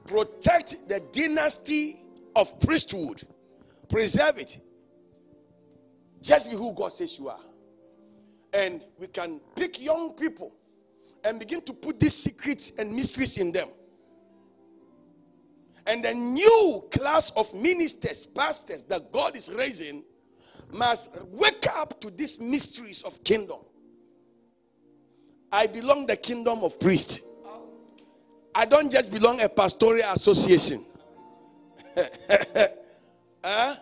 Protect 0.06 0.88
the 0.88 1.02
dynasty 1.12 2.04
of 2.36 2.60
priesthood, 2.60 3.24
preserve 3.90 4.40
it. 4.40 4.60
Just 6.22 6.50
be 6.50 6.58
who 6.58 6.74
God 6.74 6.92
says 6.92 7.18
you 7.20 7.30
are. 7.30 7.40
And 8.54 8.82
we 8.98 9.08
can 9.08 9.40
pick 9.56 9.82
young 9.84 10.14
people 10.14 10.56
and 11.24 11.40
begin 11.40 11.62
to 11.62 11.74
put 11.74 12.00
these 12.00 12.16
secrets 12.16 12.78
and 12.78 12.96
mysteries 12.96 13.38
in 13.38 13.52
them. 13.52 13.68
And 15.88 16.04
the 16.04 16.14
new 16.14 16.84
class 16.92 17.32
of 17.32 17.54
ministers, 17.54 18.26
pastors 18.26 18.84
that 18.86 19.12
God 19.12 19.36
is 19.36 19.52
raising 19.54 20.04
must 20.72 21.16
wake 21.28 21.66
up 21.76 22.00
to 22.02 22.10
these 22.10 22.40
mysteries 22.40 23.04
of 23.04 23.24
kingdom. 23.24 23.60
I 25.52 25.68
belong 25.68 26.08
the 26.08 26.16
kingdom 26.18 26.64
of 26.64 26.80
priests. 26.80 27.22
I 28.54 28.66
don't 28.66 28.92
just 28.92 29.12
belong 29.12 29.42
a 29.42 29.50
pastoral 29.50 30.02
association. 30.12 30.84
huh? 33.46 33.76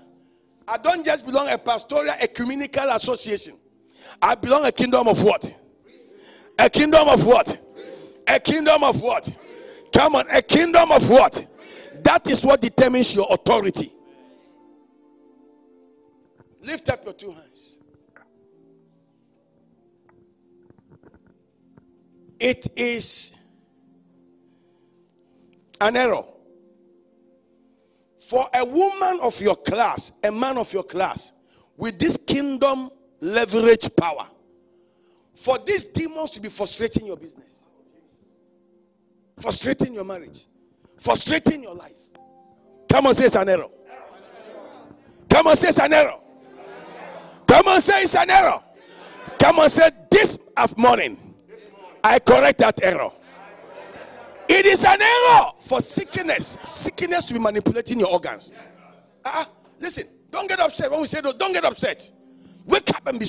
I 0.67 0.77
don't 0.77 1.05
just 1.05 1.25
belong 1.25 1.49
a 1.49 1.57
pastoral 1.57 2.09
ecumenical 2.19 2.89
association. 2.89 3.55
I 4.21 4.35
belong 4.35 4.65
a 4.65 4.71
kingdom 4.71 5.07
of 5.07 5.23
what? 5.23 5.49
A 6.59 6.69
kingdom 6.69 7.07
of 7.09 7.25
what? 7.25 7.57
A 8.27 8.39
kingdom 8.39 8.83
of 8.83 9.01
what? 9.01 9.29
Come 9.93 10.15
on, 10.15 10.25
a 10.29 10.41
kingdom 10.41 10.91
of 10.91 11.09
what? 11.09 11.47
That 12.03 12.27
is 12.29 12.45
what 12.45 12.61
determines 12.61 13.15
your 13.15 13.27
authority. 13.29 13.91
Lift 16.61 16.89
up 16.89 17.03
your 17.03 17.13
two 17.13 17.31
hands. 17.31 17.79
It 22.39 22.67
is 22.75 23.37
an 25.79 25.95
error 25.95 26.23
for 28.33 28.49
a 28.51 28.65
woman 28.65 29.19
of 29.21 29.39
your 29.39 29.55
class, 29.55 30.19
a 30.23 30.31
man 30.31 30.57
of 30.57 30.73
your 30.73 30.81
class, 30.81 31.33
with 31.77 31.99
this 31.99 32.17
kingdom 32.17 32.89
leverage 33.19 33.95
power, 33.95 34.25
for 35.35 35.59
these 35.59 35.85
demons 35.85 36.31
to 36.31 36.39
be 36.39 36.49
frustrating 36.49 37.05
your 37.05 37.15
business, 37.15 37.67
frustrating 39.39 39.93
your 39.93 40.03
marriage, 40.03 40.47
frustrating 40.97 41.61
your 41.61 41.75
life. 41.75 41.91
Come 42.91 43.05
on, 43.05 43.13
say 43.13 43.25
it's 43.25 43.35
an 43.35 43.49
error. 43.49 43.67
Come 45.29 45.45
on, 45.45 45.55
say 45.55 45.69
it's 45.69 45.79
an 45.79 45.93
error. 45.93 46.17
Come 47.47 47.67
on, 47.67 47.81
say 47.81 48.01
it's 48.01 48.15
an 48.15 48.31
error. 48.31 48.59
Come 49.37 49.59
on, 49.59 49.69
say 49.69 49.91
this 50.09 50.39
morning. 50.75 51.35
I 52.03 52.17
correct 52.17 52.57
that 52.57 52.81
error. 52.81 53.11
It 54.49 54.65
is 54.65 54.85
an 54.85 55.01
error 55.01 55.51
for 55.59 55.81
sickness, 55.81 56.57
sickness 56.61 57.25
to 57.25 57.33
be 57.33 57.39
manipulating 57.39 57.99
your 57.99 58.09
organs. 58.09 58.51
Uh, 59.23 59.45
listen, 59.79 60.05
don't 60.31 60.47
get 60.47 60.59
upset 60.59 60.91
when 60.91 61.01
we 61.01 61.07
say 61.07 61.21
no, 61.21 61.33
don't 61.33 61.53
get 61.53 61.65
upset. 61.65 62.09
Wake 62.65 62.89
up 62.95 63.07
and 63.07 63.19
be, 63.19 63.25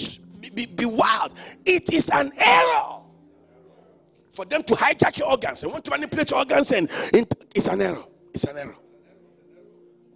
be, 0.54 0.66
be 0.66 0.84
wild. 0.84 1.34
It 1.64 1.92
is 1.92 2.10
an 2.10 2.32
error 2.38 3.00
for 4.30 4.44
them 4.44 4.62
to 4.64 4.74
hijack 4.74 5.18
your 5.18 5.30
organs 5.30 5.62
and 5.62 5.72
want 5.72 5.84
to 5.84 5.90
manipulate 5.90 6.30
your 6.30 6.40
organs, 6.40 6.72
and 6.72 6.88
it's 7.54 7.68
an 7.68 7.80
error. 7.80 8.04
It's 8.32 8.44
an 8.44 8.58
error. 8.58 8.76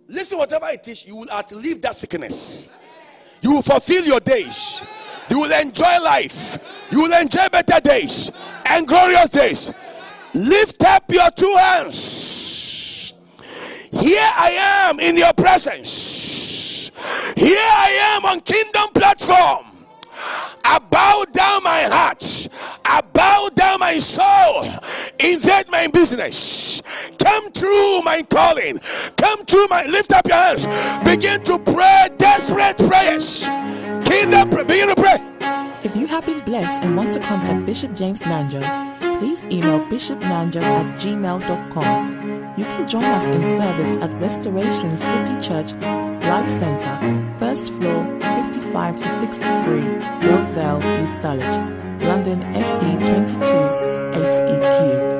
Listen, 0.08 0.38
whatever 0.38 0.68
it 0.70 0.86
is, 0.88 1.06
you 1.06 1.16
will 1.16 1.30
outlive 1.30 1.82
that 1.82 1.94
sickness. 1.94 2.70
You 3.42 3.52
will 3.52 3.62
fulfill 3.62 4.04
your 4.04 4.20
days. 4.20 4.84
You 5.30 5.40
will 5.40 5.52
enjoy 5.52 6.00
life. 6.02 6.86
You 6.90 7.02
will 7.02 7.12
enjoy 7.12 7.46
better 7.52 7.80
days 7.80 8.32
and 8.66 8.88
glorious 8.88 9.30
days. 9.30 9.72
Lift 10.34 10.84
up 10.84 11.10
your 11.10 11.30
two 11.30 11.54
hands. 11.58 13.14
Here 13.92 14.30
I 14.36 14.88
am 14.88 15.00
in 15.00 15.16
your 15.16 15.32
presence. 15.32 16.90
Here 17.36 17.58
I 17.58 18.16
am 18.16 18.24
on 18.24 18.40
Kingdom 18.40 18.88
platform. 18.94 19.64
I 20.64 20.78
bow 20.78 21.24
down 21.32 21.62
my 21.62 21.82
heart. 21.82 22.48
I 22.84 23.00
bow 23.00 23.48
down 23.54 23.80
my 23.80 23.98
soul. 23.98 24.64
Invade 25.18 25.68
my 25.68 25.86
business. 25.88 26.82
Come 27.18 27.50
through 27.50 28.02
my 28.02 28.22
calling. 28.22 28.80
Come 29.16 29.44
through 29.46 29.66
my 29.68 29.84
lift 29.86 30.12
up 30.12 30.26
your 30.26 30.36
hands. 30.36 30.66
Begin 31.04 31.42
to 31.44 31.58
pray 31.58 32.08
desperate 32.18 32.76
prayers. 32.86 33.46
Kingdom, 34.04 34.50
begin 34.50 34.88
to 34.88 34.94
pray. 34.94 35.67
If 35.84 35.94
you 35.94 36.08
have 36.08 36.26
been 36.26 36.40
blessed 36.40 36.82
and 36.82 36.96
want 36.96 37.12
to 37.12 37.20
contact 37.20 37.64
Bishop 37.64 37.94
James 37.94 38.22
Nanja, 38.22 38.98
please 39.20 39.46
email 39.46 39.78
bishopnanja 39.86 40.60
at 40.60 40.98
gmail.com. 40.98 42.54
You 42.58 42.64
can 42.64 42.88
join 42.88 43.04
us 43.04 43.24
in 43.26 43.44
service 43.56 43.96
at 44.02 44.12
Restoration 44.20 44.96
City 44.98 45.34
Church 45.40 45.72
Life 46.24 46.50
Centre, 46.50 46.98
first 47.38 47.70
floor 47.74 48.04
55 48.20 48.98
to 48.98 49.20
63, 49.20 49.80
Northvale, 50.26 50.82
East 51.02 51.20
Dulwich, 51.20 52.02
London 52.02 52.42
SE 52.56 52.78
22 52.78 53.44
8EQ. 54.18 55.18